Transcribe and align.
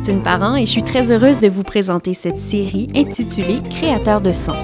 Julie-Christine 0.00 0.22
Parent 0.22 0.56
et 0.56 0.64
je 0.64 0.70
suis 0.70 0.82
très 0.82 1.12
heureuse 1.12 1.40
de 1.40 1.48
vous 1.48 1.62
présenter 1.62 2.14
cette 2.14 2.38
série 2.38 2.88
intitulée 2.96 3.60
Créateur 3.68 4.22
de 4.22 4.32
son. 4.32 4.54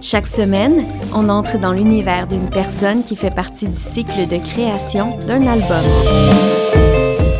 Chaque 0.00 0.26
semaine, 0.26 0.84
on 1.14 1.28
entre 1.28 1.56
dans 1.58 1.72
l'univers 1.72 2.26
d'une 2.26 2.50
personne 2.50 3.04
qui 3.04 3.14
fait 3.14 3.32
partie 3.32 3.66
du 3.66 3.76
cycle 3.76 4.26
de 4.26 4.38
création 4.38 5.16
d'un 5.18 5.46
album. 5.46 5.84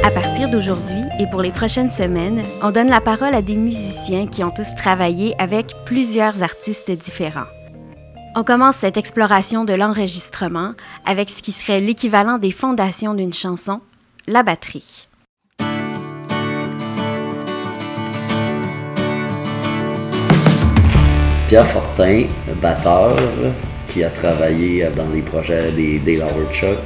À 0.05 0.11
partir 0.13 0.51
d'aujourd'hui 0.51 1.03
et 1.19 1.27
pour 1.27 1.43
les 1.43 1.51
prochaines 1.51 1.91
semaines, 1.91 2.45
on 2.63 2.71
donne 2.71 2.91
la 2.91 3.01
parole 3.01 3.35
à 3.35 3.43
des 3.43 3.57
musiciens 3.57 4.29
qui 4.29 4.45
ont 4.45 4.53
tous 4.53 4.77
travaillé 4.77 5.35
avec 5.41 5.75
plusieurs 5.87 6.45
artistes 6.45 6.93
différents. 6.93 7.51
On 8.37 8.45
commence 8.45 8.77
cette 8.77 8.97
exploration 8.97 9.65
de 9.65 9.73
l'enregistrement 9.73 10.75
avec 11.07 11.29
ce 11.29 11.43
qui 11.43 11.51
serait 11.51 11.81
l'équivalent 11.81 12.39
des 12.39 12.53
fondations 12.53 13.15
d'une 13.15 13.33
chanson, 13.33 13.81
la 14.29 14.45
batterie. 14.45 15.10
Pierre 21.51 21.67
Fortin, 21.67 22.27
batteur, 22.63 23.17
qui 23.89 24.05
a 24.05 24.09
travaillé 24.09 24.87
dans 24.97 25.09
les 25.13 25.21
projets 25.21 25.73
des 25.73 25.99
Dale 25.99 26.23
Chuck, 26.53 26.79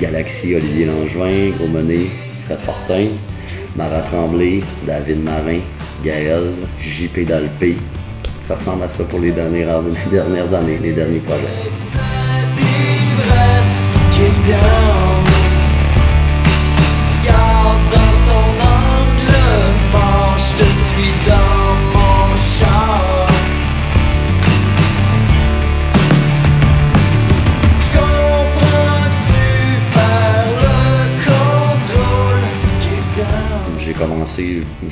Galaxy, 0.00 0.54
Olivier 0.54 0.86
Langevin, 0.86 1.50
Gros 1.58 1.68
Monet, 1.68 2.06
Fred 2.46 2.60
Fortin, 2.60 3.08
Marat 3.76 4.00
Tremblay, 4.10 4.62
David 4.86 5.22
Marin, 5.22 5.60
Gaël, 6.02 6.52
JP 6.80 7.26
Dalpé. 7.26 7.76
Ça 8.40 8.54
ressemble 8.54 8.84
à 8.84 8.88
ça 8.88 9.04
pour 9.04 9.20
les 9.20 9.32
dernières, 9.32 9.76
années, 9.76 10.78
les 10.82 10.92
derniers 10.94 11.18
projets. 11.18 11.44
je 14.16 14.24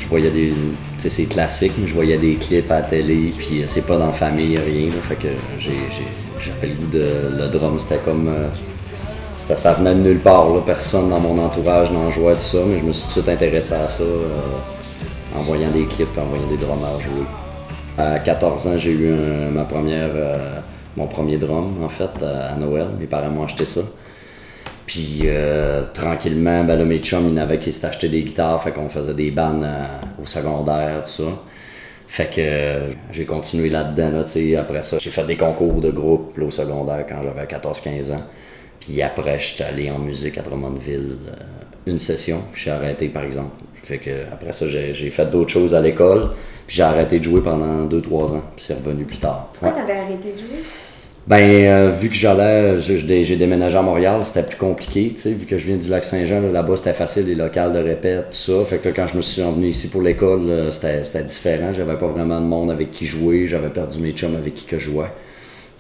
voyais 0.09 0.31
des. 0.31 0.51
Tu 0.51 0.57
sais, 0.99 1.09
c'est 1.09 1.25
classique, 1.25 1.73
mais 1.79 1.87
je 1.87 1.95
voyais 1.95 2.19
des 2.19 2.37
clips 2.37 2.71
à 2.71 2.77
la 2.77 2.83
télé, 2.83 3.33
puis 3.37 3.63
euh, 3.63 3.65
c'est 3.67 3.87
pas 3.87 3.97
dans 3.97 4.07
la 4.07 4.13
famille, 4.13 4.59
rien. 4.59 4.91
fait 5.09 5.17
que 5.17 5.29
j'avais 5.59 6.69
le 6.69 6.75
goût 6.75 6.93
de. 6.93 7.43
Le 7.43 7.49
drum, 7.49 7.79
c'était 7.79 7.99
comme. 7.99 8.29
Euh, 8.29 8.49
ça 9.35 9.73
venait 9.73 9.95
de 9.95 10.01
nulle 10.01 10.19
part, 10.19 10.47
personne 10.67 11.09
dans 11.09 11.19
mon 11.19 11.39
entourage 11.43 11.91
n'en 11.91 12.11
jouait 12.11 12.35
de 12.35 12.41
ça, 12.41 12.59
mais 12.67 12.79
je 12.79 12.85
me 12.85 12.93
suis 12.93 13.05
tout 13.05 13.21
de 13.21 13.25
suite 13.25 13.29
intéressé 13.31 13.73
à 13.73 13.89
ça 13.89 14.03
euh, 14.03 15.39
en 15.39 15.43
voyant 15.43 15.71
des 15.71 15.87
clips, 15.87 16.19
en 16.19 16.27
voyant 16.27 16.47
des 16.49 16.59
drummers 16.59 17.01
jouer. 17.01 17.25
À 17.97 18.19
14 18.19 18.67
ans, 18.67 18.79
j'ai 18.79 18.93
eu 18.93 19.15
ma 19.53 19.65
première, 19.65 20.11
mon 20.97 21.07
premier 21.07 21.39
drum, 21.39 21.73
en 21.83 21.89
fait, 21.89 22.11
à 22.23 22.55
Noël. 22.57 22.89
Mes 22.99 23.07
parents 23.07 23.31
m'ont 23.31 23.45
acheté 23.45 23.67
ça. 23.67 23.81
Puis 24.93 25.21
euh, 25.25 25.85
tranquillement, 25.95 26.65
ben 26.65 26.77
là, 26.77 26.85
mes 26.85 26.99
chums, 26.99 27.27
ils 27.27 27.33
n'avaient 27.33 27.59
qui 27.59 27.73
s'étaient 27.73 27.87
acheté 27.87 28.11
des 28.11 28.25
guitares, 28.25 28.63
fait 28.63 28.73
qu'on 28.73 28.91
faisait 28.91 29.15
des 29.15 29.31
bandes 29.31 29.65
euh, 29.65 29.87
au 30.23 30.27
secondaire, 30.27 31.01
tout 31.05 31.25
ça. 31.25 31.31
Fait 32.07 32.27
que 32.27 32.41
euh, 32.41 32.91
j'ai 33.11 33.25
continué 33.25 33.71
là-dedans, 33.71 34.11
là, 34.11 34.61
après 34.61 34.83
ça. 34.83 34.99
J'ai 35.01 35.09
fait 35.09 35.25
des 35.25 35.39
concours 35.39 35.81
de 35.81 35.91
groupe 35.91 36.39
au 36.39 36.51
secondaire 36.51 37.07
quand 37.09 37.23
j'avais 37.23 37.47
14-15 37.47 38.13
ans. 38.13 38.23
Puis 38.81 39.01
après, 39.01 39.39
j'étais 39.39 39.65
allé 39.65 39.91
en 39.91 39.99
musique 39.99 40.37
à 40.37 40.43
Drummondville 40.43 41.17
une 41.87 41.99
session, 41.99 42.43
puis 42.53 42.65
j'ai 42.65 42.71
arrêté 42.71 43.09
par 43.09 43.23
exemple. 43.23 43.65
Fait 43.83 43.97
que 43.97 44.25
après 44.31 44.53
ça, 44.53 44.67
j'ai 44.69 45.11
fait 45.11 45.31
d'autres 45.31 45.53
choses 45.53 45.75
à 45.75 45.81
l'école, 45.81 46.33
puis 46.67 46.77
j'ai 46.77 46.83
arrêté 46.83 47.19
de 47.19 47.25
jouer 47.25 47.41
pendant 47.41 47.87
2-3 47.87 48.35
ans, 48.35 48.43
puis 48.57 48.67
c'est 48.67 48.75
revenu 48.75 49.05
plus 49.05 49.19
tard. 49.19 49.49
Pourquoi 49.55 49.71
t'avais 49.71 49.99
arrêté 49.99 50.33
de 50.33 50.37
jouer? 50.37 50.63
Ben, 51.27 51.39
euh, 51.39 51.91
vu 51.91 52.09
que 52.09 52.17
j'allais, 52.17 52.81
j'ai 52.81 53.37
déménagé 53.37 53.79
à 53.79 53.83
Montréal, 53.83 54.25
c'était 54.25 54.43
plus 54.43 54.57
compliqué, 54.57 55.13
tu 55.15 55.21
sais, 55.21 55.33
vu 55.33 55.47
que 55.47 55.57
je 55.57 55.67
viens 55.67 55.77
du 55.77 55.89
lac 55.89 56.05
Saint-Jean, 56.05 56.41
là-bas 56.41 56.77
c'était 56.77 56.95
facile, 56.95 57.27
les 57.27 57.37
locales 57.37 57.73
de 57.73 57.79
répète, 57.79 58.31
tout 58.31 58.37
ça. 58.37 58.65
Fait 58.65 58.79
que 58.79 58.89
quand 58.89 59.07
je 59.07 59.17
me 59.17 59.23
suis 59.23 59.41
revenu 59.41 59.69
ici 59.69 59.89
pour 59.89 60.03
l'école, 60.03 60.71
c'était 60.71 61.23
différent. 61.23 61.73
J'avais 61.73 61.97
pas 61.97 62.09
vraiment 62.09 62.41
de 62.41 62.47
monde 62.47 62.73
avec 62.73 62.91
qui 62.91 63.07
jouer, 63.07 63.47
j'avais 63.47 63.69
perdu 63.69 64.01
mes 64.01 64.11
chums 64.11 64.35
avec 64.35 64.55
qui 64.55 64.67
que 64.67 64.79
je 64.79 64.91
jouais. 64.91 65.07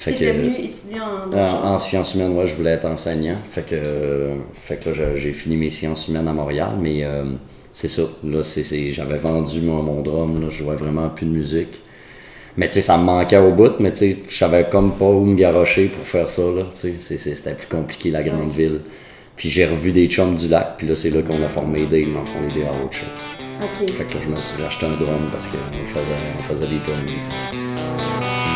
Fait 0.03 0.14
que, 0.14 0.25
étudier 0.25 0.98
en, 1.00 1.74
en, 1.74 1.78
sciences 1.78 2.16
humaines, 2.16 2.32
moi 2.32 2.44
je 2.44 2.56
voulais 2.56 2.72
être 2.72 2.86
enseignant. 2.86 3.36
Fait 3.48 3.62
que, 3.62 4.30
fait 4.53 4.76
que 4.76 4.91
là, 4.91 5.14
j'ai 5.14 5.32
fini 5.32 5.56
mes 5.56 5.70
sciences 5.70 6.09
humaines 6.09 6.26
à 6.26 6.32
Montréal, 6.32 6.72
mais 6.80 7.04
euh, 7.04 7.24
c'est 7.72 7.86
ça. 7.86 8.03
Là, 8.24 8.41
j'avais 8.42 9.16
vendu 9.16 9.60
mon, 9.60 9.80
mon 9.82 10.03
drum, 10.03 10.41
là, 10.41 10.48
je 10.50 10.64
jouais 10.64 10.74
vraiment 10.74 11.09
plus 11.09 11.26
de 11.26 11.30
musique. 11.30 11.81
Mais 12.56 12.68
tu 12.68 12.74
sais, 12.74 12.82
ça 12.82 12.98
me 12.98 13.04
manquait 13.04 13.38
au 13.38 13.52
bout, 13.52 13.80
mais 13.80 13.92
tu 13.92 13.98
sais, 13.98 14.18
je 14.28 14.36
savais 14.36 14.66
comme 14.70 14.92
pas 14.92 15.06
où 15.06 15.24
me 15.24 15.34
garocher 15.34 15.86
pour 15.86 16.06
faire 16.06 16.28
ça, 16.28 16.42
là. 16.42 16.64
Tu 16.78 16.94
sais, 17.00 17.16
c'était 17.16 17.54
plus 17.54 17.66
compliqué, 17.66 18.10
la 18.10 18.22
grande 18.22 18.52
ville. 18.52 18.80
Puis 19.36 19.48
j'ai 19.48 19.64
revu 19.64 19.92
des 19.92 20.06
chums 20.06 20.34
du 20.34 20.48
lac, 20.48 20.74
puis 20.76 20.86
là, 20.86 20.94
c'est 20.94 21.10
là 21.10 21.22
qu'on 21.22 21.42
a 21.42 21.48
formé 21.48 21.86
des 21.86 22.04
dans 22.04 22.20
le 22.20 22.26
fond, 22.26 22.41
les 22.54 22.62
autre 22.62 22.98
OK. 23.62 23.91
Fait 23.96 24.04
que 24.04 24.14
là, 24.14 24.20
je 24.20 24.28
me 24.28 24.41
suis 24.41 24.62
acheté 24.62 24.86
un 24.86 24.96
drum 24.96 25.28
parce 25.30 25.48
qu'on 25.48 25.84
faisait, 25.84 26.20
on 26.38 26.42
faisait 26.42 26.66
des 26.66 26.80
tonnes, 26.80 27.06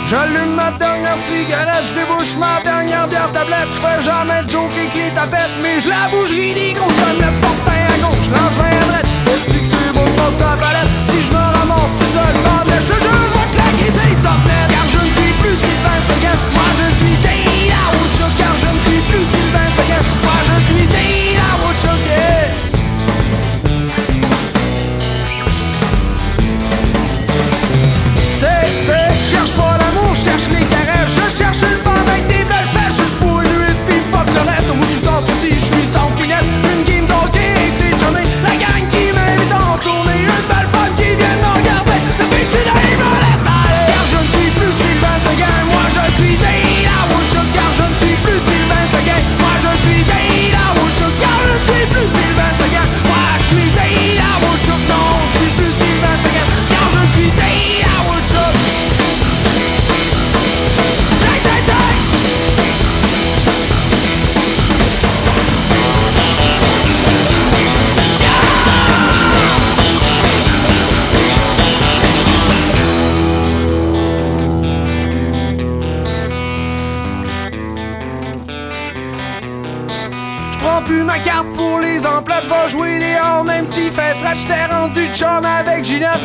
J'allume 0.06 0.54
ma 0.54 0.70
dernière 0.72 1.18
cigarette, 1.18 1.84
je 1.84 1.94
débouche 1.94 2.36
ma 2.36 2.62
dernière 2.62 3.08
bière 3.08 3.32
tablette. 3.32 3.72
Je 3.72 3.80
fais 3.80 4.02
jamais 4.02 4.44
de 4.44 4.48
joke 4.48 4.70
avec 4.72 4.94
les 4.94 5.12
tapettes, 5.12 5.58
mais 5.60 5.80
je 5.80 5.88
l'avoue, 5.88 6.26
je 6.26 6.34
ris 6.34 6.54
des 6.54 6.74
grosses 6.74 6.94
omelettes. 7.10 7.34
Fortin 7.42 7.72
à 7.72 7.98
gauche, 7.98 8.30
lance 8.30 8.58
à 8.58 8.70
droite. 8.70 9.06
Est-ce 9.26 9.44
que 9.50 9.64
c'est 9.66 9.92
beau 9.92 10.06
pour 10.16 10.38
sa 10.38 10.56
palette? 10.56 10.92
Si 11.10 11.24
je 11.24 11.32
me 11.32 11.38
ramasse 11.38 11.90
tout 11.98 12.12
seul, 12.14 12.34
je 12.78 12.86
te 12.86 12.94
jure, 12.94 13.00
car 13.02 13.05
je 15.46 15.52
ne 15.52 15.56
suis 15.56 15.66
plus 15.66 15.68
Sylvain 15.68 16.00
Seguin 16.08 16.36
Moi 16.54 16.64
je 16.76 16.95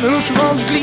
Ginette, 0.02 0.10
mais 0.10 0.10
là 0.10 0.20
j'suis 0.20 0.34
rendu 0.36 0.81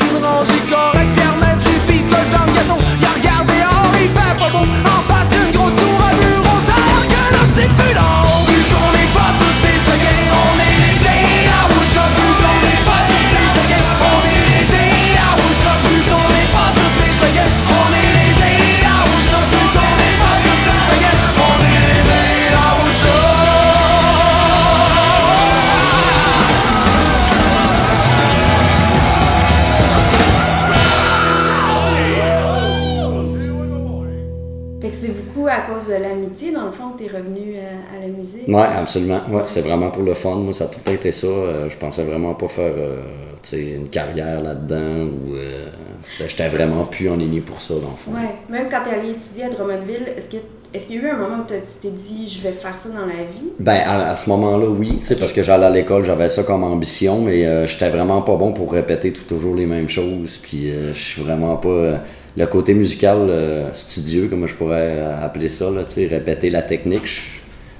l'amitié, 36.10 36.52
dans 36.52 36.66
le 36.66 36.72
fond, 36.72 36.90
que 36.90 37.02
tu 37.02 37.04
es 37.04 37.16
revenu 37.16 37.54
euh, 37.56 37.60
à 37.92 37.96
à 37.96 38.00
la 38.00 38.08
musique. 38.08 38.46
Ouais, 38.48 38.60
absolument. 38.82 39.20
Ouais, 39.30 39.42
c'est 39.46 39.62
vraiment 39.62 39.90
pour 39.90 40.02
le 40.02 40.14
fun. 40.14 40.36
Moi, 40.36 40.52
ça 40.52 40.64
a 40.64 40.68
tout 40.68 40.90
été 40.90 41.12
ça. 41.12 41.26
Euh, 41.26 41.68
je 41.70 41.76
pensais 41.76 42.04
vraiment 42.04 42.34
pas 42.34 42.48
faire 42.48 42.72
euh, 42.76 43.02
tu 43.42 43.48
sais, 43.50 43.62
une 43.72 43.88
carrière 43.88 44.40
là-dedans. 44.42 45.08
ou 45.10 45.34
euh, 45.34 45.66
J'étais 46.04 46.48
vraiment 46.48 46.84
plus 46.84 47.08
en 47.08 47.16
ligne 47.16 47.40
pour 47.42 47.60
ça, 47.60 47.74
dans 47.74 47.80
le 47.80 47.96
fond. 47.96 48.12
Ouais, 48.12 48.34
même 48.48 48.68
quand 48.70 48.82
t'es 48.84 48.96
allé 48.98 49.10
étudier 49.10 49.44
à 49.44 49.50
Drummondville, 49.50 50.08
est-ce 50.16 50.30
que 50.30 50.36
est-ce 50.72 50.86
qu'il 50.86 50.96
y 50.96 50.98
a 50.98 51.02
eu 51.02 51.08
un 51.10 51.16
moment 51.16 51.42
où 51.42 51.46
tu 51.52 51.54
t'es 51.82 51.90
dit 51.90 52.28
je 52.28 52.40
vais 52.40 52.52
faire 52.52 52.78
ça 52.78 52.88
dans 52.88 53.06
la 53.06 53.24
vie? 53.24 53.50
Ben, 53.58 53.82
à, 53.86 54.14
ce 54.14 54.28
moment-là, 54.30 54.66
oui, 54.68 54.98
tu 54.98 55.04
sais, 55.04 55.16
parce 55.16 55.32
que 55.32 55.42
j'allais 55.42 55.66
à 55.66 55.70
l'école, 55.70 56.04
j'avais 56.04 56.28
ça 56.28 56.42
comme 56.44 56.64
ambition, 56.64 57.20
mais 57.22 57.44
euh, 57.44 57.66
j'étais 57.66 57.88
vraiment 57.88 58.22
pas 58.22 58.36
bon 58.36 58.52
pour 58.52 58.72
répéter 58.72 59.12
toujours 59.12 59.54
les 59.54 59.66
mêmes 59.66 59.88
choses. 59.88 60.36
Puis 60.36 60.70
euh, 60.70 60.92
je 60.92 60.98
suis 60.98 61.22
vraiment 61.22 61.56
pas. 61.56 61.68
euh, 61.68 61.96
le 62.36 62.46
côté 62.46 62.74
musical 62.74 63.18
euh, 63.28 63.72
studieux, 63.72 64.28
comme 64.28 64.46
je 64.46 64.54
pourrais 64.54 65.00
appeler 65.22 65.48
ça, 65.48 65.70
là, 65.70 65.82
répéter 66.08 66.50
la 66.50 66.62
technique, 66.62 67.02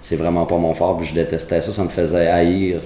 c'est 0.00 0.16
vraiment 0.16 0.46
pas 0.46 0.56
mon 0.56 0.74
fort, 0.74 0.96
puis 0.96 1.06
je 1.06 1.14
détestais 1.14 1.60
ça, 1.60 1.72
ça 1.72 1.84
me 1.84 1.88
faisait 1.88 2.26
haïr 2.26 2.80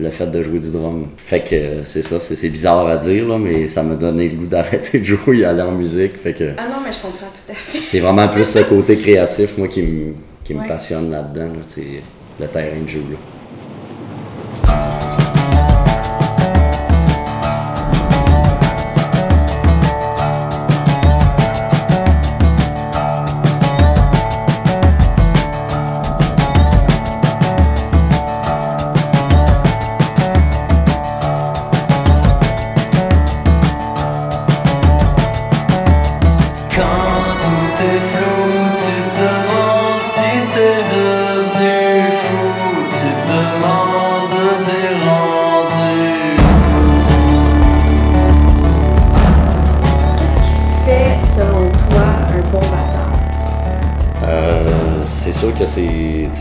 le 0.00 0.10
fait 0.10 0.26
de 0.26 0.42
jouer 0.42 0.58
du 0.58 0.70
drum. 0.72 1.06
Fait 1.16 1.40
que 1.40 1.54
euh, 1.54 1.82
c'est 1.82 2.02
ça, 2.02 2.18
c'est 2.20 2.48
bizarre 2.48 2.86
à 2.86 2.96
dire, 2.96 3.28
là, 3.28 3.38
mais 3.38 3.66
ça 3.66 3.82
m'a 3.82 3.94
donné 3.94 4.28
le 4.28 4.36
goût 4.36 4.46
d'arrêter 4.46 4.98
de 4.98 5.04
jouer 5.04 5.38
et 5.40 5.44
aller 5.44 5.62
en 5.62 5.72
musique. 5.72 6.16
Fait 6.16 6.32
que. 6.32 6.52
Ah 6.56 6.64
non, 6.68 6.76
mais 6.84 6.90
je 6.92 6.98
comprends 7.00 7.26
tout 7.32 7.50
à 7.50 7.54
fait. 7.54 7.78
C'est 7.78 8.00
vraiment 8.00 8.28
plus 8.28 8.54
le 8.54 8.64
côté 8.64 8.96
créatif, 8.98 9.56
moi, 9.58 9.68
qui 9.68 9.82
me 9.82 10.12
qui 10.44 10.54
Ouais. 10.54 10.66
passionne 10.66 11.10
là-dedans. 11.10 11.46
là. 11.46 11.60
C'est 11.62 12.02
le 12.40 12.46
terrain 12.48 12.80
de 12.82 12.88
jeu. 12.88 13.02
Là. 13.10 13.16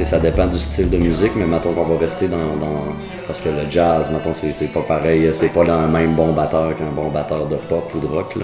Ça 0.10 0.20
dépend 0.20 0.48
du 0.48 0.58
style 0.58 0.90
de 0.90 0.98
musique, 0.98 1.34
mais 1.36 1.46
mettons 1.46 1.72
qu'on 1.72 1.84
va 1.84 1.96
rester 2.00 2.28
dans, 2.28 2.38
dans- 2.38 2.94
parce 3.28 3.42
que 3.42 3.50
le 3.50 3.70
jazz, 3.70 4.10
mettons, 4.12 4.34
c'est, 4.34 4.66
pas 4.74 4.82
pareil, 4.82 5.30
c'est 5.34 5.50
pas 5.50 5.64
le 5.64 5.88
même 5.88 6.16
bon 6.16 6.34
batteur 6.34 6.76
qu'un 6.76 6.90
bon 6.90 7.10
batteur 7.10 7.46
de 7.48 7.58
pop 7.58 7.92
ou 7.94 8.00
de 8.00 8.08
rock. 8.08 8.36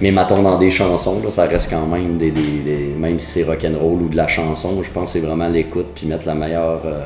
Mais 0.00 0.10
mettons 0.10 0.40
dans 0.40 0.56
des 0.58 0.70
chansons, 0.70 1.20
ça 1.30 1.44
reste 1.44 1.68
quand 1.68 1.86
même 1.86 2.16
des, 2.16 2.32
même 2.98 3.20
si 3.20 3.26
c'est 3.26 3.42
rock'n'roll 3.44 4.02
ou 4.04 4.08
de 4.08 4.16
la 4.16 4.26
chanson, 4.26 4.82
je 4.82 4.90
pense 4.90 5.12
que 5.12 5.18
c'est 5.18 5.26
vraiment 5.26 5.48
l'écoute 5.48 5.88
puis 5.94 6.06
mettre 6.06 6.26
la 6.26 6.34
meilleure. 6.34 6.80
euh, 6.86 7.04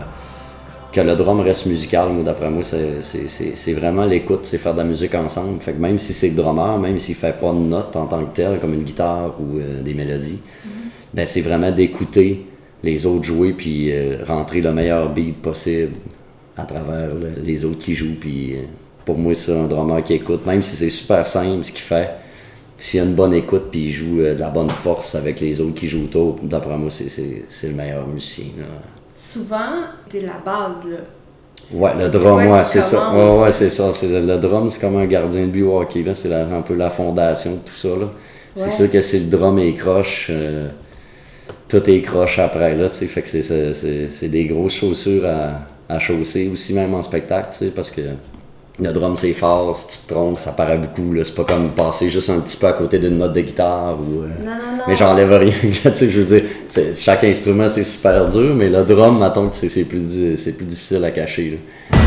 que 0.92 1.00
le 1.00 1.14
drum 1.16 1.40
reste 1.40 1.66
musical, 1.66 2.08
moi 2.10 2.22
d'après 2.24 2.50
moi, 2.50 2.62
c'est 2.64 3.72
vraiment 3.72 4.04
l'écoute, 4.04 4.40
c'est 4.44 4.58
faire 4.58 4.72
de 4.74 4.78
la 4.78 4.84
musique 4.84 5.14
ensemble. 5.14 5.60
Fait 5.60 5.72
que 5.72 5.80
même 5.80 5.98
si 6.00 6.12
c'est 6.12 6.28
le 6.30 6.34
drummer, 6.34 6.78
même 6.78 6.98
s'il 6.98 7.14
fait 7.14 7.34
pas 7.40 7.52
de 7.52 7.58
notes 7.58 7.94
en 7.96 8.06
tant 8.06 8.20
que 8.24 8.34
tel, 8.34 8.58
comme 8.60 8.74
une 8.74 8.82
guitare 8.82 9.34
ou 9.40 9.58
euh, 9.58 9.82
des 9.82 9.94
mélodies, 9.94 10.40
ben 11.14 11.26
c'est 11.26 11.42
vraiment 11.42 11.70
d'écouter 11.72 12.46
les 12.82 13.06
autres 13.06 13.24
jouer 13.24 13.52
puis 13.52 13.92
euh, 13.92 14.24
rentrer 14.26 14.60
le 14.60 14.72
meilleur 14.72 15.12
beat 15.12 15.40
possible 15.42 15.92
à 16.56 16.64
travers 16.64 17.14
le- 17.14 17.42
les 17.42 17.64
autres 17.64 17.78
qui 17.78 17.94
jouent. 17.94 18.16
Puis 18.20 18.54
euh, 18.56 18.62
pour 19.04 19.16
moi, 19.18 19.34
c'est 19.34 19.56
un 19.56 19.64
drummer 19.66 20.02
qui 20.04 20.14
écoute, 20.14 20.46
même 20.46 20.62
si 20.62 20.76
c'est 20.76 20.90
super 20.90 21.26
simple 21.26 21.64
ce 21.64 21.72
qu'il 21.72 21.82
fait. 21.82 22.10
S'il 22.78 22.98
y 22.98 23.02
a 23.02 23.06
une 23.06 23.14
bonne 23.14 23.34
écoute 23.34 23.64
puis 23.70 23.86
il 23.86 23.90
joue 23.92 24.20
euh, 24.20 24.34
de 24.34 24.40
la 24.40 24.48
bonne 24.48 24.70
force 24.70 25.14
avec 25.14 25.40
les 25.40 25.60
autres 25.60 25.74
qui 25.74 25.86
jouent 25.86 26.04
autour, 26.04 26.38
d'après 26.42 26.76
moi, 26.78 26.88
c'est, 26.90 27.08
c'est, 27.10 27.44
c'est 27.48 27.68
le 27.68 27.74
meilleur 27.74 28.06
musicien. 28.06 28.46
là. 28.58 28.64
Souvent, 29.14 29.84
t'es 30.08 30.22
la 30.22 30.38
base, 30.44 30.84
là. 30.84 30.96
Ouais, 31.72 31.90
C'est 31.94 32.04
le 32.04 32.08
drum, 32.10 32.36
ouais, 32.50 32.64
c'est 32.64 32.82
ça. 32.82 33.12
Ouais, 33.14 33.42
ouais, 33.42 33.52
c'est 33.52 33.70
ça. 33.70 33.92
C'est 33.92 34.08
le, 34.08 34.26
le 34.26 34.38
drum, 34.38 34.68
c'est 34.70 34.80
comme 34.80 34.96
un 34.96 35.06
gardien 35.06 35.42
de 35.42 35.50
but 35.50 35.62
hockey, 35.64 36.02
là. 36.02 36.14
C'est 36.14 36.32
un 36.32 36.62
peu 36.62 36.74
la 36.74 36.88
fondation 36.90 37.52
de 37.52 37.58
tout 37.58 37.74
ça, 37.76 37.88
là. 37.90 38.10
C'est 38.54 38.70
sûr 38.70 38.90
que 38.90 39.00
si 39.00 39.20
le 39.20 39.26
drum 39.30 39.58
est 39.58 39.74
croche, 39.74 40.28
euh, 40.30 40.68
tout 41.70 41.88
est 41.88 42.00
croche 42.02 42.38
après, 42.38 42.74
là, 42.74 42.88
tu 42.90 42.96
sais. 42.96 43.06
Fait 43.06 43.22
que 43.22 43.28
c'est- 43.28 43.42
c'est- 43.42 43.72
c'est 43.72 44.08
c'est 44.08 44.28
des 44.28 44.44
grosses 44.46 44.74
chaussures 44.74 45.24
à, 45.26 45.62
à 45.88 45.98
chausser, 45.98 46.48
aussi 46.52 46.74
même 46.74 46.92
en 46.94 47.02
spectacle, 47.02 47.48
tu 47.52 47.58
sais, 47.66 47.70
parce 47.70 47.90
que 47.90 48.02
le 48.82 48.92
drum, 48.92 49.14
c'est 49.16 49.32
fort. 49.34 49.76
Si 49.76 49.88
tu 50.00 50.06
te 50.06 50.14
trompes, 50.14 50.38
ça 50.38 50.52
paraît 50.52 50.78
beaucoup, 50.78 51.12
là. 51.12 51.22
C'est 51.24 51.34
pas 51.34 51.44
comme 51.44 51.70
passer 51.70 52.08
juste 52.08 52.30
un 52.30 52.40
petit 52.40 52.56
peu 52.56 52.66
à 52.66 52.72
côté 52.72 52.98
d'une 52.98 53.18
note 53.18 53.32
de 53.34 53.40
guitare 53.42 53.98
ou... 54.00 54.22
euh, 54.22 54.26
Non, 54.42 54.50
non, 54.52 54.76
non. 54.78 54.82
mais 54.88 54.96
j'enlève 54.96 55.32
rien, 55.32 55.52
tu 55.62 55.94
sais, 55.94 56.10
je 56.10 56.20
veux 56.20 56.24
dire, 56.40 56.48
c'est- 56.66 56.94
chaque 56.98 57.24
instrument 57.24 57.68
c'est 57.68 57.84
super 57.84 58.26
dur, 58.26 58.54
mais 58.54 58.68
le 58.70 58.82
drum, 58.84 59.18
mettons 59.20 59.48
que 59.48 59.56
c'est 59.56 59.68
c'est 59.68 59.84
plus, 59.84 60.00
plus 60.56 60.64
difficile 60.66 61.04
à 61.04 61.10
cacher. 61.10 61.58
là. 61.92 61.98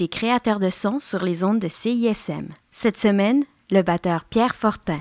Écoutez 0.00 0.16
Créateur 0.16 0.60
de 0.60 0.70
son 0.70 1.00
sur 1.00 1.24
les 1.24 1.42
ondes 1.42 1.58
de 1.58 1.66
CISM. 1.66 2.50
Cette 2.70 2.98
semaine, 3.00 3.42
le 3.72 3.82
batteur 3.82 4.24
Pierre 4.30 4.54
Fortin. 4.54 5.00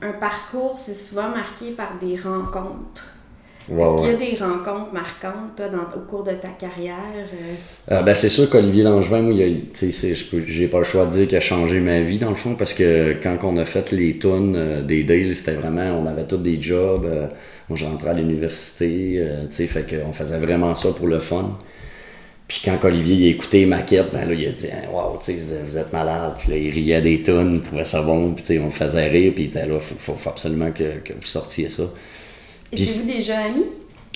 Un 0.00 0.12
parcours, 0.12 0.78
c'est 0.78 0.94
souvent 0.94 1.28
marqué 1.28 1.72
par 1.72 1.98
des 2.00 2.16
rencontres. 2.16 3.16
Ouais, 3.68 3.82
Est-ce 3.84 3.96
qu'il 3.96 4.04
y 4.06 4.08
ouais. 4.08 4.14
a 4.14 4.30
des 4.30 4.42
rencontres 4.42 4.92
marquantes, 4.94 5.56
toi, 5.56 5.68
dans- 5.68 5.94
au 5.94 6.00
cours 6.08 6.22
de 6.24 6.30
ta 6.30 6.48
carrière? 6.48 6.96
euh? 7.34 7.92
Euh, 7.94 8.02
ben, 8.02 8.14
c'est 8.14 8.30
sûr 8.30 8.48
qu'Olivier 8.48 8.82
Langevin, 8.84 9.20
moi, 9.20 9.34
j'ai 9.34 10.68
pas 10.68 10.78
le 10.78 10.84
choix 10.84 11.04
de 11.04 11.10
dire 11.10 11.28
qu'il 11.28 11.36
a 11.36 11.40
changé 11.40 11.80
ma 11.80 12.00
vie, 12.00 12.18
dans 12.18 12.30
le 12.30 12.36
fond, 12.36 12.54
parce 12.54 12.72
que 12.72 13.14
quand 13.22 13.36
on 13.42 13.58
a 13.58 13.66
fait 13.66 13.92
les 13.92 14.18
tunes 14.18 14.54
euh, 14.56 14.82
des 14.82 15.04
Dales, 15.04 15.36
c'était 15.36 15.52
vraiment, 15.52 16.00
on 16.02 16.06
avait 16.06 16.24
tous 16.26 16.38
des 16.38 16.62
jobs. 16.62 17.04
euh, 17.04 17.26
moi, 17.68 17.76
je 17.76 17.84
rentrais 17.84 18.10
à 18.10 18.14
l'université, 18.14 19.16
euh, 19.18 19.46
tu 19.48 19.52
sais, 19.56 19.66
fait 19.66 19.84
qu'on 19.84 20.14
faisait 20.14 20.38
vraiment 20.38 20.74
ça 20.74 20.88
pour 20.96 21.06
le 21.08 21.18
fun. 21.20 21.58
Puis 22.48 22.62
quand 22.64 22.78
Olivier 22.84 23.14
il 23.14 23.26
a 23.26 23.30
écouté 23.30 23.60
les 23.60 23.66
maquettes, 23.66 24.10
ben 24.12 24.26
là, 24.26 24.34
il 24.34 24.46
a 24.46 24.50
dit 24.50 24.66
Hein, 24.72 24.88
Wow, 24.90 25.18
tu 25.22 25.32
sais, 25.32 25.38
vous 25.64 25.76
êtes- 25.76 25.92
malade. 25.92 26.32
Puis 26.40 26.50
là, 26.50 26.56
il 26.56 26.70
riait 26.70 27.02
des 27.02 27.22
tunes, 27.22 27.56
il 27.56 27.60
trouvait 27.60 27.84
ça 27.84 28.00
bon, 28.02 28.32
puis 28.32 28.42
tu 28.42 28.54
sais, 28.54 28.58
on 28.58 28.66
le 28.66 28.70
faisait 28.70 29.06
rire, 29.08 29.32
puis 29.34 29.44
il 29.44 29.46
était 29.48 29.66
là, 29.66 29.78
faut, 29.80 30.16
absolument 30.26 30.70
que, 30.72 30.98
que 31.04 31.12
vous 31.12 31.26
sortiez 31.26 31.68
ça. 31.68 31.84
Étiez-vous 32.72 33.06
déjà 33.06 33.38
amis? 33.40 33.64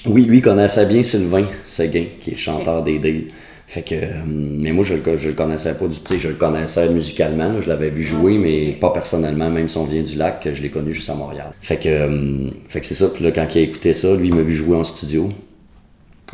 Oui, 0.06 0.22
lui 0.24 0.38
il 0.38 0.42
connaissait 0.42 0.86
bien 0.86 1.02
Sylvain 1.02 1.44
Seguin, 1.66 2.04
qui 2.20 2.30
est 2.30 2.34
le 2.34 2.38
chanteur 2.38 2.82
des 2.82 2.98
Dales. 2.98 3.24
Fait 3.68 3.82
que, 3.82 3.94
euh, 3.94 4.10
mais 4.26 4.72
moi, 4.72 4.84
je 4.84 4.94
le, 4.94 5.16
je 5.16 5.28
le 5.28 5.34
connaissais 5.34 5.74
pas 5.74 5.86
du 5.86 5.96
tout. 5.96 6.04
Tu 6.08 6.14
sais, 6.14 6.18
Je 6.18 6.28
le 6.28 6.34
connaissais 6.34 6.88
musicalement, 6.90 7.60
je 7.60 7.68
l'avais 7.68 7.88
vu 7.90 8.02
jouer, 8.02 8.36
mais 8.38 8.72
pas 8.72 8.90
personnellement, 8.90 9.48
même 9.50 9.68
si 9.68 9.76
on 9.78 9.84
vient 9.84 10.02
du 10.02 10.16
lac, 10.16 10.42
que 10.42 10.52
je 10.52 10.60
l'ai 10.62 10.68
connu 10.70 10.92
juste 10.92 11.08
à 11.08 11.14
Montréal. 11.14 11.52
Fait 11.60 11.76
que, 11.76 11.88
euh, 11.88 12.50
fait 12.68 12.80
que 12.80 12.86
c'est 12.86 12.94
ça. 12.94 13.08
Puis 13.14 13.22
là, 13.24 13.30
quand 13.30 13.46
il 13.54 13.58
a 13.58 13.60
écouté 13.62 13.94
ça, 13.94 14.14
lui, 14.14 14.28
il 14.28 14.34
m'a 14.34 14.42
vu 14.42 14.54
jouer 14.56 14.76
en 14.76 14.84
studio. 14.84 15.30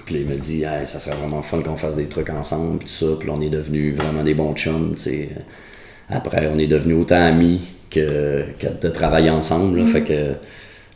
Puis 0.05 0.15
là, 0.15 0.21
il 0.23 0.29
m'a 0.29 0.37
dit, 0.37 0.63
Hey, 0.63 0.87
ça 0.87 0.99
serait 0.99 1.17
vraiment 1.17 1.43
fun 1.43 1.61
qu'on 1.61 1.77
fasse 1.77 1.97
des 1.97 2.07
trucs 2.07 2.31
ensemble, 2.31 2.79
puis 2.79 2.89
tout 2.89 3.07
ça. 3.07 3.17
Puis 3.19 3.29
là, 3.29 3.35
on 3.37 3.41
est 3.41 3.51
devenus 3.51 3.95
vraiment 3.97 4.23
des 4.23 4.35
bons 4.35 4.55
chums, 4.55 4.95
tu 4.97 5.03
sais. 5.03 5.29
Après, 6.11 6.49
on 6.53 6.59
est 6.59 6.67
devenus 6.67 6.97
autant 7.01 7.21
amis 7.23 7.61
que, 7.91 8.45
que 8.59 8.67
de 8.81 8.89
travailler 8.89 9.31
ensemble. 9.31 9.81
là. 9.81 9.87
Fait 9.87 10.03
que 10.03 10.35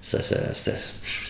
ça, 0.00 0.20
ça, 0.20 0.72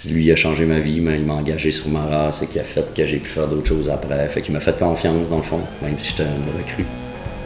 lui, 0.09 0.25
il 0.25 0.33
a 0.33 0.37
changé 0.37 0.65
ma 0.65 0.79
vie, 0.79 1.01
mais 1.01 1.17
il 1.17 1.27
m'a 1.27 1.35
engagé 1.35 1.71
sur 1.71 1.89
ma 1.89 2.07
race 2.07 2.43
et 2.43 2.47
qui 2.47 2.59
a 2.59 2.65
fait 2.65 2.95
que 2.95 3.05
j'ai 3.07 3.19
pu 3.19 3.29
faire 3.29 3.47
d'autres 3.47 3.69
choses 3.69 3.91
après. 3.91 4.29
Fait 4.29 4.41
qu'il 4.41 4.55
m'a 4.55 4.61
fait 4.61 4.79
confiance, 4.79 5.29
dans 5.29 5.37
le 5.37 5.43
fond, 5.43 5.61
même 5.83 5.99
si 5.99 6.11
j'étais 6.11 6.23
un 6.23 6.59
recrue. 6.59 6.87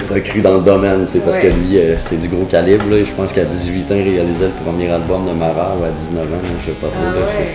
Recrue 0.09 0.42
dans 0.42 0.59
le 0.59 0.62
domaine, 0.62 1.04
tu 1.06 1.12
sais, 1.12 1.21
parce 1.21 1.38
que 1.38 1.49
lui, 1.49 1.78
euh, 1.78 1.97
c'est 1.99 2.21
du 2.21 2.28
gros 2.28 2.45
calibre. 2.45 2.85
Là. 2.90 3.02
Je 3.02 3.11
pense 3.11 3.33
qu'à 3.33 3.45
18 3.45 3.90
ans, 3.90 3.97
il 3.97 4.11
réalisait 4.11 4.47
le 4.47 4.64
premier 4.64 4.88
album 4.88 5.26
de 5.26 5.33
Mara, 5.33 5.76
ou 5.80 5.85
à 5.85 5.90
19 5.90 6.33
ans, 6.33 6.37
je 6.61 6.66
sais 6.66 6.78
pas 6.78 6.88
trop. 6.88 7.00
Ah 7.00 7.14
là, 7.14 7.21
ouais. 7.21 7.54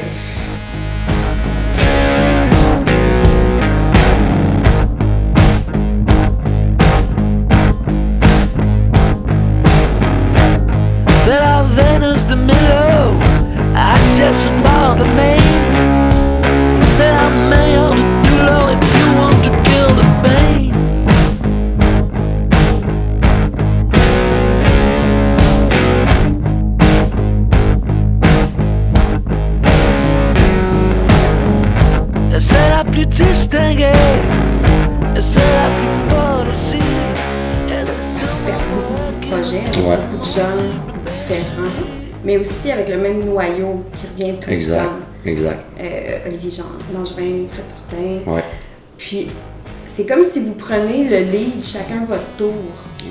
La 12.02 12.08
Vénus 12.08 12.26
de 12.26 12.36
Milo, 12.36 13.20
assise 13.76 14.42
sur 14.42 14.52
le 14.52 14.62
bord 14.62 14.96
de 14.96 15.04
Maine. 15.04 16.10
C'est 16.88 17.12
la 17.12 17.30
meilleure 17.30 17.94
de 17.94 18.02
douleur 18.28 18.72
if 18.72 19.00
you 19.00 19.22
want 19.22 19.42
to 19.44 19.52
kill 19.64 19.96
the 19.96 20.06
pain. 20.24 20.72
Et 32.34 32.40
C'est 32.40 32.70
la 32.70 32.84
plus 32.84 33.06
distinguée, 33.06 33.86
et 35.16 35.22
c'est 35.22 35.40
la 35.40 35.70
plus 35.78 36.10
forte 36.10 36.50
aussi. 36.50 36.78
Et 36.78 37.86
c'est 37.86 38.20
Tu 38.20 38.26
fais 38.46 38.54
beaucoup 38.74 39.12
de 39.12 39.28
projets 39.28 39.60
avec 39.60 39.88
Ouais. 39.88 40.91
Mais 42.24 42.38
aussi 42.38 42.72
avec 42.72 42.90
le 42.90 42.98
même 42.98 43.24
noyau 43.24 43.84
qui 43.94 44.08
revient 44.26 44.40
tout 44.40 44.50
Exact, 44.50 44.82
le 44.84 44.86
temps. 44.88 44.96
exact. 45.26 45.60
Euh, 45.80 46.28
Olivier 46.28 46.52
Jean, 46.52 46.64
Langevin, 46.94 47.46
Fred 47.48 47.66
Fortin. 47.90 48.32
Ouais. 48.32 48.44
Puis, 48.98 49.28
c'est 49.88 50.06
comme 50.06 50.24
si 50.24 50.40
vous 50.42 50.54
prenez 50.54 51.10
le 51.10 51.30
lead 51.32 51.64
chacun 51.64 52.06
votre 52.08 52.24
tour. 52.38 52.54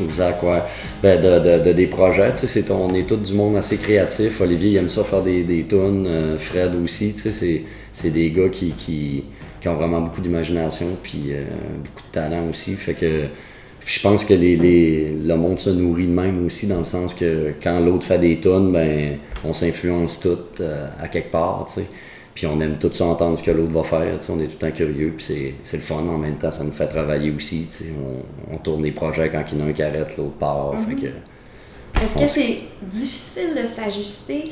Exact, 0.03 0.43
ouais. 0.45 0.63
Ben, 1.03 1.21
de, 1.21 1.39
de, 1.59 1.65
de 1.65 1.73
des 1.73 1.87
projets, 1.89 2.31
tu 2.33 2.39
sais, 2.39 2.47
c'est- 2.47 2.71
on 2.71 2.95
est 2.95 3.07
tous 3.09 3.17
du 3.17 3.35
monde 3.35 3.57
assez 3.57 3.77
créatif. 3.77 4.41
Olivier, 4.41 4.71
il 4.71 4.77
aime 4.77 4.89
ça 4.89 5.03
faire 5.05 5.23
des, 5.23 5.43
des 5.43 5.67
tunes. 5.67 6.07
euh, 6.07 6.39
Fred 6.39 6.73
aussi, 6.83 7.13
tu 7.13 7.21
sais, 7.21 7.33
c'est, 7.33 7.63
c'est 7.93 8.11
des 8.11 8.31
gars 8.31 8.49
qui, 8.49 8.71
qui, 8.73 9.25
qui 9.61 9.69
ont 9.69 9.75
vraiment 9.75 10.01
beaucoup 10.01 10.21
d'imagination, 10.21 10.87
puis 11.03 11.25
euh, 11.33 11.43
beaucoup 11.85 12.07
de 12.09 12.13
talent 12.13 12.49
aussi. 12.49 12.75
Fait 12.75 12.95
que 12.95 13.27
puis 13.85 13.95
je 13.95 14.01
pense 14.01 14.25
que 14.25 14.35
les, 14.35 14.57
les, 14.57 15.13
le 15.15 15.37
monde 15.37 15.59
se 15.59 15.71
nourrit 15.71 16.07
de 16.07 16.13
même 16.13 16.45
aussi, 16.47 16.67
dans 16.67 16.79
le 16.79 16.85
sens 16.85 17.15
que 17.15 17.55
quand 17.63 17.81
l'autre 17.81 18.05
fait 18.05 18.19
des 18.19 18.39
tunes, 18.39 18.73
ben, 18.73 19.19
on 19.45 19.53
s'influence 19.53 20.21
tous 20.21 20.61
euh, 20.61 20.87
à 21.01 21.09
quelque 21.09 21.31
part, 21.31 21.65
tu 21.67 21.81
sais. 21.81 21.87
Puis 22.35 22.47
on 22.47 22.61
aime 22.61 22.79
tout 22.79 22.93
ça 22.93 23.07
entendre 23.07 23.37
ce 23.37 23.43
que 23.43 23.51
l'autre 23.51 23.73
va 23.73 23.83
faire, 23.83 24.19
tu 24.21 24.27
sais, 24.27 24.33
on 24.33 24.41
est 24.41 24.47
tout 24.47 24.57
le 24.61 24.71
temps 24.71 24.77
curieux, 24.77 25.13
puis 25.17 25.25
c'est, 25.25 25.55
c'est 25.63 25.79
le 25.79 25.83
fun 25.83 25.97
en 25.97 26.19
même 26.19 26.37
temps, 26.37 26.53
ça 26.53 26.63
nous 26.63 26.73
fait 26.73 26.87
travailler 26.87 27.31
aussi, 27.31 27.67
tu 27.71 27.85
sais. 27.85 27.91
On, 28.51 28.55
on 28.55 28.59
tourne 28.59 28.83
les 28.83 28.93
projets 28.93 29.31
quand 29.31 29.43
il 29.51 29.59
y 29.59 29.63
en 29.63 29.67
a 29.67 29.69
un 29.71 29.73
qui 29.73 29.83
arrête, 29.83 30.17
l'autre 30.17 30.37
part, 30.39 30.75
fait 30.89 30.95
que... 30.95 31.07
Est-ce 32.03 32.23
que 32.23 32.27
c'est 32.29 32.59
difficile 32.83 33.61
de 33.61 33.67
s'ajuster 33.67 34.45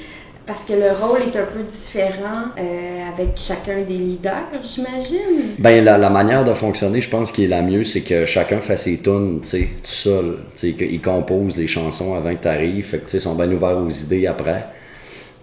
parce 0.48 0.64
que 0.64 0.72
le 0.72 0.90
rôle 1.00 1.20
est 1.22 1.36
un 1.38 1.44
peu 1.44 1.62
différent 1.70 2.46
euh, 2.58 3.08
avec 3.14 3.36
chacun 3.36 3.82
des 3.86 3.94
leaders, 3.98 4.48
j'imagine? 4.62 5.54
Ben, 5.60 5.84
la, 5.84 5.96
la 5.98 6.10
manière 6.10 6.44
de 6.44 6.54
fonctionner, 6.54 7.00
je 7.00 7.08
pense 7.08 7.30
qui 7.30 7.44
est 7.44 7.48
la 7.48 7.62
mieux, 7.62 7.84
c'est 7.84 8.00
que 8.00 8.24
chacun 8.24 8.58
fait 8.58 8.76
ses 8.76 8.98
tunes, 8.98 9.40
tu 9.42 9.48
sais, 9.48 9.68
tout 9.82 9.90
seul. 9.90 10.38
Tu 10.56 10.70
sais, 10.70 10.72
qu'ils 10.72 11.00
composent 11.02 11.54
des 11.56 11.66
chansons 11.68 12.14
avant 12.14 12.34
que 12.34 12.42
tu 12.42 12.48
arrives. 12.48 12.84
Fait 12.84 12.98
que, 12.98 13.04
tu 13.04 13.10
sais, 13.12 13.18
ils 13.18 13.20
sont 13.20 13.34
bien 13.36 13.52
ouverts 13.52 13.78
aux 13.78 13.90
idées 13.90 14.26
après. 14.26 14.66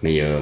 Mais 0.02 0.18
euh, 0.20 0.40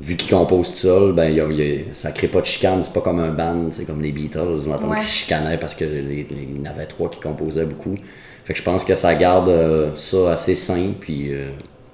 vu 0.00 0.14
qu'ils 0.16 0.30
composent 0.30 0.70
tout 0.70 0.76
seul, 0.76 1.12
ben, 1.14 1.28
y 1.30 1.40
a- 1.40 1.48
y 1.50 1.62
a- 1.62 1.84
ça 1.94 2.12
crée 2.12 2.28
pas 2.28 2.40
de 2.40 2.46
chicane. 2.46 2.82
C'est 2.84 2.92
pas 2.92 3.00
comme 3.00 3.18
un 3.18 3.30
band, 3.32 3.68
c'est 3.72 3.84
comme 3.86 4.00
les 4.00 4.12
Beatles, 4.12 4.68
maintenant 4.68 4.90
Ouais. 4.90 4.98
qui 5.00 5.04
chicanaient 5.06 5.58
parce 5.58 5.74
que 5.74 5.84
les, 5.84 6.00
les- 6.02 6.26
il 6.30 6.64
y 6.64 6.68
en 6.68 6.70
avait 6.70 6.86
trois 6.86 7.08
qui 7.10 7.18
composaient 7.20 7.64
beaucoup. 7.64 7.96
Fait 8.44 8.52
que 8.52 8.58
je 8.58 8.64
pense 8.64 8.84
que 8.84 8.94
ça 8.94 9.14
garde 9.14 9.48
euh, 9.48 9.90
ça 9.96 10.32
assez 10.32 10.54
simple, 10.54 10.94
puis 11.00 11.32
euh, 11.32 11.50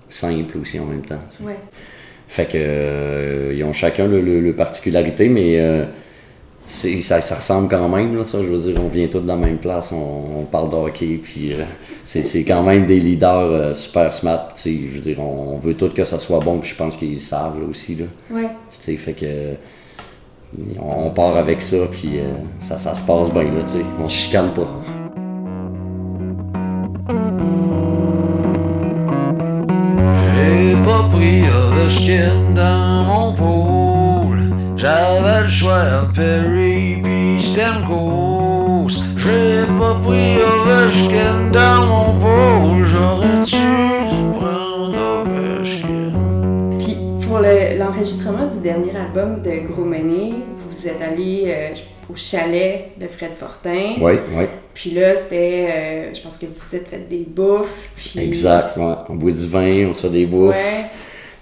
simple 0.09 0.59
aussi 0.59 0.79
en 0.81 0.85
même 0.87 1.03
temps. 1.03 1.21
Ouais. 1.43 1.57
Fait 2.27 2.45
que 2.47 2.53
euh, 2.57 3.55
ils 3.57 3.65
ont 3.65 3.73
chacun 3.73 4.07
le, 4.07 4.21
le- 4.21 4.41
le 4.41 4.53
particularité, 4.53 5.29
mais 5.29 5.59
euh, 5.59 5.87
ça, 6.63 7.21
ça 7.23 7.37
ressemble 7.37 7.69
quand 7.69 7.89
même. 7.89 8.17
Là, 8.17 8.25
ça, 8.25 8.39
je 8.43 8.49
veux 8.49 8.59
dire, 8.73 8.81
on 8.85 8.89
vient 8.89 9.09
tous 9.09 9.21
de 9.21 9.27
la 9.29 9.37
même 9.37 9.57
place, 9.57 9.93
on, 9.93 10.41
on 10.41 10.45
parle 10.45 10.69
de 10.71 10.75
hockey, 10.77 11.19
puis 11.23 11.55
euh, 11.55 11.63
c'est 12.05 12.45
quand 12.45 12.63
même 12.63 12.85
des 12.85 13.01
leaders 13.01 13.75
super 13.75 14.13
smart. 14.13 14.49
Je 14.63 14.71
veux 14.71 15.01
dire, 15.01 15.21
on, 15.21 15.55
on 15.55 15.59
veut 15.59 15.75
tous 15.75 15.89
que 15.91 16.05
ça 16.05 16.19
soit 16.19 16.41
bon, 16.41 16.59
puis 16.59 16.71
je 16.71 16.75
pense 16.77 16.97
qu'ils 16.97 17.21
savent 17.21 17.59
là, 17.61 17.67
aussi. 17.67 17.95
Là, 17.97 18.05
Ouais. 18.31 18.49
Fait 18.97 19.13
que 19.15 19.55
on, 20.81 21.07
on 21.07 21.11
part 21.11 21.37
avec 21.37 21.63
ça, 21.63 21.79
puis 21.91 22.19
ça, 22.61 22.77
ça 22.79 22.95
se 22.95 23.03
passe 23.03 23.31
bien. 23.33 23.45
Là, 23.45 23.65
on 24.03 24.09
se 24.09 24.17
chicane 24.17 24.51
pas. 24.53 24.69
Ovechkin 32.09 32.55
dans 32.55 33.33
mon. 33.37 34.77
J'avais 34.77 35.43
le 35.45 35.49
choix 35.51 35.83
entre 36.03 36.15
Perry 36.15 37.03
pis 37.03 37.43
Stamkos. 37.45 39.03
J'ai 39.17 39.67
pas 39.79 39.95
pris 40.03 40.37
Ovechkin 40.41 41.51
dans 41.53 41.87
mon. 41.87 42.85
J'aurais 42.85 43.45
dû 43.45 43.57
prendre 44.39 45.27
Ovechkin. 45.27 46.79
Puis 46.79 46.97
pour 47.27 47.41
le- 47.41 47.79
l'enregistrement 47.79 48.47
du 48.47 48.61
dernier 48.63 48.93
album 48.97 49.43
de 49.43 49.69
Gros 49.71 49.85
Mené, 49.85 50.33
vous 50.71 50.89
êtes 50.89 51.03
allé 51.03 51.45
euh, 51.49 51.75
au 52.11 52.17
chalet 52.17 52.93
de 52.99 53.07
Fred 53.07 53.33
Fortin. 53.39 53.97
Oui, 54.01 54.13
oui, 54.35 54.45
Puis 54.73 54.93
là, 54.93 55.15
c'était. 55.15 55.69
euh, 55.77 56.15
je 56.15 56.23
pense 56.23 56.39
que 56.39 56.47
vous 56.47 56.53
vous 56.59 56.75
êtes 56.77 56.89
fait 56.89 57.07
des 57.07 57.27
bouffes. 57.29 57.91
Puis 57.97 58.19
exact. 58.21 58.79
ouais. 58.79 58.95
On 59.11 59.15
boit 59.17 59.31
du 59.33 59.47
vin, 59.47 59.89
on 59.91 59.93
se 59.93 60.03
fait 60.07 60.09
des 60.13 60.25
bouffes. 60.25 60.55
Ouais. 60.57 60.87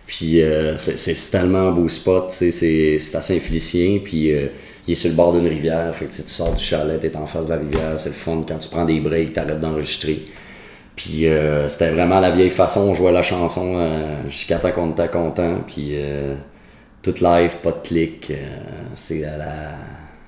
Puis 0.06 0.40
euh, 0.40 0.76
c'est 0.76 0.96
c'est 0.96 1.30
tellement 1.30 1.68
un 1.68 1.72
beau 1.72 1.88
spot, 1.88 2.26
c'est 2.30 2.52
c'est 2.52 3.14
assez 3.16 3.36
infelicien, 3.36 3.98
puis 4.02 4.32
euh, 4.32 4.46
il 4.86 4.92
est 4.92 4.94
sur 4.94 5.10
le 5.10 5.16
bord 5.16 5.32
d'une 5.32 5.48
rivière, 5.48 5.92
fait 5.94 6.04
que 6.04 6.12
tu 6.12 6.22
sors 6.22 6.54
du 6.54 6.62
chalet, 6.62 7.00
t'es 7.00 7.16
en 7.16 7.26
face 7.26 7.46
de 7.46 7.50
la 7.50 7.56
rivière, 7.56 7.98
c'est 7.98 8.10
le 8.10 8.14
fun 8.14 8.44
quand 8.46 8.58
tu 8.58 8.68
prends 8.68 8.84
des 8.84 9.00
breaks, 9.00 9.32
t'arrêtes 9.32 9.58
d'enregistrer. 9.58 10.22
Puis 10.94 11.26
euh, 11.26 11.66
c'était 11.68 11.90
vraiment 11.90 12.20
la 12.20 12.30
vieille 12.30 12.50
façon, 12.50 12.82
on 12.82 12.94
jouait 12.94 13.12
la 13.12 13.22
chanson 13.22 13.75
euh, 13.76 14.22
jusqu'à 14.28 14.58
temps 14.58 14.70
qu'on 14.70 14.92
était 14.92 15.08
content, 15.08 15.56
puis 15.66 15.90
euh, 15.94 16.36
tout 17.02 17.14
live, 17.20 17.56
pas 17.62 17.72
de 17.72 17.86
clic, 17.86 18.30
euh, 18.30 18.56
c'est 18.94 19.25
à 19.25 19.36
la, 19.36 19.46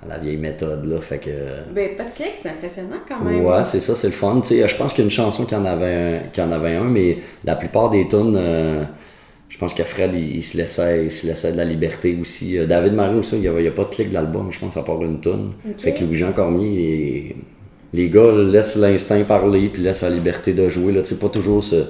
à 0.02 0.08
la 0.08 0.18
vieille 0.18 0.36
méthode 0.36 0.84
là, 0.86 1.00
fait 1.00 1.18
que... 1.18 1.30
Ben, 1.72 1.96
pas 1.96 2.04
de 2.04 2.10
clic, 2.10 2.32
c'est 2.42 2.50
impressionnant 2.50 2.98
quand 3.08 3.20
même. 3.24 3.44
Ouais, 3.44 3.64
c'est 3.64 3.80
ça, 3.80 3.94
c'est 3.94 4.08
le 4.08 4.12
fun. 4.12 4.40
Tu 4.42 4.60
sais, 4.60 4.68
je 4.68 4.76
pense 4.76 4.92
qu'il 4.92 5.04
y 5.04 5.06
a 5.06 5.08
une 5.08 5.14
chanson 5.14 5.46
qui 5.46 5.54
en 5.54 5.64
avait 5.64 5.94
un, 5.94 6.18
qui 6.32 6.40
en 6.42 6.50
avait 6.50 6.74
un 6.74 6.84
mais 6.84 7.18
la 7.44 7.54
plupart 7.54 7.90
des 7.90 8.06
tunes, 8.08 8.36
euh, 8.36 8.82
je 9.48 9.58
pense 9.58 9.74
que 9.74 9.82
Fred, 9.82 10.12
il, 10.14 10.36
il 10.36 10.42
se 10.42 10.56
laissait, 10.56 11.04
il 11.04 11.10
se 11.10 11.26
laissait 11.26 11.52
de 11.52 11.56
la 11.56 11.64
liberté 11.64 12.16
aussi. 12.20 12.58
Euh, 12.58 12.66
David 12.66 12.94
Marie 12.94 13.18
aussi, 13.18 13.36
il 13.36 13.40
n'y 13.40 13.48
a, 13.48 13.70
a 13.70 13.72
pas 13.72 13.84
de 13.84 13.88
clic 13.90 14.08
de 14.10 14.14
l'album, 14.14 14.50
je 14.52 14.58
pense, 14.58 14.76
à 14.76 14.82
part 14.82 15.02
une 15.02 15.20
tonne. 15.20 15.54
Fait 15.80 15.94
que 15.94 16.04
Louis-Jean 16.04 16.32
Cormier, 16.32 16.68
il- 17.30 17.36
les 17.92 18.10
gars 18.10 18.32
laissent 18.32 18.76
l'instinct 18.76 19.24
parler, 19.24 19.70
puis 19.70 19.82
laissent 19.82 20.02
la 20.02 20.10
liberté 20.10 20.52
de 20.52 20.68
jouer. 20.68 20.92
Là, 20.92 21.02
tu 21.02 21.08
sais, 21.08 21.18
pas 21.18 21.28
toujours 21.30 21.64
se, 21.64 21.86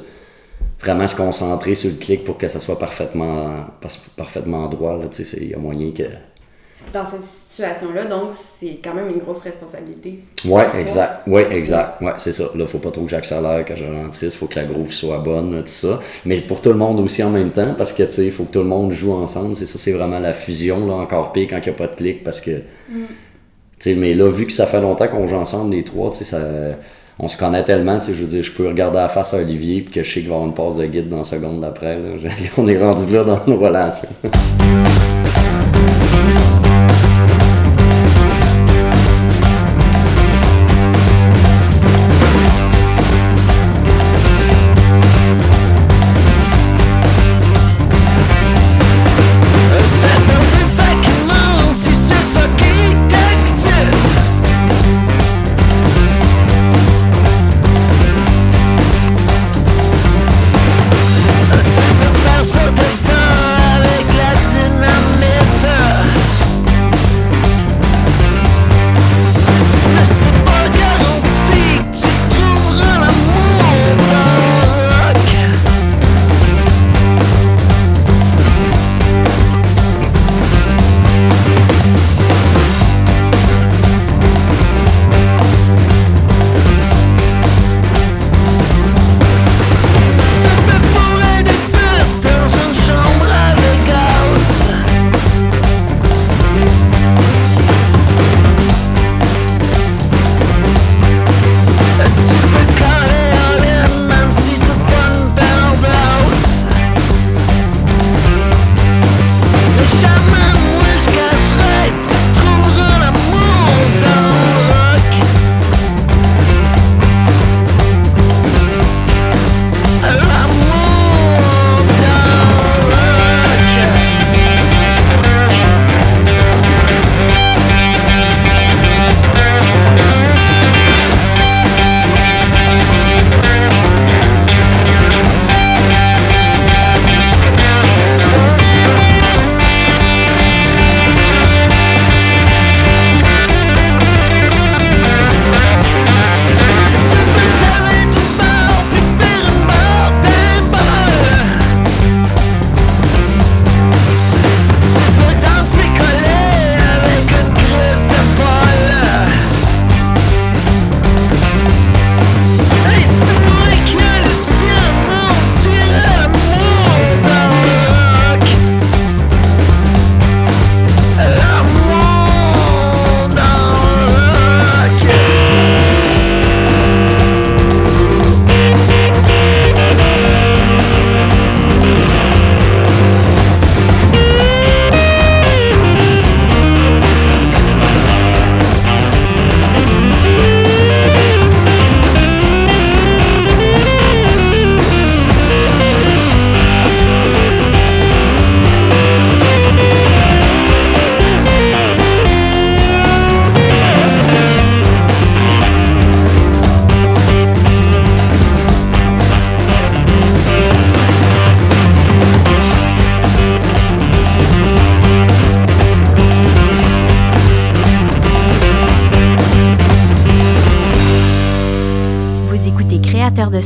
vraiment 0.80 1.06
se 1.08 1.16
concentrer 1.16 1.74
sur 1.74 1.90
le 1.90 1.96
clic 1.96 2.24
pour 2.24 2.38
que 2.38 2.48
ça 2.48 2.60
soit 2.60 2.78
parfaitement, 2.78 3.66
parfaitement 4.16 4.68
droit. 4.68 4.96
Là, 4.96 5.06
il 5.40 5.48
y 5.48 5.54
a 5.54 5.58
moyen 5.58 5.90
que... 5.92 6.04
Dans 6.92 7.04
situation-là, 7.58 8.04
donc, 8.04 8.30
c'est 8.32 8.78
quand 8.82 8.94
même 8.94 9.08
une 9.10 9.18
grosse 9.18 9.40
responsabilité. 9.40 10.20
Toi. 10.42 10.76
exact. 10.78 11.26
Ouais, 11.26 11.52
exact. 11.52 12.00
Ouais, 12.00 12.12
c'est 12.18 12.32
ça. 12.32 12.44
Là, 12.54 12.66
faut 12.66 12.78
pas 12.78 12.90
trop 12.90 13.02
que 13.02 13.10
j'accélère, 13.10 13.64
que 13.64 13.74
je 13.74 13.84
ralentisse. 13.84 14.36
Faut 14.36 14.46
que 14.46 14.56
la 14.56 14.64
groove 14.64 14.92
soit 14.92 15.18
bonne, 15.18 15.62
tout 15.62 15.66
ça. 15.66 15.98
Mais 16.24 16.40
pour 16.40 16.60
tout 16.60 16.70
le 16.70 16.76
monde 16.76 17.00
aussi 17.00 17.22
en 17.22 17.30
même 17.30 17.50
temps, 17.50 17.74
parce 17.76 17.92
que, 17.92 18.04
tu 18.04 18.12
sais, 18.12 18.26
il 18.26 18.32
faut 18.32 18.44
que 18.44 18.52
tout 18.52 18.60
le 18.60 18.66
monde 18.66 18.92
joue 18.92 19.12
ensemble. 19.12 19.56
C'est 19.56 19.66
ça, 19.66 19.78
c'est 19.78 19.92
vraiment 19.92 20.20
la 20.20 20.32
fusion, 20.32 20.86
là, 20.86 20.94
encore 20.94 21.32
pire 21.32 21.48
quand 21.50 21.58
il 21.58 21.62
n'y 21.62 21.68
a 21.68 21.72
pas 21.72 21.88
de 21.88 21.96
clic, 21.96 22.22
parce 22.22 22.40
que... 22.40 22.50
Mm. 22.88 23.04
Tu 23.80 23.90
sais, 23.90 23.94
mais 23.94 24.14
là, 24.14 24.28
vu 24.28 24.46
que 24.46 24.52
ça 24.52 24.66
fait 24.66 24.80
longtemps 24.80 25.06
qu'on 25.08 25.26
joue 25.26 25.36
ensemble, 25.36 25.74
les 25.74 25.82
trois, 25.82 26.10
tu 26.10 26.18
sais, 26.18 26.24
ça... 26.24 26.40
On 27.20 27.26
se 27.26 27.36
connaît 27.36 27.64
tellement, 27.64 27.98
tu 27.98 28.06
sais, 28.06 28.14
je 28.14 28.20
veux 28.20 28.28
dire, 28.28 28.44
je 28.44 28.52
peux 28.52 28.68
regarder 28.68 28.98
la 28.98 29.08
face 29.08 29.34
à 29.34 29.38
Olivier, 29.38 29.80
puis 29.80 29.92
que 29.92 30.04
je 30.04 30.08
sais 30.08 30.20
qu'il 30.20 30.28
va 30.28 30.36
avoir 30.36 30.48
une 30.48 30.54
passe 30.54 30.76
de 30.76 30.86
guide 30.86 31.08
dans 31.08 31.18
la 31.18 31.24
seconde 31.24 31.60
d'après. 31.60 31.98
On 32.56 32.68
est 32.68 32.80
rendu 32.80 33.12
là 33.12 33.24
dans 33.24 33.40
nos 33.44 33.56
relations. 33.56 34.08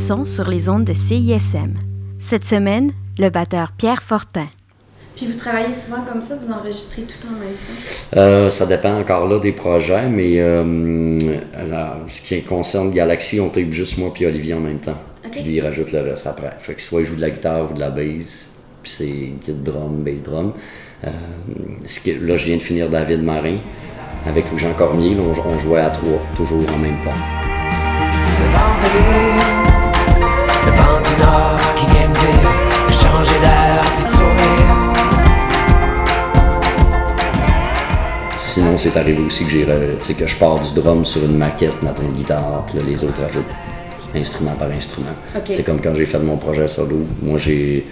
Sur 0.03 0.49
les 0.49 0.69
ondes 0.69 0.85
de 0.85 0.95
CISM. 0.95 1.75
Cette 2.19 2.45
semaine, 2.45 2.91
le 3.19 3.31
batteur 3.31 3.71
Pierre 3.79 4.03
Fortin. 4.03 4.49
Puis 5.15 5.27
vous 5.29 5.39
travaillez 5.39 5.73
souvent 5.73 6.03
comme 6.03 6.21
ça, 6.21 6.35
vous 6.43 6.51
enregistrez 6.53 7.03
tout 7.03 7.29
en 7.29 7.39
même 7.39 7.51
temps? 7.51 8.17
Euh, 8.19 8.51
ça 8.51 8.67
dépend 8.67 8.99
encore 8.99 9.29
là 9.29 9.39
des 9.39 9.53
projets, 9.53 10.09
mais 10.09 10.41
euh, 10.41 11.41
alors, 11.55 11.99
ce 12.09 12.21
qui 12.21 12.43
concerne 12.43 12.91
Galaxy, 12.91 13.39
on 13.41 13.49
tape 13.49 13.71
juste 13.71 13.97
moi 13.99 14.11
puis 14.13 14.27
Olivier 14.27 14.55
en 14.55 14.61
même 14.61 14.81
temps. 14.81 14.99
Ok. 15.25 15.31
Puis 15.31 15.43
lui, 15.43 15.55
il 15.55 15.61
rajoute 15.61 15.93
le 15.93 16.01
reste 16.01 16.27
après. 16.27 16.51
Fait 16.59 16.75
que 16.75 16.83
soit 16.83 17.03
il 17.03 17.07
joue 17.07 17.15
de 17.17 17.21
la 17.21 17.31
guitare 17.31 17.71
ou 17.71 17.75
de 17.75 17.79
la 17.81 17.91
bass, 17.91 18.49
puis 18.83 18.91
c'est 18.91 19.07
guide 19.47 19.63
drum, 19.63 20.03
bass 20.03 20.25
drum. 20.25 20.53
Euh, 21.05 21.11
ce 21.87 22.01
que- 22.01 22.27
là, 22.27 22.37
je 22.37 22.47
viens 22.47 22.57
de 22.57 22.63
finir 22.63 22.91
David 22.91 23.23
Marin 23.23 23.55
avec 24.27 24.47
Jean 24.59 24.73
Cormier. 24.73 25.15
Là, 25.15 25.23
on, 25.23 25.49
on 25.49 25.59
jouait 25.61 25.81
à 25.81 25.91
trois, 25.91 26.21
toujours 26.35 26.65
en 26.75 26.79
même 26.79 27.01
temps. 27.03 27.13
Vent 30.83 31.01
du 31.01 31.15
nord 31.23 31.59
qui 31.77 31.87
vient 31.87 32.09
me 32.09 32.15
dire 32.15 32.51
de 32.89 32.93
changer 32.93 33.39
d'air 33.41 33.81
puis 33.97 34.05
de 34.05 34.11
sourire. 34.11 34.69
Sinon, 38.37 38.77
c'est 38.77 38.97
arrivé 38.97 39.23
aussi 39.23 39.45
que 39.45 39.51
j'ai, 39.51 39.65
re- 39.65 39.97
tu 39.99 40.05
sais, 40.05 40.15
que 40.15 40.27
je 40.27 40.37
pars 40.37 40.61
du 40.61 40.75
drum 40.79 41.05
sur 41.05 41.25
une 41.25 41.39
maquette, 41.39 41.83
mettons 41.83 42.03
une 42.03 42.13
guitare, 42.13 42.65
puis 42.67 42.79
là, 42.79 42.85
les 42.87 43.03
autres 43.05 43.23
rajoutent 43.23 43.47
instrument 44.15 44.53
par 44.59 44.69
instrument. 44.71 45.15
C'est 45.47 45.63
comme 45.63 45.81
quand 45.81 45.95
j'ai 45.95 46.05
fait 46.05 46.19
mon 46.19 46.37
projet 46.37 46.69
solo. 46.69 46.99
Moi, 47.23 47.39
j'ai 47.39 47.87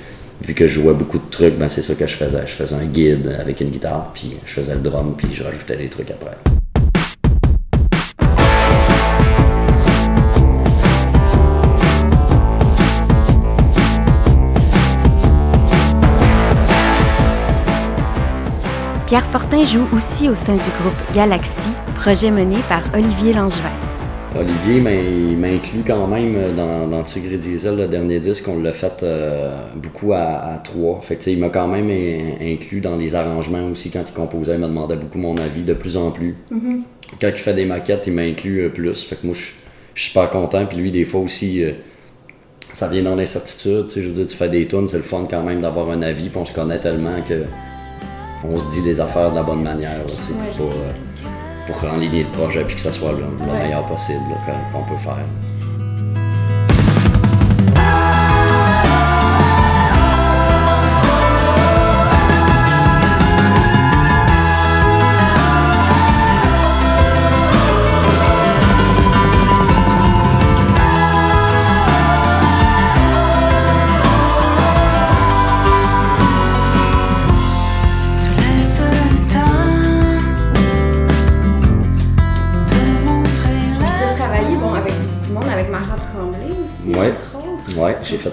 vu 0.47 0.53
que 0.53 0.67
je 0.67 0.81
jouais 0.81 0.93
beaucoup 0.93 1.19
de 1.19 1.31
trucs, 1.31 1.57
ben 1.57 1.69
c'est 1.69 1.81
ça 1.83 1.95
que 1.95 2.07
je 2.07 2.15
faisais. 2.15 2.43
Je 2.47 2.53
faisais 2.53 2.77
un 2.77 2.85
guide 2.85 3.35
avec 3.41 3.61
une 3.63 3.71
guitare, 3.71 4.11
puis 4.13 4.37
je 4.45 4.53
faisais 4.53 4.75
le 4.75 4.81
drum, 4.81 5.15
puis 5.17 5.29
je 5.33 5.43
rajoutais 5.43 5.77
les 5.77 5.89
trucs 5.89 6.11
après. 6.11 6.37
Pierre 19.11 19.27
Fortin 19.27 19.65
joue 19.65 19.89
aussi 19.93 20.29
au 20.29 20.37
sein 20.37 20.53
du 20.53 20.61
groupe 20.61 21.13
Galaxy, 21.13 21.67
projet 21.97 22.31
mené 22.31 22.55
par 22.69 22.81
Olivier 22.95 23.33
Langevin. 23.33 23.75
Olivier 24.39 24.81
m'inclut 25.35 25.83
quand 25.85 26.07
même 26.07 26.55
dans, 26.57 26.87
dans 26.87 27.03
Tigre 27.03 27.33
et 27.33 27.37
Diesel, 27.39 27.75
le 27.77 27.89
dernier 27.89 28.21
disque, 28.21 28.47
on 28.47 28.63
l'a 28.63 28.71
fait 28.71 29.03
euh, 29.03 29.65
beaucoup 29.75 30.13
à, 30.13 30.53
à 30.55 30.59
trois. 30.59 31.01
Fait 31.01 31.17
que, 31.17 31.29
il 31.29 31.41
m'a 31.41 31.49
quand 31.49 31.67
même 31.67 31.91
in- 31.91 32.53
inclus 32.53 32.81
dans 32.81 32.95
les 32.95 33.17
arrangements 33.17 33.67
aussi 33.67 33.91
quand 33.91 34.05
il 34.07 34.15
composait, 34.15 34.55
il 34.55 34.61
me 34.61 34.69
demandait 34.69 34.95
beaucoup 34.95 35.19
mon 35.19 35.37
avis 35.39 35.65
de 35.65 35.75
plus 35.75 35.97
en 35.97 36.13
plus. 36.13 36.37
Quand 37.21 37.31
il 37.31 37.33
fait 37.37 37.55
des 37.55 37.67
maquettes, 37.67 38.07
il 38.07 38.13
m'inclut 38.13 38.61
euh, 38.61 38.69
plus. 38.69 39.03
Fait 39.03 39.17
que 39.17 39.27
moi, 39.27 39.35
je 39.35 39.41
suis 39.41 39.55
super 40.13 40.31
content. 40.31 40.65
Puis 40.67 40.79
lui, 40.79 40.93
des 40.93 41.05
fois 41.05 41.23
aussi, 41.23 41.65
euh, 41.65 41.73
ça 42.73 42.87
vient 42.87 43.03
dans 43.03 43.17
l'incertitude. 43.17 43.87
Je 43.93 44.03
veux 44.03 44.13
dire, 44.13 44.29
tu 44.29 44.37
fais 44.37 44.49
des 44.49 44.69
tunes, 44.69 44.87
c'est 44.87 44.99
le 44.99 45.03
fun 45.03 45.27
quand 45.29 45.43
même 45.43 45.63
d'avoir 45.63 45.91
un 45.91 46.01
avis. 46.03 46.29
Puis 46.29 46.39
on 46.41 46.45
se 46.45 46.55
connaît 46.55 46.79
tellement 46.79 47.21
que 47.29 47.43
on 48.45 48.57
se 48.57 48.71
dit 48.71 48.83
les 48.83 49.01
affaires 49.01 49.31
de 49.31 49.37
la 49.37 49.43
bonne 49.43 49.63
manière, 49.63 49.99
là, 49.99 50.13
pour, 50.57 50.71
euh, 50.71 50.91
pour 51.67 51.91
enligner 51.91 52.25
le 52.25 52.31
projet 52.31 52.65
puis 52.65 52.75
que 52.77 52.81
ça 52.81 52.93
soit 52.93 53.13
le, 53.13 53.19
le 53.23 53.53
meilleur 53.63 53.85
possible 53.87 54.21
qu'on 54.73 54.83
peut 54.85 54.99
faire. 54.99 55.25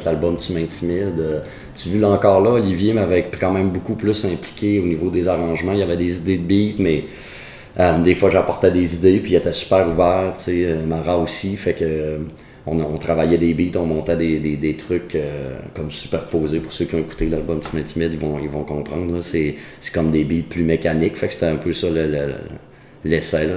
L'album 0.05 0.37
Tu 0.37 0.53
m'intimides. 0.53 1.19
Euh, 1.19 1.39
Tu 1.75 1.89
vu 1.89 1.99
là 1.99 2.09
encore 2.09 2.41
là, 2.41 2.51
Olivier 2.51 2.93
m'avait 2.93 3.29
quand 3.39 3.51
même 3.51 3.69
beaucoup 3.69 3.95
plus 3.95 4.25
impliqué 4.25 4.79
au 4.79 4.85
niveau 4.85 5.09
des 5.09 5.27
arrangements. 5.27 5.73
Il 5.73 5.79
y 5.79 5.83
avait 5.83 5.97
des 5.97 6.17
idées 6.19 6.37
de 6.37 6.43
beats, 6.43 6.75
mais 6.79 7.03
euh, 7.79 8.01
des 8.01 8.15
fois 8.15 8.29
j'apportais 8.29 8.71
des 8.71 8.95
idées, 8.95 9.19
puis 9.19 9.33
il 9.33 9.35
était 9.35 9.51
super 9.51 9.87
ouvert. 9.89 10.33
Tu 10.37 10.43
sais, 10.45 10.65
euh, 10.65 10.85
Mara 10.85 11.17
aussi, 11.17 11.55
fait 11.57 11.73
que 11.73 12.19
on, 12.65 12.97
travaillait 12.97 13.37
des 13.37 13.53
beats, 13.53 13.79
on 13.79 13.85
montait 13.85 14.17
des, 14.17 14.57
des, 14.57 14.75
trucs 14.75 15.17
comme 15.73 15.89
superposés. 15.89 16.59
Pour 16.59 16.71
ceux 16.73 16.83
qui 16.85 16.95
ont 16.95 16.99
écouté 16.99 17.27
l'album 17.27 17.61
Tu 17.61 17.75
m'intimides, 17.77 18.11
ils 18.13 18.19
vont, 18.19 18.39
ils 18.39 18.49
vont 18.49 18.63
comprendre. 18.63 19.21
C'est, 19.21 19.55
comme 19.93 20.11
des 20.11 20.25
beats 20.25 20.43
plus 20.49 20.63
mécaniques, 20.63 21.15
fait 21.15 21.27
que 21.27 21.33
c'était 21.33 21.45
un 21.45 21.55
peu 21.55 21.71
ça 21.71 21.89
le, 21.89 22.07
le- 22.07 22.35
l'essai. 23.05 23.47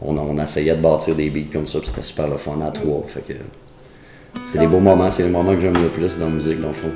On 0.00 0.38
essayait 0.38 0.74
de 0.76 0.80
bâtir 0.80 1.14
des 1.14 1.30
beats 1.30 1.50
comme 1.52 1.66
ça, 1.66 1.78
puis 1.78 1.88
c'était 1.88 2.02
super 2.02 2.28
le 2.28 2.36
fun 2.36 2.60
à 2.60 2.70
trois. 2.70 3.04
Fait 3.08 3.20
que, 3.26 3.32
c'est 4.44 4.58
des 4.58 4.66
beaux 4.66 4.80
moments, 4.80 5.10
c'est 5.10 5.22
les 5.24 5.30
moments 5.30 5.54
que 5.54 5.60
j'aime 5.60 5.74
le 5.74 5.88
plus 5.88 6.18
dans 6.18 6.26
la 6.26 6.32
musique, 6.32 6.60
dans 6.60 6.68
le 6.68 6.74
fond. 6.74 6.90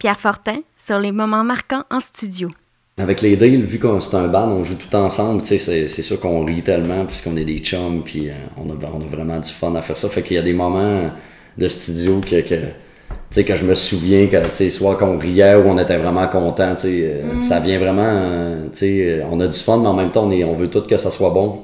Pierre 0.00 0.18
Fortin 0.18 0.60
sur 0.84 0.98
les 0.98 1.12
moments 1.12 1.44
marquants 1.44 1.84
en 1.90 2.00
studio. 2.00 2.50
Avec 2.96 3.20
les 3.20 3.36
drills, 3.36 3.62
vu 3.62 3.78
qu'on 3.78 4.00
c'est 4.00 4.16
un 4.16 4.28
band, 4.28 4.48
on 4.50 4.64
joue 4.64 4.74
tout 4.74 4.94
ensemble, 4.96 5.42
c'est, 5.44 5.58
c'est 5.58 6.02
sûr 6.02 6.18
qu'on 6.18 6.44
rit 6.44 6.62
tellement 6.62 7.04
puisqu'on 7.04 7.36
est 7.36 7.44
des 7.44 7.58
chums, 7.58 8.02
puis 8.02 8.30
euh, 8.30 8.32
on, 8.56 8.70
a, 8.70 8.74
on 8.92 9.00
a 9.00 9.04
vraiment 9.04 9.38
du 9.38 9.50
fun 9.50 9.74
à 9.74 9.82
faire 9.82 9.96
ça. 9.96 10.08
Fait 10.08 10.22
qu'il 10.22 10.36
y 10.36 10.40
a 10.40 10.42
des 10.42 10.54
moments 10.54 11.10
de 11.56 11.68
studio 11.68 12.20
que, 12.20 12.40
que, 12.40 13.56
je 13.56 13.64
me 13.64 13.74
souviens 13.74 14.26
que, 14.26 14.70
soit 14.70 14.96
qu'on 14.96 15.18
riait 15.18 15.54
ou 15.54 15.68
on 15.68 15.78
était 15.78 15.98
vraiment 15.98 16.26
content, 16.28 16.74
euh, 16.84 17.40
ça 17.40 17.60
vient 17.60 17.78
vraiment, 17.78 18.02
euh, 18.02 19.22
on 19.30 19.38
a 19.40 19.46
du 19.46 19.58
fun, 19.58 19.78
mais 19.78 19.88
en 19.88 19.94
même 19.94 20.10
temps, 20.10 20.26
on, 20.26 20.30
est, 20.30 20.44
on 20.44 20.54
veut 20.54 20.68
tout 20.68 20.82
que 20.82 20.96
ça 20.96 21.10
soit 21.10 21.30
bon. 21.30 21.62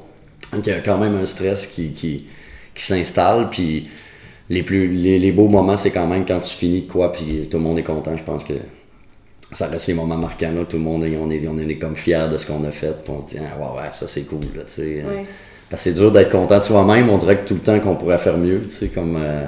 Donc 0.52 0.66
il 0.66 0.70
y 0.70 0.72
a 0.72 0.80
quand 0.80 0.98
même 0.98 1.16
un 1.16 1.26
stress 1.26 1.66
qui, 1.66 1.92
qui, 1.94 2.26
qui 2.74 2.82
s'installe, 2.82 3.48
puis 3.50 3.88
les, 4.48 4.62
plus, 4.62 4.88
les, 4.88 5.18
les 5.18 5.32
beaux 5.32 5.48
moments, 5.48 5.76
c'est 5.76 5.90
quand 5.90 6.06
même 6.06 6.24
quand 6.26 6.40
tu 6.40 6.50
finis 6.50 6.82
de 6.82 6.90
quoi, 6.90 7.12
puis 7.12 7.48
tout 7.50 7.58
le 7.58 7.64
monde 7.64 7.78
est 7.78 7.84
content, 7.84 8.16
je 8.16 8.22
pense 8.22 8.44
que 8.44 8.54
ça 9.52 9.68
reste 9.68 9.86
les 9.86 9.94
moments 9.94 10.16
marquants 10.16 10.50
là 10.50 10.64
tout 10.64 10.76
le 10.76 10.82
monde 10.82 11.04
est, 11.04 11.16
on 11.16 11.30
est 11.30 11.46
on 11.46 11.56
est 11.56 11.78
comme 11.78 11.94
fiers 11.94 12.26
de 12.30 12.36
ce 12.36 12.46
qu'on 12.46 12.64
a 12.64 12.72
fait 12.72 13.04
puis 13.04 13.12
on 13.16 13.20
se 13.20 13.28
dit 13.28 13.38
ah 13.38 13.56
ouais, 13.56 13.80
ouais 13.80 13.88
ça 13.92 14.08
c'est 14.08 14.24
cool 14.24 14.40
là 14.56 14.62
tu 14.66 14.72
sais 14.72 15.04
parce 15.70 15.84
que 15.84 15.90
c'est 15.90 15.94
dur 15.94 16.10
d'être 16.10 16.30
content 16.30 16.58
de 16.58 16.64
soi-même 16.64 17.08
on 17.08 17.16
dirait 17.16 17.38
que 17.38 17.46
tout 17.46 17.54
le 17.54 17.60
temps 17.60 17.78
qu'on 17.78 17.94
pourrait 17.94 18.18
faire 18.18 18.38
mieux 18.38 18.62
tu 18.62 18.70
sais 18.70 18.88
comme 18.88 19.16
euh, 19.16 19.46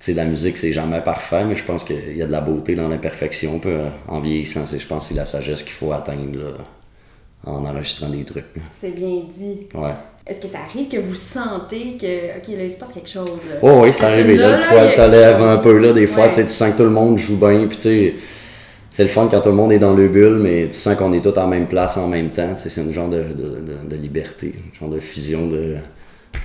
tu 0.00 0.06
sais 0.06 0.12
la 0.14 0.24
musique 0.24 0.56
c'est 0.56 0.72
jamais 0.72 1.02
parfait 1.02 1.44
mais 1.44 1.54
je 1.54 1.64
pense 1.64 1.84
qu'il 1.84 2.16
y 2.16 2.22
a 2.22 2.26
de 2.26 2.32
la 2.32 2.40
beauté 2.40 2.74
dans 2.74 2.88
l'imperfection 2.88 3.58
peu 3.58 3.68
euh, 3.68 3.88
en 4.08 4.20
vieillissant 4.20 4.64
c'est 4.64 4.78
je 4.78 4.86
pense 4.86 5.04
que 5.04 5.08
c'est 5.10 5.18
la 5.18 5.26
sagesse 5.26 5.62
qu'il 5.62 5.72
faut 5.72 5.92
atteindre 5.92 6.38
là 6.38 6.52
en 7.46 7.64
enregistrant 7.64 8.08
des 8.08 8.24
trucs. 8.24 8.44
C'est 8.72 8.90
bien 8.90 9.20
dit. 9.36 9.68
Ouais. 9.74 9.94
Est-ce 10.26 10.40
que 10.40 10.48
ça 10.48 10.58
arrive 10.68 10.88
que 10.88 10.96
vous 10.96 11.14
sentez 11.14 11.96
que, 12.00 12.38
ok, 12.38 12.56
là, 12.58 12.64
il 12.64 12.70
se 12.70 12.76
passe 12.78 12.92
quelque 12.92 13.08
chose? 13.08 13.28
Là? 13.48 13.56
Oh 13.62 13.82
oui, 13.84 13.92
ça 13.92 14.08
arrive. 14.08 14.28
et 14.30 14.36
Là, 14.36 14.58
là, 14.58 14.66
poil 14.68 14.78
il 14.78 14.84
y 14.84 14.88
a 14.88 14.90
te 14.90 14.96
quelque 14.96 15.10
lève 15.12 15.36
chose. 15.38 15.48
un 15.48 15.56
peu, 15.58 15.78
là, 15.78 15.92
des 15.92 16.06
fois. 16.08 16.24
Ouais. 16.26 16.30
Tu 16.32 16.48
sens 16.48 16.72
que 16.72 16.76
tout 16.78 16.82
le 16.82 16.90
monde 16.90 17.16
joue 17.18 17.36
bien. 17.36 17.66
Puis, 17.68 17.76
tu 17.76 17.82
sais, 17.84 18.14
c'est 18.90 19.04
le 19.04 19.08
fun 19.08 19.28
quand 19.30 19.40
tout 19.40 19.50
le 19.50 19.54
monde 19.54 19.70
est 19.72 19.78
dans 19.78 19.94
le 19.94 20.08
bulle, 20.08 20.38
mais 20.40 20.66
tu 20.66 20.72
sens 20.72 20.96
qu'on 20.96 21.12
est 21.12 21.20
tous 21.20 21.38
en 21.38 21.46
même 21.46 21.66
place 21.68 21.96
en 21.96 22.08
même 22.08 22.30
temps. 22.30 22.54
C'est 22.56 22.80
une 22.80 22.92
genre 22.92 23.08
de, 23.08 23.18
de, 23.22 23.24
de- 23.60 23.88
de 23.88 23.96
liberté, 23.96 24.52
une 24.56 24.78
genre 24.80 24.88
de 24.90 24.98
fusion 25.00 25.46
de. 25.46 25.76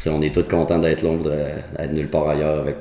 On 0.07 0.21
est 0.21 0.33
tous 0.33 0.43
contents 0.43 0.79
d'être 0.79 1.01
là, 1.01 1.09
on 1.09 1.17
voudrait 1.17 1.55
être 1.79 1.91
nulle 1.93 2.07
part 2.09 2.29
ailleurs 2.29 2.59
avec 2.59 2.75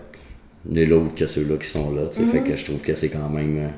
nul 0.69 0.93
autre 0.93 1.15
que 1.17 1.27
ceux-là 1.27 1.57
qui 1.57 1.69
sont 1.69 1.93
là. 1.95 2.03
sais. 2.11 2.23
Fait 2.31 2.41
que 2.41 2.55
je 2.57 2.65
trouve 2.65 2.79
que 2.81 2.95
c'est 2.95 3.09
quand 3.09 3.29
même. 3.31 3.59
euh, 3.59 3.69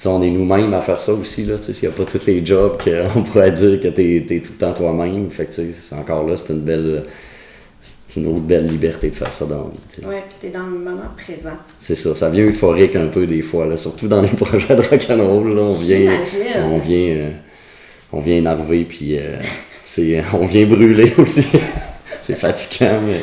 tu 0.00 0.08
on 0.08 0.22
est 0.22 0.30
nous-mêmes 0.30 0.72
à 0.74 0.80
faire 0.80 0.98
ça 0.98 1.12
aussi, 1.12 1.44
là. 1.44 1.56
Tu 1.58 1.64
sais, 1.64 1.74
s'il 1.74 1.88
n'y 1.88 1.94
a 1.94 1.98
pas 1.98 2.04
tous 2.10 2.26
les 2.26 2.44
jobs 2.44 2.78
qu'on 2.82 3.22
pourrait 3.24 3.52
dire 3.52 3.80
que 3.82 3.88
t'es 3.88 4.16
es 4.16 4.40
tout 4.40 4.52
le 4.52 4.58
temps 4.58 4.72
toi-même. 4.72 5.28
Fait 5.30 5.44
que, 5.46 5.52
tu 5.54 5.74
c'est 5.78 5.94
encore 5.94 6.26
là, 6.26 6.36
c'est 6.36 6.52
une 6.52 6.60
belle. 6.60 7.04
C'est 7.82 8.20
une 8.20 8.26
autre 8.26 8.40
belle 8.40 8.66
liberté 8.66 9.08
de 9.08 9.14
faire 9.14 9.32
ça 9.32 9.46
dans 9.46 9.56
la 9.56 9.62
vie. 9.70 9.78
tu 9.88 10.00
sais. 10.02 10.06
Ouais, 10.06 10.22
puis 10.28 10.36
t'es 10.40 10.48
dans 10.50 10.64
le 10.66 10.70
moment 10.78 11.00
présent. 11.16 11.56
C'est 11.78 11.94
ça, 11.94 12.14
ça 12.14 12.28
vient 12.28 12.44
euphorique 12.44 12.96
un 12.96 13.06
peu 13.06 13.26
des 13.26 13.40
fois, 13.42 13.66
là, 13.66 13.76
surtout 13.76 14.08
dans 14.08 14.20
les 14.20 14.28
projets 14.36 14.74
de 14.74 14.82
rock'n'roll, 14.82 15.54
là, 15.54 15.62
on 15.62 15.68
vient, 15.68 16.12
on 16.64 16.78
vient, 16.78 16.98
euh, 17.16 17.30
on 18.12 18.20
vient 18.20 18.36
énerver, 18.36 18.84
puis 18.84 19.16
euh, 19.18 19.38
tu 19.84 20.16
on 20.34 20.44
vient 20.44 20.66
brûler 20.66 21.14
aussi. 21.18 21.46
c'est 22.20 22.34
fatigant, 22.36 23.00
mais 23.06 23.20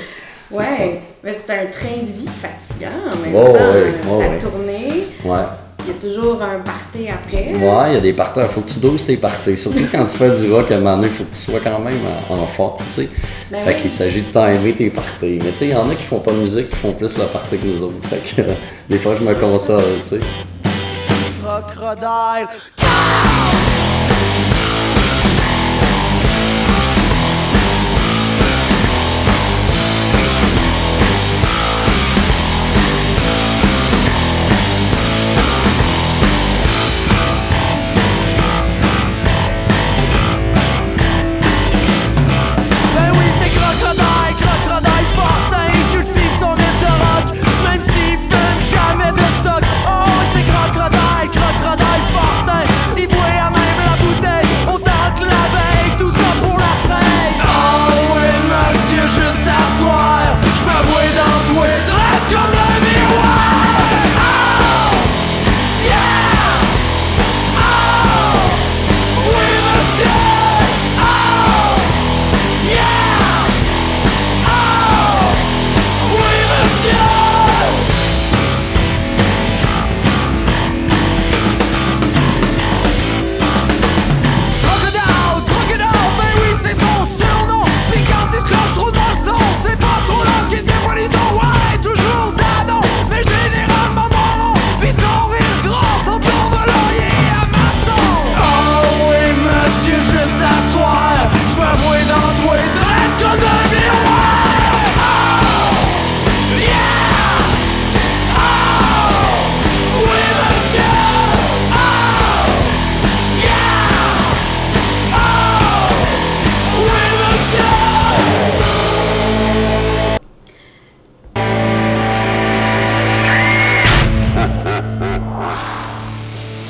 Ouais, 0.50 1.02
mais 1.24 1.38
c'est 1.46 1.54
un 1.54 1.66
train 1.66 2.02
de 2.02 2.12
vie 2.14 2.28
fatigant 2.28 2.92
en 3.12 3.18
même 3.22 3.36
Ouais, 3.36 3.44
temps. 3.44 3.72
ouais, 3.74 4.18
ouais, 4.18 4.24
la 4.24 4.30
ouais. 4.30 4.40
tournée. 4.40 5.04
Ouais, 5.26 5.46
il 5.88 5.94
y 5.94 5.98
a 5.98 6.14
toujours 6.14 6.42
un 6.42 6.60
party 6.60 7.08
après. 7.10 7.54
ouais, 7.56 7.90
il 7.92 7.94
y 7.94 7.98
a 7.98 8.02
des 8.02 8.14
parties, 8.14 8.42
faut 8.50 8.62
que 8.62 8.70
tu 8.70 8.80
doses 8.80 9.06
tes 9.06 9.18
parties, 9.18 9.56
surtout 9.56 9.86
quand 9.92 10.06
tu 10.06 10.18
fais 10.18 10.30
du 10.40 10.52
rock, 10.52 10.70
à 10.72 10.76
un 10.76 10.80
moment 10.80 10.98
donné, 10.98 11.10
faut 11.10 11.24
que 11.24 11.34
tu 11.34 11.40
sois 11.40 11.60
quand 11.64 11.80
même 11.80 12.00
en, 12.30 12.36
en 12.36 12.48
forme, 12.48 12.78
tu 12.88 12.92
sais. 12.92 13.10
Ben 13.50 13.62
fait 13.62 13.76
oui. 13.76 13.82
qu'il 13.82 13.92
s'agit 13.92 14.22
de 14.22 14.32
timer 14.32 14.74
tes 14.74 14.90
parties. 14.90 15.40
Mais 15.44 15.52
tu 15.52 15.56
sais, 15.58 15.66
il 15.68 15.72
y 15.72 15.76
en 15.76 15.90
a 15.90 15.96
qui 15.96 16.04
font 16.04 16.20
pas 16.20 16.32
de 16.32 16.38
musique, 16.38 16.70
qui 16.70 16.76
font 16.76 16.92
plus 16.92 17.18
la 17.18 17.26
partie 17.26 17.58
que 17.58 17.66
les 17.66 17.82
autres. 17.82 17.96
Fait 18.10 18.18
que 18.36 18.42
euh, 18.42 18.54
des 18.90 18.98
fois, 18.98 19.16
je 19.18 19.24
me 19.24 19.34
console, 19.36 19.84
tu 20.02 20.04
sais. 20.04 20.20
Crocodile. 21.42 22.48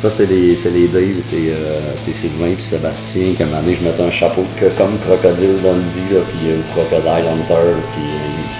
C'est 0.09 0.25
les, 0.27 0.55
c'est 0.55 0.71
les 0.71 0.87
Dave, 0.87 1.19
c'est 1.21 1.35
euh, 1.49 1.93
c'est 1.97 2.13
Sylvain 2.13 2.53
puis 2.53 2.63
Sébastien 2.63 3.33
qui, 3.35 3.43
à 3.43 3.45
un 3.45 3.49
moment 3.49 3.73
je 3.73 3.81
mettais 3.83 4.01
un 4.03 4.09
chapeau 4.09 4.43
de 4.43 4.59
co- 4.59 4.73
comme 4.77 4.97
Crocodile 4.99 5.61
Dundee, 5.61 6.23
puis 6.29 6.49
euh, 6.49 6.59
Crocodile 6.73 7.27
Hunter, 7.27 7.75
puis 7.91 8.01
euh, 8.03 8.49
ils, 8.49 8.55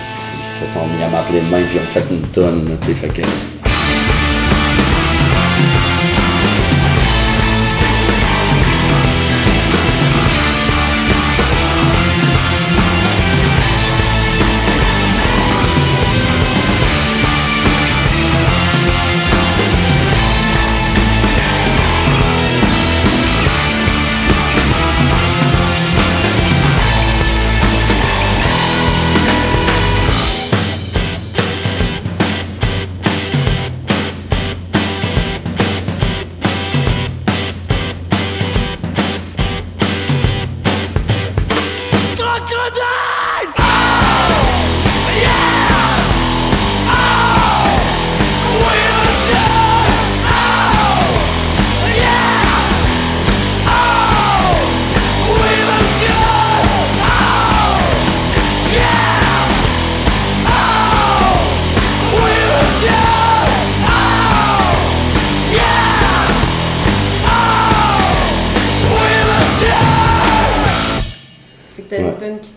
se 0.46 0.66
sont 0.68 0.86
mis 0.88 1.02
à 1.04 1.08
m'appeler 1.10 1.40
de 1.42 1.46
même, 1.46 1.66
puis 1.68 1.78
ils 1.78 1.82
ont 1.82 1.88
fait 1.88 2.04
une 2.12 2.22
tonne, 2.34 2.78
tu 2.82 2.88
sais, 2.88 2.94
fait 2.94 3.08
que... 3.10 3.22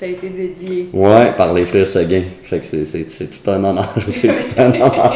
t'a 0.01 0.07
été 0.07 0.29
dédiée. 0.31 0.89
Ouais, 0.93 1.33
par 1.37 1.53
les 1.53 1.65
frères 1.67 1.87
Seguin, 1.87 2.23
fait 2.43 2.59
que 2.61 2.67
c'est- 2.67 2.85
c'est 2.85 3.09
c'est 3.11 3.27
tout 3.31 3.51
un 3.51 3.63
honneur, 3.63 3.95
c'est 4.07 4.29
tout 4.29 4.55
un 4.61 4.67
honneur. 4.73 5.15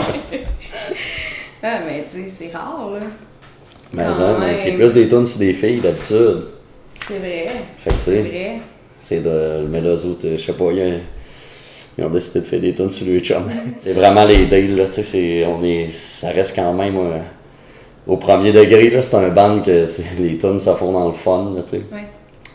Ah, 1.63 1.79
mais 1.87 2.05
tu 2.13 2.21
sais, 2.29 2.33
c'est 2.39 2.57
rare, 2.57 2.91
là. 2.93 3.01
Mais 3.93 4.13
ça, 4.13 4.37
c'est 4.57 4.73
plus 4.73 4.93
des 4.93 5.09
tunes 5.09 5.25
sur 5.25 5.39
des 5.39 5.53
filles 5.53 5.81
d'habitude. 5.81 6.45
C'est 7.09 7.19
vrai. 7.19 7.47
Fait 7.79 7.91
que 7.91 7.97
C'est 7.99 8.21
vrai. 8.23 8.59
c'est 9.01 9.23
de. 9.23 9.67
Mais 9.71 9.81
là, 9.81 9.93
autres, 9.93 10.27
je 10.33 10.37
sais 10.37 10.53
pas, 10.53 10.71
ils, 10.73 11.01
ils 11.97 12.05
ont 12.05 12.11
décidé 12.11 12.41
de 12.41 12.45
faire 12.47 12.61
des 12.61 12.75
tunes 12.75 12.91
sur 12.91 13.07
le 13.07 13.21
chum. 13.21 13.45
c'est 13.77 13.93
vraiment 13.93 14.25
les 14.25 14.47
deals, 14.47 14.77
là, 14.77 14.87
tu 14.89 15.03
sais, 15.03 15.47
on 15.47 15.63
est. 15.65 15.89
Ça 15.91 16.31
reste 16.31 16.57
quand 16.57 16.73
même 16.75 16.97
euh, 16.97 17.19
au 18.07 18.17
premier 18.17 18.53
degré, 18.53 18.91
là, 18.91 19.01
c'est 19.01 19.15
un 19.17 19.29
band 19.29 19.61
que 19.63 19.87
les 20.21 20.37
tunes 20.39 20.59
se 20.59 20.71
font 20.75 20.93
dans 20.93 21.07
le 21.07 21.15
fun, 21.15 21.53
là, 21.57 21.63
tu 21.63 21.71
sais. 21.71 21.83
Ouais. 21.93 22.05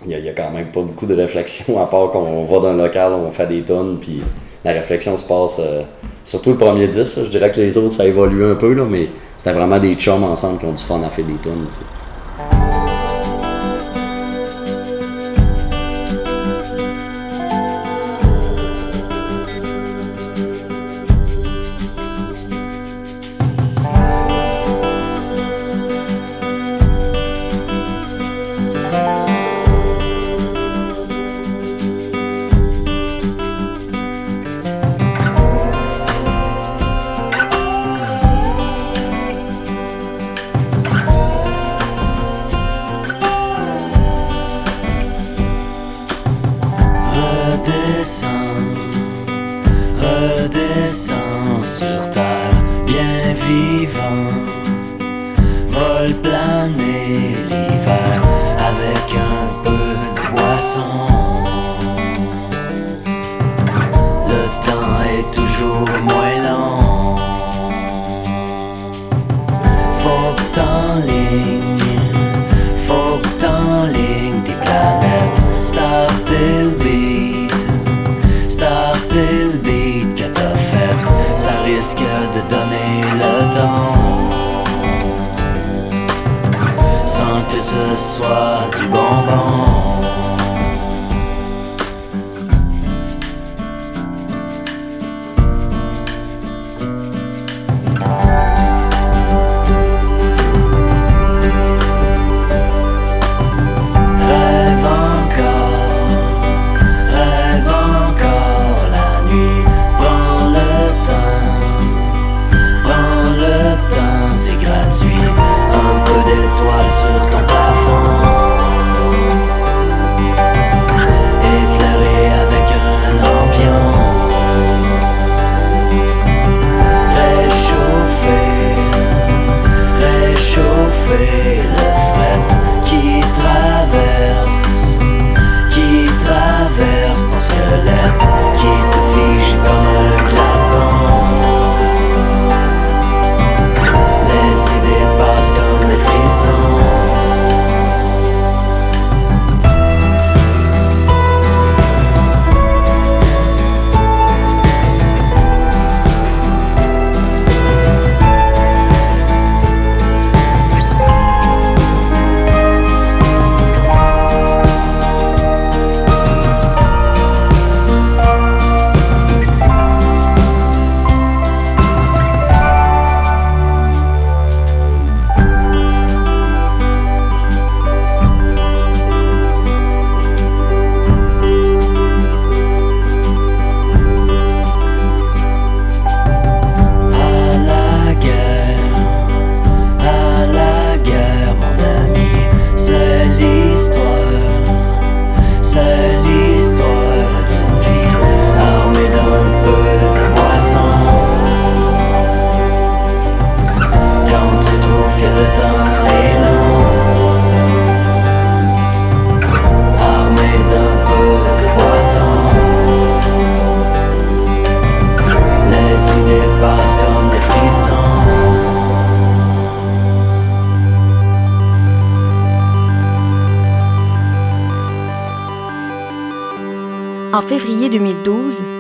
Il 0.06 0.12
y, 0.12 0.30
a, 0.30 0.34
quand 0.34 0.52
même 0.52 0.68
pas 0.68 0.82
beaucoup 0.82 1.06
de 1.06 1.14
réflexion 1.14 1.82
à 1.82 1.86
part 1.86 2.12
qu'on 2.12 2.46
va 2.46 2.60
dans 2.60 2.68
un 2.68 2.78
local, 2.78 3.12
on 3.14 3.30
fait 3.32 3.48
des 3.48 3.62
tonnes, 3.62 3.98
puis 4.00 4.22
la 4.64 4.72
réflexion 4.72 5.18
se 5.18 5.26
passe. 5.26 5.60
euh, 5.60 5.82
surtout 6.24 6.52
le 6.52 6.58
premier 6.58 6.88
disque, 6.88 7.18
là, 7.18 7.24
je 7.26 7.30
dirais 7.30 7.52
que 7.52 7.60
les 7.60 7.78
autres 7.78 7.96
ça 7.96 8.06
évolue 8.06 8.46
un 8.46 8.56
peu, 8.56 8.74
là, 8.74 8.86
mais 8.90 9.10
c'était 9.38 9.54
vraiment 9.54 9.80
des 9.80 9.96
chums 9.96 10.24
ensemble 10.24 10.60
qui 10.60 10.66
ont 10.66 10.72
du 10.72 10.84
fun 10.84 11.02
à 11.04 11.10
faire 11.10 11.26
des 11.26 11.34
tonnes. 11.34 11.68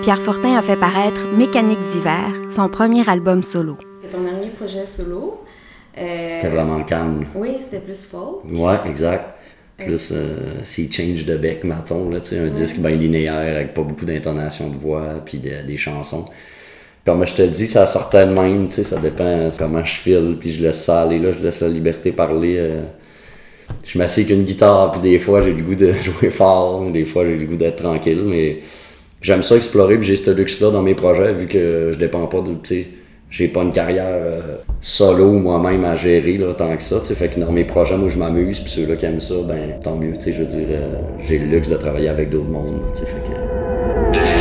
Pierre 0.03 0.19
Fortin 0.21 0.55
a 0.57 0.61
fait 0.61 0.75
paraître 0.75 1.25
Mécanique 1.37 1.79
d'hiver, 1.91 2.27
son 2.51 2.69
premier 2.69 3.07
album 3.09 3.43
solo. 3.43 3.77
C'est 4.01 4.09
ton 4.09 4.21
dernier 4.21 4.49
projet 4.49 4.85
solo. 4.85 5.41
Euh, 5.97 6.29
C'était 6.35 6.53
vraiment 6.53 6.81
calme. 6.83 7.25
Oui, 7.35 7.57
c'était 7.61 7.79
plus 7.79 8.03
folk. 8.05 8.43
Ouais, 8.51 8.75
exact. 8.87 9.25
Plus 9.77 10.11
euh, 10.13 10.59
Sea 10.63 10.89
Change 10.91 11.25
de 11.25 11.37
Beck, 11.37 11.63
maton, 11.63 12.09
là, 12.09 12.19
tu 12.19 12.29
sais, 12.29 12.39
un 12.39 12.47
disque 12.49 12.77
bien 12.79 12.91
linéaire 12.91 13.55
avec 13.55 13.73
pas 13.73 13.81
beaucoup 13.83 14.05
d'intonation 14.05 14.69
de 14.69 14.75
voix, 14.77 15.05
puis 15.25 15.37
de- 15.37 15.65
des 15.65 15.77
chansons. 15.77 16.25
Comme 17.05 17.25
je 17.25 17.33
te 17.33 17.41
dis, 17.43 17.65
ça 17.67 17.87
sortait 17.87 18.25
de 18.25 18.31
même, 18.33 18.67
tu 18.67 18.75
sais, 18.75 18.83
ça 18.83 18.99
dépend 18.99 19.49
comment 19.57 19.83
je 19.83 19.93
file, 19.95 20.37
puis 20.39 20.51
je 20.51 20.61
laisse 20.61 20.83
ça 20.83 21.03
aller, 21.03 21.17
là, 21.19 21.31
je 21.31 21.39
laisse 21.39 21.61
la 21.61 21.69
liberté 21.69 22.11
parler. 22.11 22.55
euh. 22.57 22.83
je 23.85 23.97
m'assieds 23.97 24.23
avec 24.25 24.35
une 24.35 24.43
guitare, 24.43 24.91
puis 24.91 25.01
des 25.01 25.19
fois 25.19 25.41
j'ai 25.41 25.53
le 25.53 25.61
goût 25.63 25.75
de 25.75 25.93
jouer 26.01 26.29
fort, 26.29 26.89
des 26.91 27.05
fois 27.05 27.23
j'ai 27.25 27.37
le 27.37 27.45
goût 27.45 27.55
d'être 27.55 27.77
tranquille, 27.83 28.23
mais 28.25 28.59
j'aime 29.21 29.43
ça 29.43 29.55
explorer, 29.55 29.97
puis 29.97 30.07
j'ai 30.07 30.15
ce 30.15 30.31
luxe-là 30.31 30.71
dans 30.71 30.81
mes 30.81 30.95
projets, 30.95 31.33
vu 31.33 31.47
que 31.47 31.89
je 31.91 31.97
dépends 31.97 32.27
pas 32.27 32.41
de, 32.41 32.55
sais, 32.63 32.87
j'ai 33.29 33.47
pas 33.47 33.61
une 33.61 33.71
carrière 33.71 34.05
euh, 34.07 34.55
solo 34.81 35.33
moi-même 35.33 35.85
à 35.85 35.95
gérer 35.95 36.37
là, 36.37 36.53
tant 36.53 36.75
que 36.75 36.83
ça, 36.83 36.99
tu 36.99 37.07
sais, 37.07 37.15
fait 37.15 37.27
que 37.27 37.39
dans 37.39 37.51
mes 37.51 37.65
projets, 37.65 37.97
moi 37.97 38.09
je 38.09 38.17
m'amuse, 38.17 38.59
puis 38.59 38.71
ceux-là 38.71 38.95
qui 38.95 39.05
aiment 39.05 39.19
ça, 39.19 39.35
ben 39.47 39.79
tant 39.83 39.95
mieux, 39.95 40.13
je 40.19 40.31
veux 40.31 40.45
dire, 40.45 40.67
euh, 40.71 41.01
j'ai 41.27 41.37
le 41.37 41.45
luxe 41.45 41.69
de 41.69 41.77
travailler 41.77 42.09
avec 42.09 42.29
d'autres 42.29 42.49
mondes, 42.49 42.81
là, 42.81 42.93
fait 42.95 43.05
que 43.05 44.38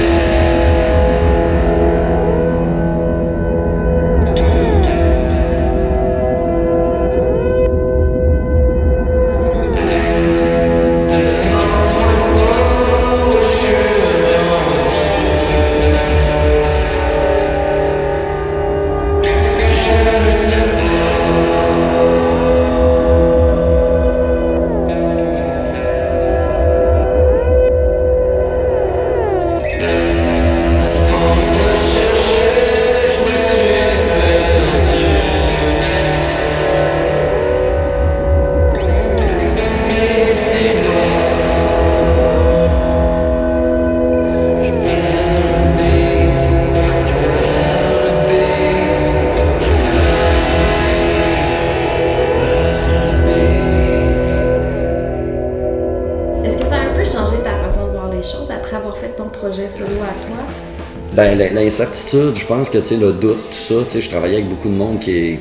je 61.70 62.46
pense 62.46 62.70
que, 62.70 62.78
le 62.78 63.12
doute, 63.12 63.50
tout 63.50 63.84
ça, 63.88 64.00
je 64.00 64.08
travaillais 64.08 64.36
avec 64.36 64.48
beaucoup 64.48 64.68
de 64.68 64.74
monde 64.74 64.98
qui, 64.98 65.38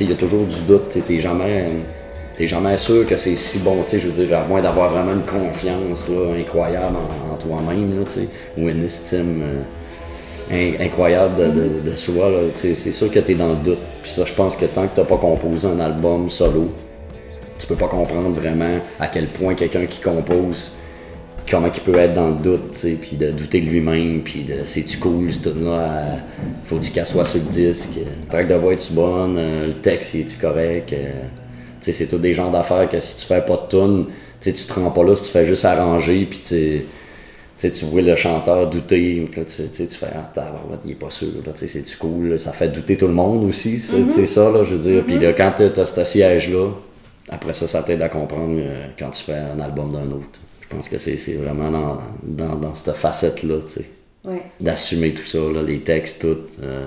il 0.00 0.08
y 0.08 0.12
a 0.12 0.16
toujours 0.16 0.46
du 0.46 0.60
doute, 0.66 0.88
t'es 1.06 1.20
jamais, 1.20 1.70
t'es 2.36 2.46
jamais 2.46 2.76
sûr 2.76 3.06
que 3.06 3.16
c'est 3.16 3.36
si 3.36 3.60
bon, 3.60 3.76
je 3.90 3.96
veux 3.98 4.26
dire, 4.26 4.38
à 4.38 4.44
moins 4.44 4.62
d'avoir 4.62 4.90
vraiment 4.90 5.12
une 5.12 5.26
confiance 5.26 6.10
incroyable 6.38 6.96
en, 6.96 7.36
toi-même, 7.36 8.04
ou 8.56 8.68
une 8.68 8.84
estime 8.84 9.42
euh, 9.42 10.78
in- 10.78 10.84
incroyable 10.84 11.82
de, 11.84 11.96
soi, 11.96 12.30
c'est 12.54 12.74
sûr 12.74 13.10
que 13.10 13.20
t'es 13.20 13.34
dans 13.34 13.48
le 13.48 13.56
doute. 13.56 13.78
Puis 14.02 14.10
ça, 14.10 14.24
je 14.24 14.32
pense 14.32 14.56
que 14.56 14.66
tant 14.66 14.86
que 14.86 14.96
t'as 14.96 15.04
pas 15.04 15.18
composé 15.18 15.68
un 15.68 15.80
album 15.80 16.28
solo, 16.30 16.68
tu 17.58 17.66
peux 17.66 17.74
pas 17.74 17.88
comprendre 17.88 18.30
vraiment 18.40 18.78
à 19.00 19.08
quel 19.08 19.26
point 19.26 19.54
quelqu'un 19.54 19.86
qui 19.86 20.00
compose 20.00 20.72
comment 21.50 21.70
il 21.72 21.80
peut 21.80 21.98
être 21.98 22.14
dans 22.14 22.30
le 22.30 22.36
doute, 22.36 22.72
tu 22.72 22.78
sais, 22.78 22.98
puis 23.00 23.16
de 23.16 23.30
douter 23.30 23.60
de 23.60 23.66
lui-même, 23.66 24.22
puis 24.22 24.42
de 24.42 24.62
c'est-tu 24.64 24.98
cool, 24.98 25.32
ce 25.32 25.40
tune-là, 25.40 26.18
faut-tu 26.64 26.90
qu'elle 26.90 27.06
soit 27.06 27.24
sur 27.24 27.40
le 27.40 27.50
disque, 27.50 27.98
euh, 27.98 28.04
le 28.22 28.28
track 28.28 28.48
de 28.48 28.54
voix 28.54 28.72
est-tu 28.72 28.92
bonne, 28.92 29.36
euh, 29.36 29.66
le 29.68 29.74
texte 29.74 30.14
est-tu 30.14 30.38
correct, 30.38 30.92
euh, 30.92 31.10
tu 31.80 31.86
sais, 31.86 31.92
c'est 31.92 32.06
tout 32.06 32.18
des 32.18 32.34
genres 32.34 32.50
d'affaires 32.50 32.88
que 32.88 33.00
si 33.00 33.18
tu 33.18 33.26
fais 33.26 33.40
pas 33.40 33.56
de 33.56 33.68
tune, 33.68 34.06
tu 34.40 34.50
sais, 34.50 34.52
tu 34.52 34.64
te 34.64 34.72
rends 34.74 34.90
pas 34.90 35.04
là 35.04 35.16
si 35.16 35.24
tu 35.24 35.30
fais 35.30 35.46
juste 35.46 35.64
arranger, 35.64 36.26
puis 36.28 36.40
tu 36.46 36.84
tu 37.58 37.66
sais, 37.66 37.72
tu 37.72 37.86
vois 37.86 38.02
le 38.02 38.14
chanteur 38.14 38.70
douter, 38.70 39.28
là, 39.36 39.42
tu, 39.44 39.50
sais, 39.50 39.86
fais 39.86 40.06
Ah, 40.14 40.30
il 40.84 40.92
est 40.92 40.94
pas 40.94 41.10
sûr, 41.10 41.28
là, 41.44 41.52
tu 41.52 41.58
sais, 41.58 41.68
c'est-tu 41.68 41.96
cool, 41.96 42.28
là? 42.28 42.38
ça 42.38 42.52
fait 42.52 42.68
douter 42.68 42.96
tout 42.96 43.08
le 43.08 43.14
monde 43.14 43.48
aussi, 43.48 43.72
tu 43.72 44.12
sais, 44.12 44.26
ça, 44.26 44.52
là, 44.52 44.62
je 44.62 44.76
veux 44.76 44.92
dire. 44.92 45.02
Puis 45.04 45.18
là, 45.18 45.32
quand 45.32 45.52
t'as 45.56 45.68
t'as 45.70 45.84
ce 45.84 46.04
siège-là, 46.04 46.68
après 47.28 47.52
ça, 47.52 47.66
ça 47.66 47.82
t'aide 47.82 48.00
à 48.02 48.08
comprendre 48.08 48.54
euh, 48.58 48.86
quand 48.98 49.10
tu 49.10 49.22
fais 49.22 49.36
un 49.36 49.60
album 49.60 49.92
d'un 49.92 50.10
autre. 50.10 50.40
Je 50.70 50.76
pense 50.76 50.88
que 50.88 50.98
c'est 50.98 51.32
vraiment 51.34 51.70
dans, 51.70 51.98
dans, 52.22 52.56
dans 52.56 52.74
cette 52.74 52.94
facette-là, 52.94 53.56
tu 53.66 53.72
sais, 53.74 53.88
Ouais. 54.26 54.42
d'assumer 54.60 55.12
tout 55.12 55.24
ça, 55.24 55.38
là, 55.54 55.62
les 55.62 55.80
textes, 55.80 56.20
tout. 56.20 56.36
euh, 56.62 56.86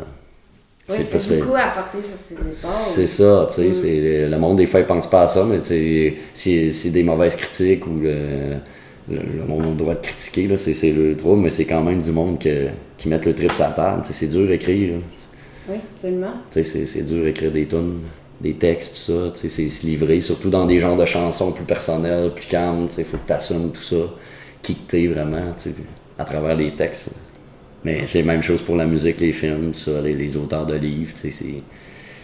Ouais, 0.89 0.97
c'est 1.17 1.39
beaucoup 1.39 1.55
à 1.55 1.67
porter 1.69 1.99
sur 2.01 2.19
ses 2.19 2.33
épaules. 2.33 2.51
c'est 2.53 3.07
ça, 3.07 3.47
tu 3.49 3.61
sais, 3.61 3.73
c'est 3.73 4.27
le 4.27 4.37
monde 4.37 4.57
des 4.57 4.65
fois 4.67 4.81
il 4.81 4.85
pense 4.85 5.09
pas 5.09 5.21
à 5.21 5.27
ça, 5.27 5.45
mais 5.45 5.59
tu 5.59 5.65
sais, 5.67 6.13
si 6.33 6.73
c'est 6.73 6.89
des 6.89 7.03
mauvaises 7.03 7.35
critiques 7.37 7.87
ou 7.87 7.91
le, 8.01 8.55
le, 9.09 9.17
le 9.17 9.45
monde 9.47 9.65
a 9.65 9.69
le 9.69 9.75
droit 9.75 9.93
de 9.95 10.01
critiquer, 10.01 10.47
là, 10.47 10.57
c'est, 10.57 10.91
le 10.91 11.15
trouble, 11.15 11.43
mais 11.43 11.49
c'est 11.49 11.65
quand 11.65 11.81
même 11.81 12.01
du 12.01 12.11
monde 12.11 12.37
que, 12.39 12.67
qui 12.97 13.07
met 13.07 13.19
le 13.19 13.33
trip 13.33 13.51
sur 13.53 13.63
la 13.63 13.69
table, 13.71 14.01
c'est 14.03 14.27
dur 14.27 14.45
d'écrire, 14.47 14.95
là. 14.95 14.97
Oui, 15.69 15.75
absolument. 15.93 16.33
tu 16.51 16.63
sais, 16.63 16.85
c'est, 16.85 17.03
dur 17.03 17.23
d'écrire 17.23 17.51
des 17.51 17.65
tunes, 17.67 17.99
des 18.41 18.53
textes, 18.53 18.93
tout 18.95 19.11
ça, 19.13 19.31
tu 19.39 19.49
c'est 19.49 19.67
se 19.67 19.85
livrer, 19.85 20.19
surtout 20.19 20.49
dans 20.49 20.65
des 20.65 20.79
genres 20.79 20.95
de 20.95 21.05
chansons 21.05 21.51
plus 21.51 21.65
personnelles, 21.65 22.33
plus 22.33 22.47
calmes, 22.47 22.87
tu 22.87 22.95
sais, 22.95 23.03
faut 23.03 23.17
que 23.17 23.27
t'assumes 23.27 23.71
tout 23.71 23.83
ça, 23.83 23.97
qui 24.61 24.75
que 24.75 24.89
t'es 24.89 25.07
vraiment, 25.07 25.53
tu 25.61 25.73
à 26.17 26.23
travers 26.25 26.55
les 26.55 26.75
textes. 26.75 27.09
Mais 27.83 28.05
c'est 28.05 28.21
la 28.21 28.33
même 28.33 28.43
chose 28.43 28.61
pour 28.61 28.75
la 28.75 28.85
musique, 28.85 29.19
les 29.19 29.33
films, 29.33 29.71
tout 29.71 29.79
ça, 29.79 30.01
les, 30.01 30.13
les 30.13 30.37
auteurs 30.37 30.65
de 30.65 30.75
livres, 30.75 31.13
tu. 31.19 31.29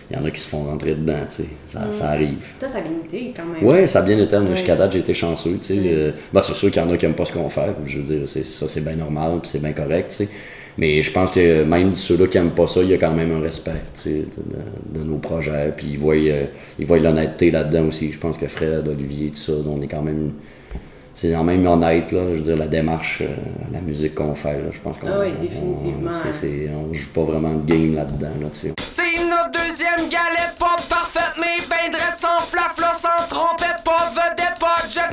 Il 0.09 0.15
y 0.15 0.19
en 0.19 0.23
a 0.23 0.31
qui 0.31 0.39
se 0.39 0.47
font 0.47 0.63
rentrer 0.63 0.95
dedans, 0.95 1.25
tu 1.29 1.43
sais, 1.43 1.49
ça, 1.65 1.91
ça 1.91 2.09
arrive. 2.11 2.37
Toi, 2.59 2.69
ça 2.69 2.77
a 2.77 2.81
bien 2.81 2.91
été 3.03 3.33
quand 3.35 3.43
même. 3.45 3.61
Ouais, 3.61 3.85
ça 3.87 3.99
a 3.99 4.03
bien 4.03 4.17
été, 4.17 4.37
jusqu'à 4.51 4.77
date, 4.77 4.93
j'ai 4.93 4.99
été 4.99 5.13
chanceux, 5.13 5.59
tu 5.61 5.75
sais. 5.75 5.81
euh, 5.85 6.11
ben, 6.31 6.41
c'est 6.41 6.53
sûr 6.53 6.71
qu'il 6.71 6.81
y 6.81 6.85
en 6.85 6.89
a 6.89 6.97
qui 6.97 7.05
aiment 7.05 7.13
pas 7.13 7.25
ce 7.25 7.33
qu'on 7.33 7.49
fait, 7.49 7.75
je 7.85 7.99
veux 7.99 8.15
dire, 8.19 8.27
c'est, 8.27 8.45
ça 8.45 8.67
c'est 8.69 8.81
bien 8.85 8.95
normal, 8.95 9.39
puis 9.41 9.49
c'est 9.51 9.61
bien 9.61 9.73
correct, 9.73 10.11
tu 10.11 10.15
sais. 10.25 10.29
Mais 10.77 11.01
je 11.01 11.11
pense 11.11 11.31
que 11.31 11.63
même 11.63 11.95
ceux-là 11.95 12.27
qui 12.27 12.37
aiment 12.37 12.51
pas 12.51 12.67
ça, 12.67 12.81
il 12.83 12.89
y 12.89 12.93
a 12.93 12.97
quand 12.97 13.13
même 13.13 13.31
un 13.35 13.39
respect, 13.41 13.71
tu 13.95 13.99
sais, 14.01 14.09
de, 14.37 14.95
de- 14.95 14.99
de 14.99 15.03
nos 15.03 15.17
projets, 15.17 15.73
puis 15.75 15.87
ils 15.93 15.97
voient, 15.99 16.13
euh, 16.15 16.45
ils 16.77 16.85
voient 16.85 16.99
l'honnêteté 16.99 17.49
là-dedans 17.49 17.87
aussi. 17.87 18.11
Je 18.11 18.19
pense 18.19 18.37
que 18.37 18.47
Fred, 18.47 18.87
Olivier, 18.87 19.29
tout 19.29 19.35
ça, 19.37 19.53
on 19.67 19.81
est 19.81 19.87
quand 19.87 20.03
même... 20.03 20.33
C'est 21.15 21.31
quand 21.31 21.43
même 21.43 21.65
honnête, 21.65 22.11
là, 22.11 22.25
je 22.31 22.35
veux 22.35 22.41
dire, 22.41 22.57
la 22.57 22.67
démarche, 22.67 23.23
euh, 23.23 23.27
la 23.73 23.81
musique 23.81 24.13
qu'on 24.13 24.35
fait, 24.35 24.53
là, 24.53 24.69
je 24.71 24.79
pense 24.79 24.99
qu'on... 24.99 25.07
Ah 25.07 25.21
oui, 25.21 25.29
on- 25.35 25.41
définitivement. 25.41 26.11
c'est- 26.11 26.31
c'est- 26.31 26.69
on 26.69 26.93
joue 26.93 27.09
pas 27.11 27.23
vraiment 27.23 27.55
de 27.55 27.65
game 27.65 27.95
là-dedans, 27.95 28.33
là, 28.39 28.47
tu 28.53 28.59
sais. 28.59 28.73
C'est 28.79 29.23
notre 29.27 29.49
deuxième 29.49 30.07
galette, 30.11 30.53
pas 30.59 30.75
parfaite, 30.87 31.33
mais 31.39 31.57
ben 31.67 31.89
dresse, 31.91 32.19
sans 32.19 32.37
flafla, 32.45 32.93
sans 32.93 33.27
trompette, 33.29 33.81
pas 33.83 34.11
vedette, 34.13 34.59
pas 34.59 34.77
jet 34.91 35.09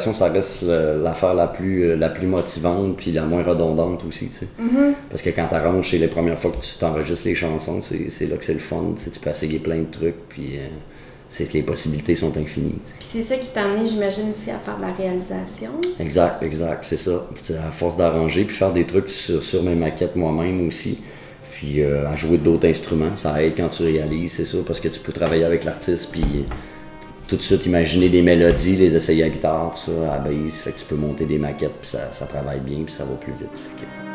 ça 0.00 0.28
reste 0.28 0.62
l'affaire 0.62 1.34
la 1.34 1.46
plus, 1.46 1.84
euh, 1.84 1.96
la 1.96 2.08
plus 2.08 2.26
motivante 2.26 2.96
puis 2.96 3.12
la 3.12 3.24
moins 3.24 3.42
redondante 3.42 4.04
aussi, 4.06 4.28
tu 4.28 4.34
sais. 4.34 4.46
Parce 5.08 5.22
que 5.22 5.30
quand 5.30 5.46
t'arranges, 5.48 5.90
c'est 5.90 5.98
les 5.98 6.08
premières 6.08 6.38
fois 6.38 6.50
que 6.50 6.58
tu 6.58 6.76
t'enregistres 6.78 7.26
les 7.26 7.34
chansons, 7.34 7.80
c'est 7.80 8.26
là 8.26 8.36
que 8.36 8.44
c'est 8.44 8.54
le 8.54 8.58
fun, 8.58 8.92
tu 8.96 9.02
sais, 9.02 9.10
tu 9.10 9.20
peux 9.20 9.30
essayer 9.30 9.58
plein 9.58 9.78
de 9.78 9.90
trucs, 9.90 10.28
puis 10.28 10.58
euh, 10.58 11.44
les 11.54 11.62
possibilités 11.62 12.16
sont 12.16 12.36
infinies, 12.36 12.78
tu 12.82 12.88
sais. 12.88 12.94
Puis 12.98 13.08
c'est 13.08 13.22
ça 13.22 13.36
qui 13.36 13.50
t'a 13.50 13.64
amené, 13.64 13.86
j'imagine, 13.86 14.30
aussi 14.30 14.50
à 14.50 14.58
faire 14.58 14.76
de 14.76 14.82
la 14.82 14.92
réalisation. 14.92 15.70
Exact, 15.98 16.42
exact, 16.42 16.84
c'est 16.84 16.96
ça. 16.96 17.26
Puis, 17.34 17.54
à 17.54 17.70
force 17.70 17.96
d'arranger, 17.96 18.44
puis 18.44 18.56
faire 18.56 18.72
des 18.72 18.86
trucs 18.86 19.08
sur, 19.08 19.42
sur 19.42 19.62
mes 19.62 19.74
maquettes 19.74 20.16
moi-même 20.16 20.66
aussi, 20.66 20.98
puis 21.52 21.82
euh, 21.82 22.08
à 22.08 22.16
jouer 22.16 22.38
d'autres 22.38 22.68
instruments, 22.68 23.16
ça 23.16 23.42
aide 23.42 23.54
quand 23.56 23.68
tu 23.68 23.82
réalises, 23.82 24.32
c'est 24.32 24.44
ça, 24.44 24.58
parce 24.66 24.80
que 24.80 24.88
tu 24.88 25.00
peux 25.00 25.12
travailler 25.12 25.44
avec 25.44 25.64
l'artiste, 25.64 26.10
puis 26.12 26.46
tout 27.30 27.36
de 27.36 27.42
suite 27.42 27.64
imaginer 27.66 28.08
des 28.08 28.22
mélodies, 28.22 28.74
les 28.74 28.96
essayer 28.96 29.22
à 29.22 29.28
guitare, 29.28 29.70
tout 29.70 29.92
ça, 29.92 30.14
à 30.14 30.18
base, 30.18 30.54
fait 30.54 30.72
que 30.72 30.80
tu 30.80 30.84
peux 30.84 30.96
monter 30.96 31.26
des 31.26 31.38
maquettes, 31.38 31.76
puis 31.80 31.88
ça, 31.88 32.12
ça 32.12 32.26
travaille 32.26 32.58
bien, 32.60 32.82
puis 32.84 32.92
ça 32.92 33.04
va 33.04 33.14
plus 33.14 33.32
vite. 33.32 33.48
Fait 33.54 33.84
que- 33.84 34.09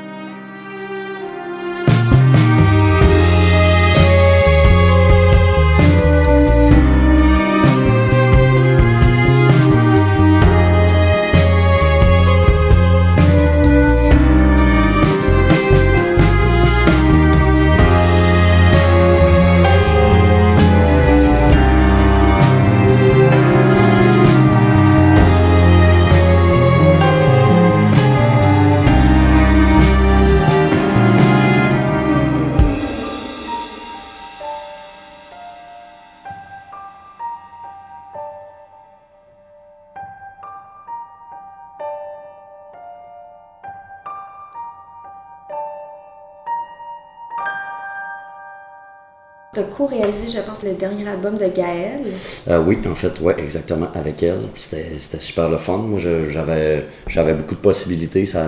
je 50.28 50.39
pense, 50.39 50.63
le 50.63 50.73
dernier 50.73 51.07
album 51.07 51.36
de 51.36 51.47
Gaëlle. 51.47 52.01
Euh, 52.49 52.63
oui, 52.65 52.78
en 52.89 52.95
fait, 52.95 53.19
ouais, 53.21 53.36
exactement, 53.38 53.88
avec 53.93 54.21
elle. 54.23 54.39
C'était 54.55 55.19
super 55.19 55.49
le 55.49 55.57
fun. 55.57 55.78
Moi, 55.78 55.99
j'avais 55.99 57.34
beaucoup 57.34 57.55
de 57.55 57.59
possibilités 57.59 58.26
ça, 58.26 58.45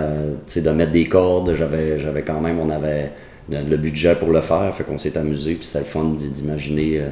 de 0.56 0.70
mettre 0.70 0.92
des 0.92 1.06
cordes. 1.06 1.54
J'avais 1.54 2.22
quand 2.22 2.40
même, 2.40 2.58
on 2.60 2.70
avait 2.70 3.12
le, 3.50 3.76
budget 3.76 4.14
pour 4.14 4.28
le 4.30 4.40
faire. 4.40 4.74
Fait 4.74 4.84
qu'on 4.84 4.98
s'est 4.98 5.16
amusé. 5.16 5.54
Puis 5.54 5.66
c'était 5.66 5.80
le 5.80 5.84
fun 5.84 6.04
d'i- 6.16 6.30
d'imaginer 6.30 6.98
euh, 7.00 7.08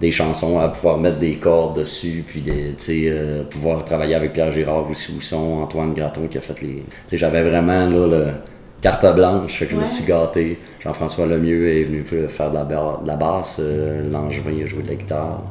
des 0.00 0.10
chansons 0.10 0.58
à 0.58 0.68
pouvoir 0.68 0.98
mettre 0.98 1.18
des 1.18 1.34
cordes 1.36 1.78
dessus. 1.78 2.24
Puis 2.26 2.40
des, 2.40 2.74
euh, 3.08 3.42
pouvoir 3.44 3.84
travailler 3.84 4.14
avec 4.14 4.32
Pierre 4.32 4.52
Girard 4.52 4.88
aussi, 4.90 5.12
Housson, 5.16 5.60
Antoine 5.62 5.94
Graton 5.94 6.28
qui 6.28 6.38
a 6.38 6.40
fait 6.40 6.60
les. 6.62 6.82
J'avais 7.12 7.42
vraiment 7.42 7.88
là, 7.88 8.06
le 8.06 8.32
carte 8.80 9.14
blanche. 9.14 9.58
Fait 9.58 9.66
que 9.66 9.72
je 9.72 9.76
me 9.76 9.86
suis 9.86 10.04
gâté. 10.04 10.58
Jean-François 10.80 11.26
Lemieux 11.26 11.68
est 11.68 11.84
venu 11.84 12.02
faire 12.28 12.50
de 12.50 12.54
la, 12.54 12.64
de 12.64 13.06
la 13.06 13.16
basse. 13.16 13.60
Euh, 13.62 14.10
Langevin 14.10 14.62
a 14.62 14.66
joué 14.66 14.82
de 14.82 14.88
la 14.88 14.94
guitare. 14.94 15.42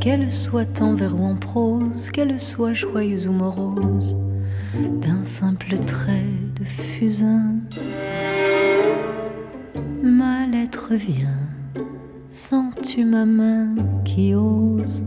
Qu'elle 0.00 0.32
soit 0.32 0.80
en 0.80 0.94
vers 0.94 1.20
ou 1.20 1.24
en 1.24 1.34
prose, 1.34 2.10
qu'elle 2.10 2.38
soit 2.38 2.74
joyeuse 2.74 3.26
ou 3.26 3.32
morose, 3.32 4.14
d'un 5.00 5.24
simple 5.24 5.76
trait 5.78 6.12
de 6.54 6.64
fusain, 6.64 7.56
ma 10.00 10.46
lettre 10.46 10.94
vient. 10.94 11.40
Sens-tu 12.30 13.04
ma 13.04 13.24
main 13.24 13.74
qui 14.04 14.32
ose 14.36 15.02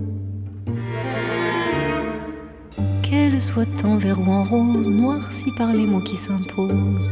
Soit 3.40 3.86
en 3.86 3.96
vert 3.96 4.20
ou 4.20 4.30
en 4.32 4.44
rose, 4.44 4.90
noircie 4.90 5.52
par 5.54 5.74
les 5.74 5.86
mots 5.86 6.02
qui 6.02 6.18
s'imposent, 6.18 7.10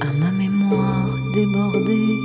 à 0.00 0.12
ma 0.12 0.30
mémoire 0.30 1.08
débordée. 1.34 2.16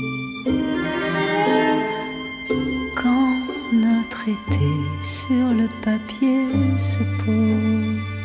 Quand 2.95 3.33
notre 3.73 4.21
été 4.29 4.71
sur 5.01 5.51
le 5.51 5.67
papier 5.83 6.77
se 6.77 6.99
pose. 7.25 8.16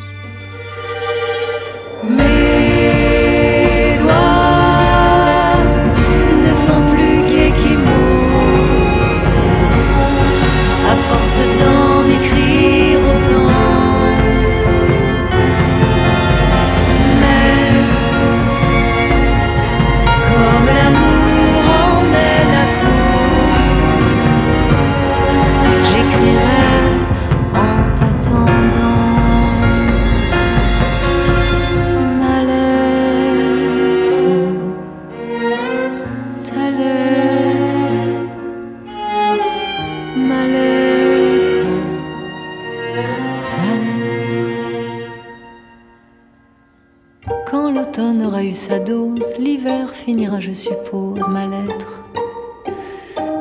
Je 50.53 50.57
suppose, 50.59 51.26
ma 51.30 51.46
lettre 51.46 52.05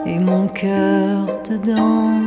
et 0.06 0.18
mon 0.18 0.48
cœur 0.48 1.26
dedans, 1.50 2.22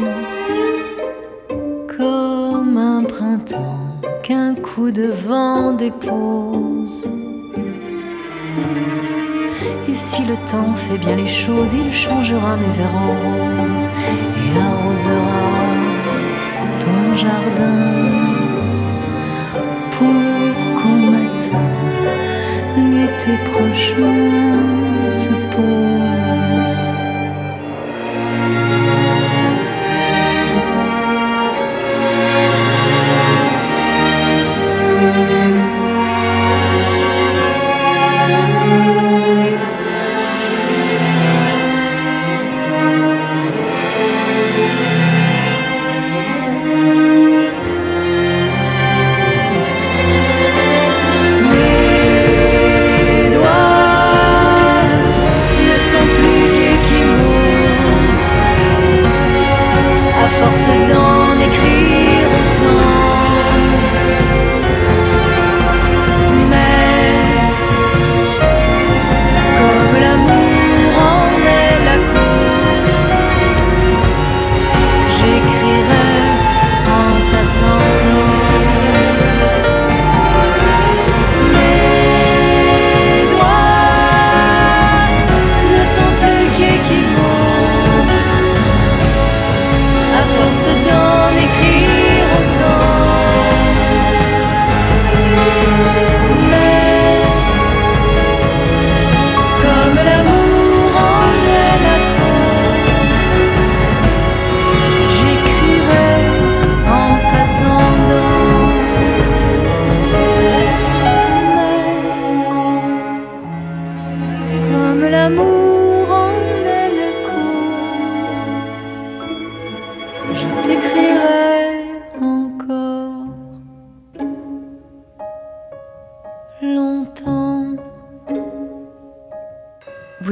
comme 1.96 2.76
un 2.76 3.02
printemps 3.04 3.80
qu'un 4.22 4.54
coup 4.54 4.90
de 4.90 5.06
vent 5.26 5.72
dépose. 5.72 7.08
Et 9.88 9.94
si 9.94 10.22
le 10.22 10.36
temps 10.50 10.74
fait 10.74 10.98
bien 10.98 11.16
les 11.16 11.26
choses, 11.26 11.72
il 11.72 11.90
changera 11.90 12.56
mes 12.56 12.74
vers 12.76 12.94
en 12.94 13.12
rose 13.24 13.88
et 14.42 14.48
arrosera 14.68 15.46
ton 16.84 17.16
jardin 17.16 17.84
pour 19.92 20.74
qu'au 20.76 20.98
matin 21.10 21.70
l'été 22.76 23.38
prochain 23.50 24.73
se 25.14 25.30
pose. 25.30 26.23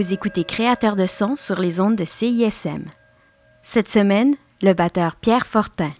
Vous 0.03 0.12
écoutez 0.12 0.42
Créateur 0.42 0.96
de 0.96 1.07
son 1.07 1.36
sur 1.36 1.61
les 1.61 1.78
ondes 1.78 1.94
de 1.94 2.05
CISM. 2.05 2.86
Cette 3.62 3.88
semaine, 3.88 4.34
le 4.61 4.72
batteur 4.72 5.14
Pierre 5.14 5.46
Fortin. 5.46 5.92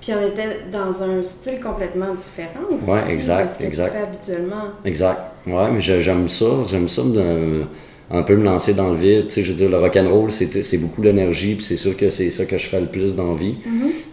Puis 0.00 0.12
on 0.14 0.24
était 0.24 0.66
dans 0.70 1.02
un 1.02 1.20
style 1.24 1.58
complètement 1.60 2.14
différent 2.14 2.60
aussi. 2.70 2.88
Ouais, 2.88 3.12
exact, 3.12 3.58
que 3.58 3.64
exact. 3.64 3.90
tu 3.90 3.96
fais 3.98 4.04
habituellement. 4.04 4.62
Exact. 4.84 5.18
Ouais, 5.48 5.68
mais 5.72 5.80
j'ai- 5.80 6.00
j'aime 6.00 6.28
ça. 6.28 6.46
J'aime 6.70 6.86
ça 6.88 7.02
de, 7.02 7.64
un 8.12 8.22
peu 8.22 8.36
me 8.36 8.44
lancer 8.44 8.72
dans 8.74 8.90
le 8.90 8.96
vide. 8.96 9.26
Tu 9.26 9.32
sais, 9.34 9.42
je 9.42 9.50
veux 9.50 9.56
dire, 9.56 9.68
le 9.68 9.78
rock'n'roll, 9.78 10.30
c'est 10.30 10.62
c'est 10.62 10.78
beaucoup 10.78 11.02
d'énergie, 11.02 11.56
puis 11.56 11.64
c'est 11.64 11.76
sûr 11.76 11.96
que 11.96 12.08
c'est 12.08 12.30
ça 12.30 12.44
que 12.44 12.56
je 12.56 12.68
fais 12.68 12.80
le 12.80 12.86
plus 12.86 13.16
dans 13.16 13.32
la 13.32 13.36
vie. 13.38 13.58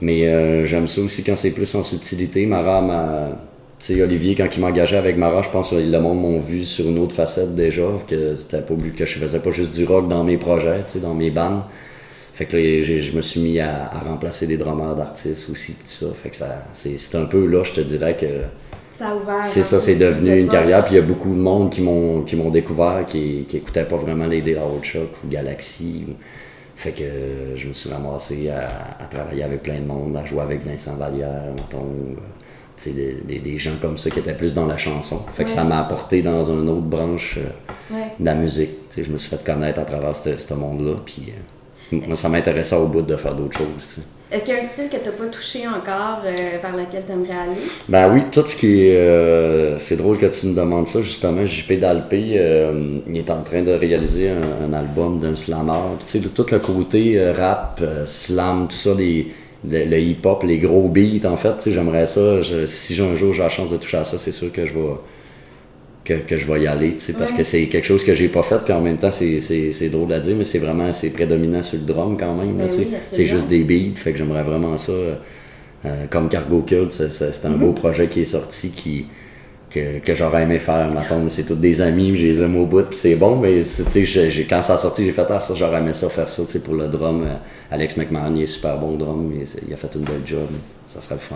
Mais 0.01 0.27
euh, 0.27 0.65
j'aime 0.65 0.87
ça 0.87 0.99
aussi 1.01 1.23
quand 1.23 1.35
c'est 1.35 1.51
plus 1.51 1.75
en 1.75 1.83
subtilité. 1.83 2.47
Mara 2.47 2.81
m'a. 2.81 3.37
Tu 3.79 3.93
sais, 3.93 4.01
Olivier, 4.01 4.33
quand 4.33 4.47
il 4.55 4.59
m'engageait 4.59 4.97
avec 4.97 5.17
Mara, 5.17 5.43
je 5.43 5.49
pense 5.49 5.69
que 5.69 5.75
le 5.75 5.99
monde 5.99 6.19
m'ont 6.19 6.39
vu 6.39 6.63
sur 6.65 6.87
une 6.87 6.97
autre 6.97 7.13
facette 7.13 7.53
déjà, 7.55 7.83
que 8.07 8.35
c'était 8.35 8.61
pas 8.61 8.73
obligé 8.73 8.95
que 8.95 9.05
je 9.05 9.19
faisais 9.19 9.39
pas 9.39 9.51
juste 9.51 9.75
du 9.75 9.85
rock 9.85 10.07
dans 10.07 10.23
mes 10.23 10.37
projets, 10.37 10.83
tu 10.83 10.93
sais, 10.93 10.99
dans 10.99 11.13
mes 11.13 11.29
bandes. 11.29 11.61
Fait 12.33 12.45
que 12.45 12.57
là, 12.57 12.81
je 12.83 13.11
me 13.15 13.21
suis 13.21 13.39
mis 13.39 13.59
à, 13.59 13.85
à 13.91 13.99
remplacer 13.99 14.47
des 14.47 14.57
drummers 14.57 14.95
d'artistes 14.95 15.49
aussi, 15.51 15.73
tout 15.73 15.81
ça. 15.85 16.07
Fait 16.15 16.29
que 16.29 16.35
ça, 16.35 16.65
c'est 16.73 17.15
un 17.15 17.25
peu 17.25 17.45
là, 17.45 17.63
je 17.63 17.73
te 17.73 17.81
dirais 17.81 18.15
que 18.17 18.41
Ça 18.97 19.09
a 19.09 19.15
ouvert. 19.15 19.43
c'est 19.43 19.59
un 19.61 19.63
ça, 19.63 19.79
c'est 19.79 19.95
devenu 19.95 20.39
une 20.39 20.47
carrière. 20.47 20.83
Puis 20.83 20.93
il 20.93 20.97
y 20.97 20.99
a 20.99 21.03
beaucoup 21.03 21.29
de 21.29 21.39
monde 21.39 21.69
qui 21.71 21.81
m'ont 21.81 22.21
qui 22.23 22.35
m'ont 22.35 22.49
découvert, 22.51 23.05
qui, 23.07 23.45
qui 23.47 23.57
écoutaient 23.57 23.85
pas 23.85 23.97
vraiment 23.97 24.25
les 24.25 24.41
Day 24.41 24.57
Shock 24.83 25.09
ou 25.23 25.27
Galaxy. 25.29 26.05
ou- 26.09 26.13
Fait 26.75 26.91
que 26.91 27.03
je 27.55 27.67
me 27.67 27.73
suis 27.73 27.89
ramassé 27.91 28.49
à, 28.49 28.67
à 29.03 29.05
travailler 29.05 29.41
avec 29.43 29.63
plein 29.63 29.79
de 29.79 29.85
monde, 29.85 30.15
à 30.17 30.23
jouer 30.25 30.41
avec 30.41 30.63
Vincent 30.63 30.95
Vallière, 30.95 31.45
mettons. 31.55 31.79
ou, 31.85 32.13
euh, 32.17 32.21
des, 32.85 33.17
des- 33.27 33.39
des 33.39 33.57
gens 33.57 33.71
comme 33.81 33.97
ça 33.97 34.09
qui 34.09 34.19
étaient 34.19 34.33
plus 34.33 34.53
dans 34.53 34.65
la 34.65 34.77
chanson. 34.77 35.19
Fait 35.35 35.43
que 35.43 35.49
ça 35.49 35.63
m'a 35.63 35.79
apporté 35.79 36.21
dans 36.21 36.43
une 36.43 36.69
autre 36.69 36.81
branche 36.81 37.37
euh, 37.37 37.49
Ouais. 37.93 38.11
de 38.19 38.25
la 38.25 38.33
musique. 38.35 38.71
Je 38.97 39.09
me 39.11 39.17
suis 39.17 39.29
fait 39.29 39.43
connaître 39.43 39.79
à 39.79 39.83
travers 39.85 40.13
ce 40.15 40.53
monde-là. 40.53 40.95
Puis 41.05 41.31
euh, 41.93 41.99
moi, 42.05 42.15
ça 42.17 42.27
m'intéressait 42.29 42.75
au 42.75 42.87
bout 42.87 43.01
de 43.01 43.15
faire 43.15 43.33
d'autres 43.33 43.57
choses. 43.57 43.97
Est-ce 44.29 44.43
qu'il 44.43 44.53
y 44.53 44.57
a 44.57 44.59
un 44.59 44.63
style 44.63 44.89
que 44.89 44.97
tu 44.97 45.05
n'as 45.05 45.11
pas 45.15 45.27
touché 45.31 45.59
encore 45.65 46.19
euh, 46.25 46.33
vers 46.61 46.75
lequel 46.75 47.03
tu 47.07 47.13
aimerais 47.13 47.31
aller? 47.43 47.61
Ben 47.87 48.11
oui, 48.13 48.23
tout 48.29 48.43
ce 48.45 48.57
qui 48.57 48.81
est. 48.81 49.75
c'est 49.79 49.95
drôle 49.95 50.17
que 50.17 50.25
tu 50.25 50.47
me 50.47 50.53
demandes 50.53 50.87
ça, 50.89 51.01
justement. 51.01 51.45
JP 51.45 51.79
Dalpé, 51.79 52.19
il 53.07 53.17
est 53.17 53.31
en 53.31 53.41
train 53.41 53.61
de 53.61 53.71
réaliser 53.71 54.29
un, 54.31 54.65
un 54.69 54.73
album 54.73 55.19
d'un 55.19 55.37
slammer. 55.37 55.71
Tu 56.05 56.19
sais, 56.21 56.27
tout 56.27 56.45
le 56.51 56.59
côté 56.59 57.31
rap, 57.31 57.81
slam, 58.05 58.67
tout 58.69 58.75
ça, 58.75 58.93
des, 58.95 59.27
le, 59.67 59.85
le 59.85 59.99
hip-hop, 59.99 60.43
les 60.43 60.59
gros 60.59 60.89
beats, 60.89 61.25
en 61.27 61.37
fait, 61.37 61.69
j'aimerais 61.71 62.05
ça. 62.07 62.41
Je- 62.41 62.65
si 62.65 62.95
j'ai 62.95 63.03
un 63.05 63.15
jour 63.15 63.33
j'ai 63.33 63.43
la 63.43 63.49
chance 63.49 63.69
de 63.69 63.77
toucher 63.77 63.97
à 63.97 64.03
ça, 64.03 64.17
c'est 64.17 64.31
sûr 64.31 64.51
que 64.51 64.65
je 64.65 64.73
vais. 64.73 64.79
Que, 66.05 66.13
que 66.13 66.37
je 66.37 66.47
vais 66.49 66.61
y 66.61 66.67
aller, 66.67 66.95
parce 67.19 67.33
que 67.33 67.43
c'est 67.43 67.65
quelque 67.65 67.83
chose 67.83 68.05
que 68.05 68.13
j'ai 68.15 68.29
pas 68.29 68.41
fait, 68.41 68.59
puis 68.63 68.71
en 68.71 68.79
même 68.79 68.97
temps, 68.97 69.11
c'est, 69.11 69.89
drôle 69.89 70.13
à 70.13 70.19
dire, 70.21 70.37
mais 70.37 70.45
c'est 70.45 70.59
vraiment, 70.59 70.89
c'est 70.93 71.09
prédominant 71.09 71.61
sur 71.61 71.77
le 71.79 71.85
drum 71.85 72.15
quand 72.17 72.33
même, 72.33 72.53
Ben 72.55 72.69
oui, 72.77 72.87
c'est 73.03 73.25
juste 73.25 73.49
des 73.49 73.65
beats, 73.65 73.95
fait 73.99 74.13
que 74.13 74.17
j'aimerais 74.17 74.43
vraiment 74.43 74.77
ça. 74.77 74.93
euh, 75.85 76.05
comme 76.09 76.29
Cargo 76.29 76.61
Cult, 76.61 76.91
c'est, 76.91 77.45
un 77.45 77.49
Mhm. 77.49 77.59
beau 77.59 77.73
projet 77.73 78.07
qui 78.07 78.21
est 78.21 78.25
sorti 78.25 78.71
qui, 78.71 79.05
que, 79.69 80.15
j'aurais 80.15 80.43
aimé 80.43 80.59
faire. 80.59 80.89
Mettons, 80.91 81.27
c'est 81.29 81.43
tous 81.43 81.55
des 81.55 81.81
amis, 81.81 82.15
je 82.15 82.25
les 82.25 82.41
aime 82.41 82.55
au 82.57 82.65
bout, 82.65 82.83
puis 82.83 82.97
c'est 82.97 83.15
bon, 83.15 83.35
mais 83.37 83.61
j'ai- 83.61 84.47
quand 84.49 84.61
ça 84.61 84.73
a 84.73 84.77
sorti, 84.77 85.05
j'ai 85.05 85.11
fait 85.11 85.25
ah, 85.29 85.39
ça, 85.39 85.53
j'aurais 85.55 85.79
aimé 85.79 85.93
ça 85.93 86.09
faire 86.09 86.27
ça, 86.29 86.43
tu 86.45 86.51
sais, 86.51 86.59
pour 86.59 86.73
le 86.75 86.87
drum. 86.87 87.23
euh, 87.23 87.35
Alex 87.71 87.97
McMahon, 87.97 88.33
il 88.35 88.43
est 88.43 88.45
super 88.45 88.77
bon 88.77 88.95
drum, 88.95 89.31
c'est- 89.45 89.61
il 89.67 89.73
a 89.73 89.77
fait 89.77 89.93
une 89.95 90.01
belle 90.03 90.21
job. 90.25 90.47
Ça 90.87 91.01
serait 91.01 91.15
le 91.15 91.21
fun, 91.21 91.35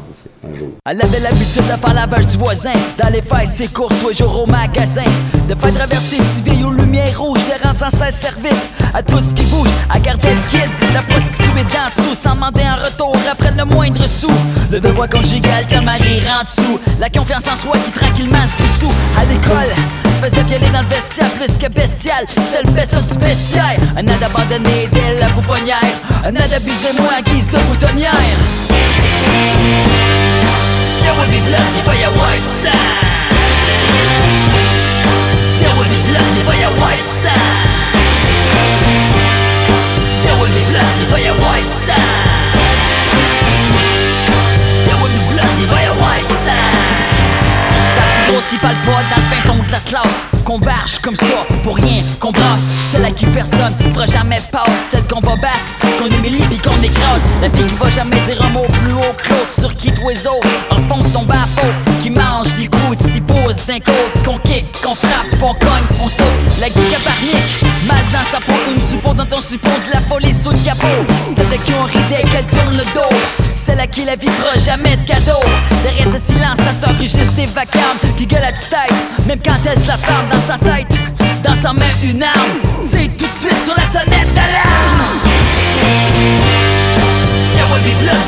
un 0.50 0.58
jour. 0.58 0.70
Elle 0.90 1.02
avait 1.02 1.20
l'habitude 1.20 1.58
de 1.64 1.86
faire 1.86 1.94
la 1.94 2.06
vache 2.08 2.26
du 2.28 2.38
voisin, 2.38 2.72
d'aller 2.98 3.22
faire 3.22 3.46
ses 3.46 3.68
courses 3.68 3.94
tous 4.02 4.10
les 4.10 4.22
au 4.24 4.46
magasin, 4.46 5.04
de 5.50 5.54
faire 5.56 5.74
traverser 5.74 6.16
du 6.18 6.44
vieil 6.50 6.64
aux 6.92 6.94
lumières 6.94 7.20
rouges, 7.20 7.40
de 7.40 7.66
rendre 7.66 7.78
sans 7.78 7.90
cesse 7.90 8.16
service 8.16 8.70
à 8.94 9.02
tout 9.02 9.20
ce 9.20 9.34
qui 9.34 9.44
bouge, 9.46 9.70
à 9.90 10.00
garder 10.00 10.30
le 10.30 10.42
kid, 10.50 10.70
la 10.94 11.02
prostituée 11.02 11.64
d'en 11.64 11.90
dessous, 11.96 12.16
sans 12.16 12.36
demander 12.36 12.64
un 12.64 12.76
retour 12.76 13.16
après 13.32 13.52
le 13.58 13.66
moindre 13.66 14.06
sou. 14.06 14.32
Le 14.70 14.80
devoir 14.80 15.08
conjugal 15.10 15.66
que 15.68 15.80
Marie 15.80 16.22
en 16.28 16.44
dessous, 16.44 16.80
la 17.00 17.10
confiance 17.10 17.48
en 17.48 17.56
soi 17.56 17.78
qui 17.84 17.92
tranquillement 17.92 18.46
se 18.46 18.64
dissout. 18.64 18.94
À 19.18 19.26
l'école, 19.26 19.74
se 20.04 20.30
faisait 20.30 20.44
violer 20.44 20.70
dans 20.70 20.82
le 20.82 20.88
vestiaire 20.88 21.30
plus 21.32 21.58
que 21.58 21.72
bestial, 21.72 22.26
c'était 22.28 22.64
le 22.66 22.72
best 22.72 22.94
du 22.94 23.18
bestiaire. 23.18 23.80
Un 23.96 24.08
ad 24.08 24.24
abandonné 24.24 24.90
dès 24.92 25.20
la 25.20 25.28
pouponnière, 25.28 25.96
un 26.26 26.36
ad 26.36 26.54
abusé 26.54 26.92
moi 27.00 27.12
en 27.18 27.22
guise 27.22 27.48
de 27.48 27.60
boutonnière. 27.70 28.12
There 31.02 31.14
will 31.18 31.28
be 31.28 31.40
blood 31.48 31.78
if 31.78 31.88
I 31.88 32.08
white 32.10 32.48
side. 32.62 33.11
Qui 48.52 48.58
parle 48.58 48.76
pas 48.82 48.92
dans 48.92 49.16
le 49.16 49.36
fin 49.36 49.42
fond 49.48 49.64
de 49.64 49.72
la 49.72 49.80
classe 49.80 50.31
Converge 50.52 51.00
comme 51.00 51.16
ça, 51.16 51.46
pour 51.64 51.78
rien 51.78 52.04
qu'on 52.20 52.34
brasse. 52.34 52.64
Celle 52.92 53.06
à 53.06 53.12
qui 53.12 53.26
personne 53.28 53.74
fera 53.94 54.06
jamais 54.06 54.36
passe. 54.52 54.90
Celle 54.92 55.04
qu'on 55.04 55.22
va 55.22 55.38
battre, 55.38 55.58
qu'on 55.98 56.08
humilie 56.08 56.44
puis 56.50 56.58
qu'on 56.58 56.76
écrase. 56.84 57.22
La 57.42 57.50
fille 57.50 57.68
qui 57.68 57.76
va 57.76 57.90
jamais 57.90 58.20
dire 58.28 58.42
un 58.42 58.50
mot 58.50 58.66
plus 58.84 58.92
haut 58.92 59.16
que 59.18 59.30
l'autre 59.30 59.50
Sur 59.50 59.74
qui 59.78 59.94
tous 59.94 60.28
en 60.70 60.76
fond 60.90 61.10
tombe 61.14 61.32
à 61.32 61.48
Qui 62.02 62.10
mange 62.10 62.54
des 62.56 62.68
coups, 62.68 63.02
s'y 63.14 63.22
pose 63.22 63.66
d'un 63.66 63.80
côte. 63.80 64.26
Qu'on 64.26 64.40
kick, 64.40 64.66
qu'on 64.84 64.94
frappe, 64.94 65.32
qu'on 65.40 65.54
cogne, 65.54 65.88
on 66.04 66.10
saute. 66.10 66.60
La 66.60 66.68
geek 66.68 66.98
abarnique, 67.00 67.88
mal 67.88 68.04
dans 68.12 68.20
sa 68.20 68.42
peau. 68.42 68.52
Une 68.76 68.82
suppos 68.82 69.14
dont 69.14 69.34
on 69.34 69.42
suppose 69.42 69.88
la 69.94 70.02
folie 70.02 70.34
sous 70.34 70.50
le 70.50 70.58
capot. 70.66 71.06
Celle 71.34 71.48
de 71.48 71.64
qui 71.64 71.72
on 71.82 71.88
dès 72.10 72.30
qu'elle 72.30 72.46
tourne 72.48 72.76
le 72.76 72.84
dos 72.94 73.16
celle 73.62 73.80
à 73.80 73.88
qui 73.88 74.06
la 74.06 74.16
vie 74.16 74.28
fera 74.28 74.58
jamais 74.58 74.98
de 74.98 75.06
cadeau 75.08 75.40
Derrière 75.84 76.06
ce 76.06 76.18
silence, 76.18 76.58
ça 76.58 76.74
se 76.74 76.94
enregistre 76.94 77.34
des 77.34 77.46
vacarmes 77.46 78.00
Qui 78.18 78.26
gueule 78.26 78.44
à 78.44 78.52
tête, 78.52 78.96
même 79.28 79.40
quand 79.44 79.58
elle 79.66 79.80
se 79.80 79.88
la 79.88 79.98
ferme 79.98 80.28
dans 80.32 80.40
sa 80.40 80.58
tête 80.58 80.88
Dans 81.44 81.56
sa 81.56 81.72
main 81.74 81.86
une 82.04 82.24
arme. 82.24 82.60
C'est 82.82 83.08
tout 83.18 83.26
de 83.26 83.40
suite 83.40 83.64
sur 83.64 83.76
la 83.76 83.84
sonnette 83.84 84.34
d'alarme. 84.34 84.82
There 88.12 88.21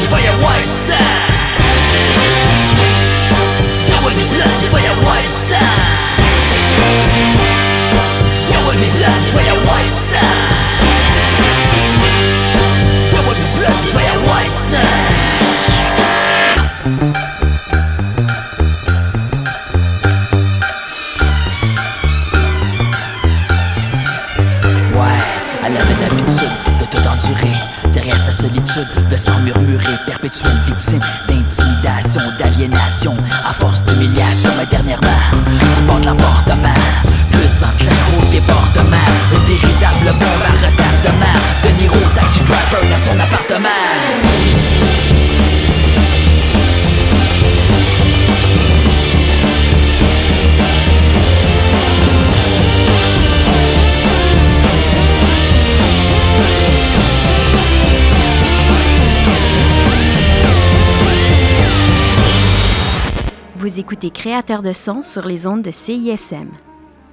Vous 64.04 64.08
écoutez 64.08 64.22
Créateur 64.22 64.62
de 64.62 64.74
son 64.74 65.02
sur 65.02 65.26
les 65.26 65.48
ondes 65.48 65.62
de 65.62 65.72
CISM. 65.72 66.50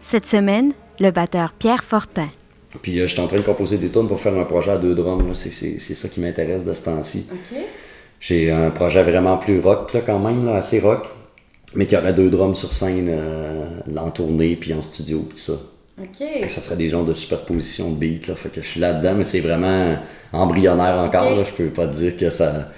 Cette 0.02 0.26
semaine, 0.26 0.72
le 0.98 1.12
batteur 1.12 1.52
Pierre 1.52 1.84
Fortin. 1.84 2.28
Puis 2.82 2.98
euh, 2.98 3.06
je 3.06 3.12
suis 3.12 3.20
en 3.20 3.28
train 3.28 3.36
de 3.36 3.42
composer 3.42 3.78
des 3.78 3.90
tunes 3.90 4.08
pour 4.08 4.18
faire 4.18 4.34
un 4.34 4.44
projet 4.44 4.72
à 4.72 4.76
deux 4.76 4.96
drums. 4.96 5.32
C'est, 5.34 5.50
c'est, 5.50 5.78
c'est 5.78 5.94
ça 5.94 6.08
qui 6.08 6.18
m'intéresse 6.20 6.64
de 6.64 6.72
ce 6.72 6.82
temps-ci. 6.82 7.28
J'ai 8.18 8.50
un 8.50 8.70
projet 8.70 9.04
vraiment 9.04 9.36
plus 9.38 9.60
rock 9.60 9.92
là, 9.92 10.00
quand 10.00 10.18
même, 10.18 10.44
là, 10.46 10.56
assez 10.56 10.80
rock. 10.80 11.06
Mais 11.76 11.86
qui 11.86 11.96
aurait 11.96 12.12
deux 12.12 12.28
drums 12.28 12.56
sur 12.56 12.72
scène 12.72 13.06
euh, 13.08 13.68
en 13.96 14.10
tournée 14.10 14.56
puis 14.56 14.74
en 14.74 14.82
studio 14.82 15.20
puis 15.20 15.38
tout 15.38 15.52
ça. 15.52 15.60
OK. 16.00 16.18
Fait 16.18 16.46
que 16.46 16.52
ça 16.52 16.60
serait 16.60 16.76
des 16.76 16.88
genres 16.88 17.04
de 17.04 17.12
superposition 17.12 17.92
de 17.92 17.94
beats. 17.94 18.26
Là. 18.26 18.34
Fait 18.34 18.48
que 18.48 18.62
je 18.62 18.66
suis 18.66 18.80
là-dedans, 18.80 19.14
mais 19.14 19.24
c'est 19.24 19.40
vraiment 19.40 19.96
embryonnaire 20.32 20.96
encore. 20.96 21.30
Ok. 21.30 21.36
Là. 21.36 21.44
Je 21.44 21.52
peux 21.52 21.70
pas 21.70 21.86
dire 21.86 22.16
que 22.16 22.30
ça. 22.30 22.72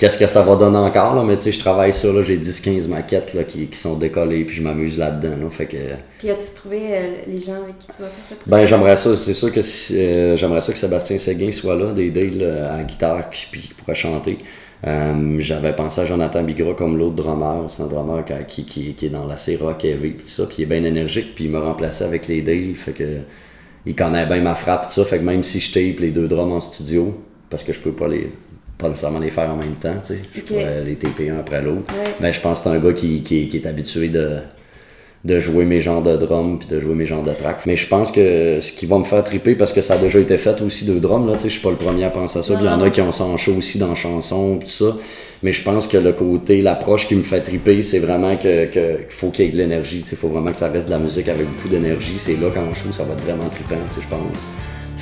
Qu'est-ce 0.00 0.16
que 0.18 0.26
ça 0.26 0.42
va 0.42 0.56
donner 0.56 0.78
encore, 0.78 1.14
là, 1.14 1.22
mais 1.22 1.36
tu 1.36 1.42
sais, 1.44 1.52
je 1.52 1.58
travaille 1.60 1.92
sur, 1.92 2.14
là, 2.14 2.22
j'ai 2.22 2.38
10-15 2.38 2.88
maquettes 2.88 3.34
là, 3.34 3.44
qui, 3.44 3.66
qui 3.66 3.78
sont 3.78 3.96
décollées, 3.98 4.46
puis 4.46 4.56
je 4.56 4.62
m'amuse 4.62 4.96
là-dedans. 4.96 5.36
Là, 5.44 5.50
fait 5.50 5.66
que, 5.66 5.76
Puis 6.18 6.30
as-tu 6.30 6.54
trouvé 6.56 6.80
euh, 6.96 7.06
les 7.28 7.38
gens 7.38 7.62
avec 7.62 7.78
qui 7.78 7.86
tu 7.88 8.00
vas 8.02 8.08
faire 8.08 8.38
projet? 8.38 8.62
ben, 8.62 8.66
j'aimerais 8.66 8.96
ça, 8.96 9.14
c'est 9.14 9.34
sûr 9.34 9.52
que 9.52 9.60
si- 9.60 9.98
euh, 10.00 10.36
j'aimerais 10.38 10.62
ça 10.62 10.72
que 10.72 10.78
Sébastien 10.78 11.18
Séguin 11.18 11.52
soit 11.52 11.76
là, 11.76 11.92
des 11.92 12.10
Dale 12.10 12.42
à 12.42 12.76
la 12.78 12.84
guitare, 12.84 13.28
qui, 13.30 13.46
puis 13.52 13.60
qui 13.60 13.74
pourrait 13.74 13.94
chanter. 13.94 14.38
Euh, 14.86 15.36
J'avais 15.40 15.76
pensé 15.76 16.00
à 16.00 16.06
Jonathan 16.06 16.42
Bigra 16.42 16.72
comme 16.72 16.96
l'autre 16.96 17.16
drummer, 17.16 17.68
c'est 17.68 17.82
un 17.82 17.86
drummer 17.86 18.24
qui, 18.48 18.64
qui, 18.64 18.94
qui 18.94 19.06
est 19.06 19.10
dans 19.10 19.26
la 19.26 19.36
rock 19.60 19.84
heavy, 19.84 20.12
puis 20.12 20.24
tout 20.24 20.30
ça, 20.30 20.46
puis 20.46 20.56
il 20.60 20.62
est 20.62 20.66
bien 20.66 20.82
énergique, 20.84 21.34
puis 21.34 21.44
il 21.44 21.50
m'a 21.50 21.60
remplacé 21.60 22.04
avec 22.04 22.26
les 22.28 22.40
Dale, 22.40 22.74
fait 22.74 22.92
que 22.92 23.18
il 23.86 23.94
connaît 23.94 24.26
bien 24.26 24.40
ma 24.40 24.54
frappe, 24.54 24.86
tout 24.88 24.92
ça, 24.92 25.04
fait 25.04 25.18
que 25.18 25.24
même 25.24 25.42
si 25.42 25.60
je 25.60 25.72
tape 25.72 26.00
les 26.00 26.10
deux 26.10 26.28
drums 26.28 26.52
en 26.52 26.60
studio, 26.60 27.14
parce 27.50 27.62
que 27.62 27.72
je 27.74 27.80
peux 27.80 27.92
pas 27.92 28.08
les 28.08 28.32
pas 28.80 28.88
nécessairement 28.88 29.18
les 29.20 29.30
faire 29.30 29.50
en 29.50 29.56
même 29.56 29.74
temps, 29.80 29.94
tu 30.04 30.14
sais, 30.14 30.20
je 30.34 30.40
Ok. 30.40 30.46
pourrais 30.46 30.82
les 30.84 30.96
taper 30.96 31.30
un 31.30 31.38
après 31.38 31.62
l'autre, 31.62 31.92
Ouais. 31.94 32.10
mais 32.20 32.32
je 32.32 32.40
pense 32.40 32.60
que 32.60 32.64
c'est 32.70 32.76
un 32.76 32.78
gars 32.78 32.92
qui, 32.92 33.22
qui, 33.22 33.48
qui 33.48 33.56
est 33.56 33.66
habitué 33.66 34.08
de 34.08 34.38
de 35.22 35.38
jouer 35.38 35.66
mes 35.66 35.82
genres 35.82 36.00
de 36.00 36.16
drums 36.16 36.58
puis 36.60 36.68
de 36.68 36.80
jouer 36.80 36.94
mes 36.94 37.04
genres 37.04 37.22
de 37.22 37.32
tracks. 37.34 37.66
Mais 37.66 37.76
je 37.76 37.86
pense 37.86 38.10
que 38.10 38.58
ce 38.58 38.72
qui 38.72 38.86
va 38.86 38.96
me 38.96 39.04
faire 39.04 39.22
triper, 39.22 39.54
parce 39.54 39.70
que 39.70 39.82
ça 39.82 39.92
a 39.92 39.98
déjà 39.98 40.18
été 40.18 40.38
fait 40.38 40.58
aussi 40.62 40.86
de 40.86 40.98
drums, 40.98 41.26
là, 41.28 41.34
tu 41.34 41.40
sais, 41.40 41.48
je 41.50 41.52
suis 41.56 41.62
pas 41.62 41.68
le 41.68 41.76
premier 41.76 42.04
à 42.04 42.08
penser 42.08 42.38
à 42.38 42.42
ça. 42.42 42.54
Il 42.58 42.64
y 42.64 42.68
en 42.70 42.80
a 42.80 42.88
qui 42.88 43.02
ont 43.02 43.12
ça 43.12 43.24
en 43.24 43.36
show 43.36 43.52
aussi 43.52 43.76
dans 43.76 43.88
la 43.88 43.94
chanson 43.94 44.56
tout 44.58 44.70
ça. 44.70 44.96
Mais 45.42 45.52
je 45.52 45.62
pense 45.62 45.86
que 45.88 45.98
le 45.98 46.12
côté, 46.14 46.62
l'approche 46.62 47.06
qui 47.06 47.16
me 47.16 47.22
fait 47.22 47.42
triper, 47.42 47.82
c'est 47.82 47.98
vraiment 47.98 48.34
que, 48.38 48.64
que 48.64 48.96
qu'il 48.96 49.04
faut 49.10 49.28
qu'il 49.28 49.44
y 49.44 49.48
ait 49.48 49.52
de 49.52 49.58
l'énergie. 49.58 50.02
Il 50.10 50.16
faut 50.16 50.28
vraiment 50.28 50.52
que 50.52 50.56
ça 50.56 50.68
reste 50.68 50.86
de 50.86 50.90
la 50.92 50.98
musique 50.98 51.28
avec 51.28 51.46
beaucoup 51.46 51.68
d'énergie. 51.68 52.14
C'est 52.16 52.40
là 52.40 52.48
qu'en 52.48 52.72
show, 52.72 52.90
ça 52.90 53.02
va 53.04 53.12
être 53.12 53.22
vraiment 53.22 53.50
trippant, 53.50 53.76
tu 53.90 53.96
sais, 53.96 54.00
je 54.00 54.08
pense. 54.08 54.46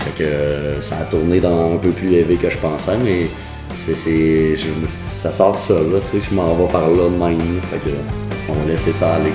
Fait 0.05 0.25
que 0.25 0.81
ça 0.83 0.97
a 0.99 1.05
tourné 1.05 1.39
dans 1.39 1.75
un 1.75 1.77
peu 1.77 1.91
plus 1.91 2.13
élevé 2.15 2.35
que 2.35 2.51
je 2.51 2.57
pensais, 2.59 2.97
mais 3.05 3.27
c'est, 3.73 4.57
ça 5.11 5.33
sort 5.33 5.53
de 5.53 5.59
ça, 5.59 5.75
là, 5.75 6.01
tu 6.01 6.19
sais, 6.19 6.27
je 6.29 6.35
m'en 6.35 6.55
vais 6.55 6.73
par 6.73 6.89
là 6.89 7.05
de 7.05 7.19
même. 7.19 7.61
Fait 7.71 7.79
que 7.79 7.95
on 8.49 8.55
va 8.55 8.65
laisser 8.67 8.93
ça 8.93 9.15
aller, 9.15 9.33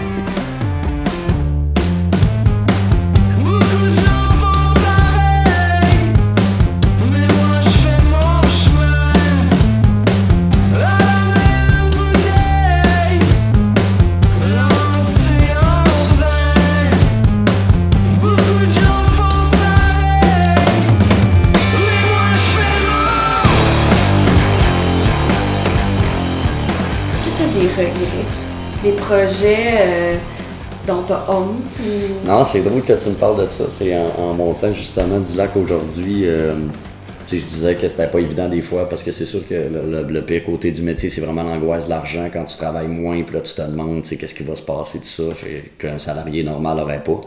Des 29.14 29.26
projets 29.26 29.74
euh, 29.80 30.16
dont 30.88 31.04
tu 31.06 31.14
as 31.14 31.26
honte 31.32 31.80
ou... 31.80 32.28
Non, 32.28 32.44
c'est 32.44 32.62
drôle 32.62 32.84
que 32.84 32.94
tu 32.94 33.10
me 33.10 33.16
parles 33.16 33.46
de 33.46 33.50
ça. 33.52 33.66
C'est 33.70 33.96
en, 33.96 34.08
en 34.18 34.34
montant 34.34 34.74
justement 34.74 35.20
du 35.20 35.36
lac 35.38 35.56
aujourd'hui. 35.56 36.28
euh, 36.28 36.54
je 37.32 37.38
disais 37.38 37.76
que 37.76 37.88
c'était 37.88 38.08
pas 38.08 38.20
évident 38.20 38.48
des 38.50 38.62
fois 38.62 38.88
parce 38.88 39.02
que 39.02 39.12
c'est 39.12 39.26
sûr 39.26 39.48
que 39.48 39.54
le, 39.56 40.04
le- 40.04 40.04
le 40.14 40.22
pire 40.22 40.44
côté 40.44 40.72
du 40.72 40.82
métier, 40.82 41.10
c'est 41.10 41.22
vraiment 41.22 41.44
l'angoisse 41.44 41.86
de 41.86 41.90
l'argent 41.90 42.28
quand 42.32 42.44
tu 42.44 42.58
travailles 42.58 42.88
moins. 42.88 43.22
Puis 43.24 43.34
là, 43.36 43.42
tu 43.42 43.54
te 43.54 43.62
demandes 43.62 44.04
qu'est-ce 44.04 44.36
qui 44.36 44.44
va 44.44 44.56
se 44.56 44.62
passer, 44.62 45.00
tout 45.00 45.06
ça, 45.06 45.24
fait 45.36 45.72
qu'un 45.80 45.98
salarié 45.98 46.44
normal 46.44 46.78
n'aurait 46.78 47.04
pas. 47.04 47.22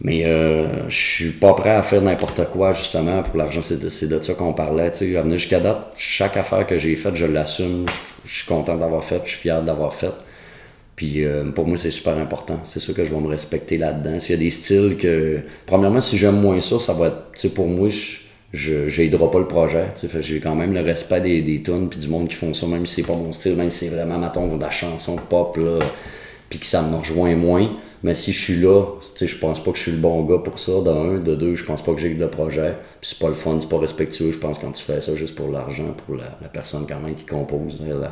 Mais 0.00 0.24
euh, 0.26 0.88
je 0.90 0.94
suis 0.96 1.30
pas 1.30 1.54
prêt 1.54 1.70
à 1.70 1.82
faire 1.82 2.02
n'importe 2.02 2.44
quoi 2.52 2.74
justement 2.74 3.22
pour 3.22 3.36
l'argent. 3.38 3.60
C'est 3.62 3.80
de, 3.80 4.22
ça 4.22 4.34
qu'on 4.34 4.52
parlait. 4.52 4.92
Jusqu'à 5.32 5.58
date, 5.58 5.92
chaque 5.96 6.36
affaire 6.36 6.66
que 6.66 6.76
j'ai 6.76 6.94
faite, 6.96 7.16
je 7.16 7.24
l'assume. 7.26 7.86
Je, 8.24 8.38
suis 8.38 8.46
content 8.46 8.76
d'avoir 8.76 9.02
fait, 9.02 9.22
je 9.24 9.30
suis 9.30 9.38
fier 9.40 9.60
de 9.62 9.66
l'avoir 9.66 9.94
faite. 9.94 10.12
Puis 10.96 11.24
euh, 11.24 11.44
pour 11.50 11.66
moi, 11.66 11.76
c'est 11.76 11.90
super 11.90 12.16
important. 12.18 12.58
C'est 12.64 12.80
sûr 12.80 12.94
que 12.94 13.04
je 13.04 13.12
vais 13.14 13.20
me 13.20 13.28
respecter 13.28 13.76
là-dedans. 13.78 14.18
S'il 14.18 14.34
y 14.36 14.38
a 14.38 14.42
des 14.42 14.50
styles 14.50 14.96
que. 14.98 15.40
Premièrement, 15.66 16.00
si 16.00 16.16
j'aime 16.16 16.40
moins 16.40 16.60
ça, 16.60 16.78
ça 16.78 16.92
va 16.94 17.08
être. 17.08 17.32
Tu 17.34 17.40
sais, 17.40 17.50
pour 17.50 17.66
moi, 17.68 17.88
je. 17.90 18.88
J'aiderai 18.88 19.30
pas 19.30 19.38
le 19.38 19.46
projet. 19.46 19.88
tu 20.00 20.08
sais. 20.08 20.22
J'ai 20.22 20.40
quand 20.40 20.54
même 20.54 20.72
le 20.72 20.80
respect 20.80 21.20
des, 21.20 21.42
des 21.42 21.62
tunes 21.62 21.88
puis 21.90 21.98
du 22.00 22.08
monde 22.08 22.28
qui 22.28 22.34
font 22.36 22.54
ça, 22.54 22.66
même 22.66 22.86
si 22.86 22.96
c'est 23.02 23.06
pas 23.06 23.14
mon 23.14 23.32
style, 23.32 23.56
même 23.56 23.70
si 23.70 23.86
c'est 23.86 23.94
vraiment, 23.94 24.18
mettons, 24.18 24.56
de 24.56 24.60
la 24.60 24.70
chanson 24.70 25.16
pop, 25.28 25.56
là, 25.58 25.78
puis 26.48 26.58
que 26.58 26.66
ça 26.66 26.82
me 26.82 26.96
rejoint 26.96 27.36
moins. 27.36 27.68
Mais 28.02 28.14
si 28.14 28.32
je 28.32 28.40
suis 28.40 28.56
là, 28.60 28.82
tu 29.16 29.18
sais, 29.18 29.26
je 29.26 29.36
pense 29.38 29.62
pas 29.62 29.72
que 29.72 29.76
je 29.78 29.82
suis 29.82 29.92
le 29.92 29.98
bon 29.98 30.22
gars 30.24 30.38
pour 30.38 30.58
ça, 30.58 30.72
de 30.80 30.88
un. 30.90 31.18
De 31.18 31.34
deux, 31.34 31.56
je 31.56 31.64
pense 31.64 31.82
pas 31.82 31.92
que 31.92 32.00
j'ai 32.00 32.14
le 32.14 32.28
projet. 32.30 32.74
Puis 33.00 33.10
c'est 33.10 33.18
pas 33.18 33.28
le 33.28 33.34
fun, 33.34 33.58
c'est 33.60 33.68
pas 33.68 33.78
respectueux, 33.78 34.30
je 34.32 34.38
pense, 34.38 34.58
quand 34.58 34.70
tu 34.72 34.82
fais 34.82 35.00
ça 35.02 35.14
juste 35.14 35.34
pour 35.34 35.50
l'argent, 35.50 35.94
pour 36.06 36.14
la, 36.16 36.38
la 36.40 36.48
personne 36.48 36.86
quand 36.88 37.00
même 37.00 37.14
qui 37.14 37.26
compose. 37.26 37.80
elle, 37.82 37.90
elle- 38.02 38.10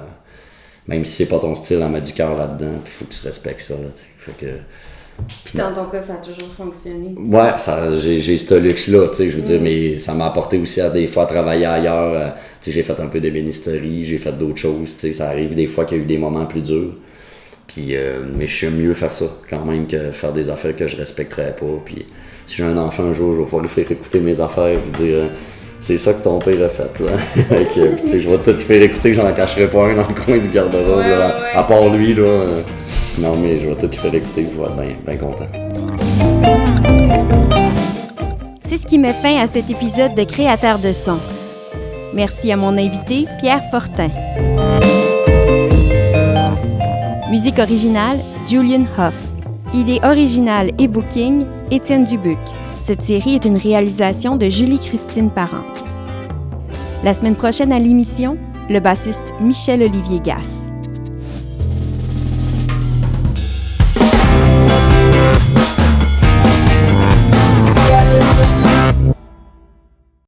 même 0.86 1.04
si 1.04 1.12
c'est 1.16 1.28
pas 1.28 1.38
ton 1.38 1.54
style, 1.54 1.80
elle 1.82 1.88
met 1.88 2.00
du 2.00 2.12
cœur 2.12 2.36
là-dedans, 2.36 2.72
puis 2.84 2.92
faut 2.92 3.04
que 3.04 3.12
tu 3.14 3.24
respectes 3.24 3.60
ça. 3.60 3.74
Là, 3.74 4.32
que, 4.38 4.46
Puis 5.44 5.58
dans 5.58 5.72
ton 5.72 5.84
cas, 5.86 6.00
ça 6.02 6.14
a 6.14 6.16
toujours 6.16 6.52
fonctionné. 6.56 7.14
Ouais, 7.16 7.56
ça, 7.56 7.98
j'ai, 7.98 8.18
j'ai 8.20 8.36
ce 8.36 8.54
luxe-là, 8.54 9.08
tu 9.08 9.16
sais, 9.16 9.30
je 9.30 9.36
veux 9.36 9.42
dire, 9.42 9.60
mais 9.60 9.96
ça 9.96 10.14
m'a 10.14 10.26
apporté 10.26 10.58
aussi 10.58 10.80
à 10.80 10.90
des 10.90 11.06
fois 11.06 11.24
à 11.24 11.26
travailler 11.26 11.66
ailleurs. 11.66 12.12
euh, 12.14 12.28
tu 12.60 12.70
sais, 12.70 12.72
j'ai 12.72 12.82
fait 12.82 12.98
un 13.00 13.06
peu 13.06 13.20
d'ébénisterie, 13.20 14.04
j'ai 14.04 14.18
fait 14.18 14.32
d'autres 14.32 14.58
choses, 14.58 14.92
tu 14.94 15.00
sais, 15.00 15.12
ça 15.12 15.28
arrive 15.28 15.54
des 15.54 15.66
fois 15.66 15.84
qu'il 15.84 15.98
y 15.98 16.00
a 16.00 16.02
eu 16.04 16.06
des 16.06 16.18
moments 16.18 16.46
plus 16.46 16.62
durs. 16.62 16.94
Puis, 17.66 17.96
euh, 17.96 18.20
mais 18.36 18.46
je 18.46 18.66
sais 18.66 18.70
mieux 18.70 18.92
faire 18.94 19.12
ça 19.12 19.24
quand 19.48 19.64
même 19.64 19.86
que 19.86 20.10
faire 20.10 20.32
des 20.32 20.50
affaires 20.50 20.76
que 20.76 20.86
je 20.86 20.96
respecterais 20.96 21.56
pas. 21.58 21.66
Puis, 21.84 22.04
si 22.46 22.56
j'ai 22.56 22.64
un 22.64 22.76
enfant 22.76 23.04
un 23.04 23.14
jour, 23.14 23.32
je 23.32 23.38
vais 23.38 23.44
pouvoir 23.44 23.62
lui 23.62 23.70
faire 23.70 23.90
écouter 23.90 24.20
mes 24.20 24.38
affaires 24.40 24.68
et 24.68 24.78
dire 24.98 25.30
c'est 25.84 25.98
ça 25.98 26.14
que 26.14 26.24
ton 26.24 26.38
père 26.38 26.64
a 26.64 26.68
fait. 26.70 26.98
Là. 26.98 27.18
Fait 27.18 27.66
que, 27.74 27.88
puis, 27.94 28.02
tu 28.04 28.08
sais, 28.08 28.20
je 28.22 28.28
vais 28.30 28.38
tout 28.38 28.52
lui 28.52 28.58
faire 28.58 28.80
écouter, 28.82 29.12
j'en 29.12 29.30
cacherai 29.34 29.66
pas 29.66 29.84
un 29.88 29.94
dans 29.96 30.08
le 30.08 30.14
coin 30.24 30.38
du 30.38 30.48
garde-robe, 30.48 30.96
Ouais, 30.98 31.08
là, 31.10 31.18
ouais, 31.36 31.42
ouais. 31.42 31.54
à 31.54 31.62
part 31.62 31.90
lui. 31.90 32.14
Là, 32.14 32.22
euh, 32.22 32.62
non, 33.18 33.36
mais 33.36 33.56
je 33.56 33.68
vais 33.68 33.74
tout 33.74 33.86
lui 33.88 33.96
faire 33.98 34.14
écouter, 34.14 34.46
je 34.50 34.58
vais 34.58 34.64
être 34.66 34.76
bien 34.76 34.96
bien 35.06 35.16
content. 35.18 35.46
C'est 38.66 38.78
ce 38.78 38.86
qui 38.86 38.96
met 38.96 39.12
fin 39.12 39.42
à 39.42 39.46
cet 39.46 39.68
épisode 39.68 40.14
de 40.14 40.24
Créateur 40.24 40.78
de 40.78 40.92
son. 40.94 41.18
Merci 42.14 42.50
à 42.50 42.56
mon 42.56 42.78
invité, 42.78 43.26
Pierre 43.40 43.62
Fortin. 43.70 44.08
Musique 47.30 47.58
originale, 47.58 48.16
Julian 48.48 48.84
Hoff. 48.98 49.14
Idée 49.74 49.98
originale 50.02 50.70
et 50.78 50.88
booking, 50.88 51.44
Étienne 51.70 52.04
Dubuc. 52.04 52.38
Cette 52.86 53.02
série 53.02 53.36
est 53.36 53.46
une 53.46 53.56
réalisation 53.56 54.36
de 54.36 54.50
Julie-Christine 54.50 55.30
Parent. 55.30 55.64
La 57.02 57.14
semaine 57.14 57.34
prochaine 57.34 57.72
à 57.72 57.78
l'émission, 57.78 58.36
le 58.68 58.78
bassiste 58.78 59.32
Michel-Olivier 59.40 60.20
Gasse. 60.20 60.70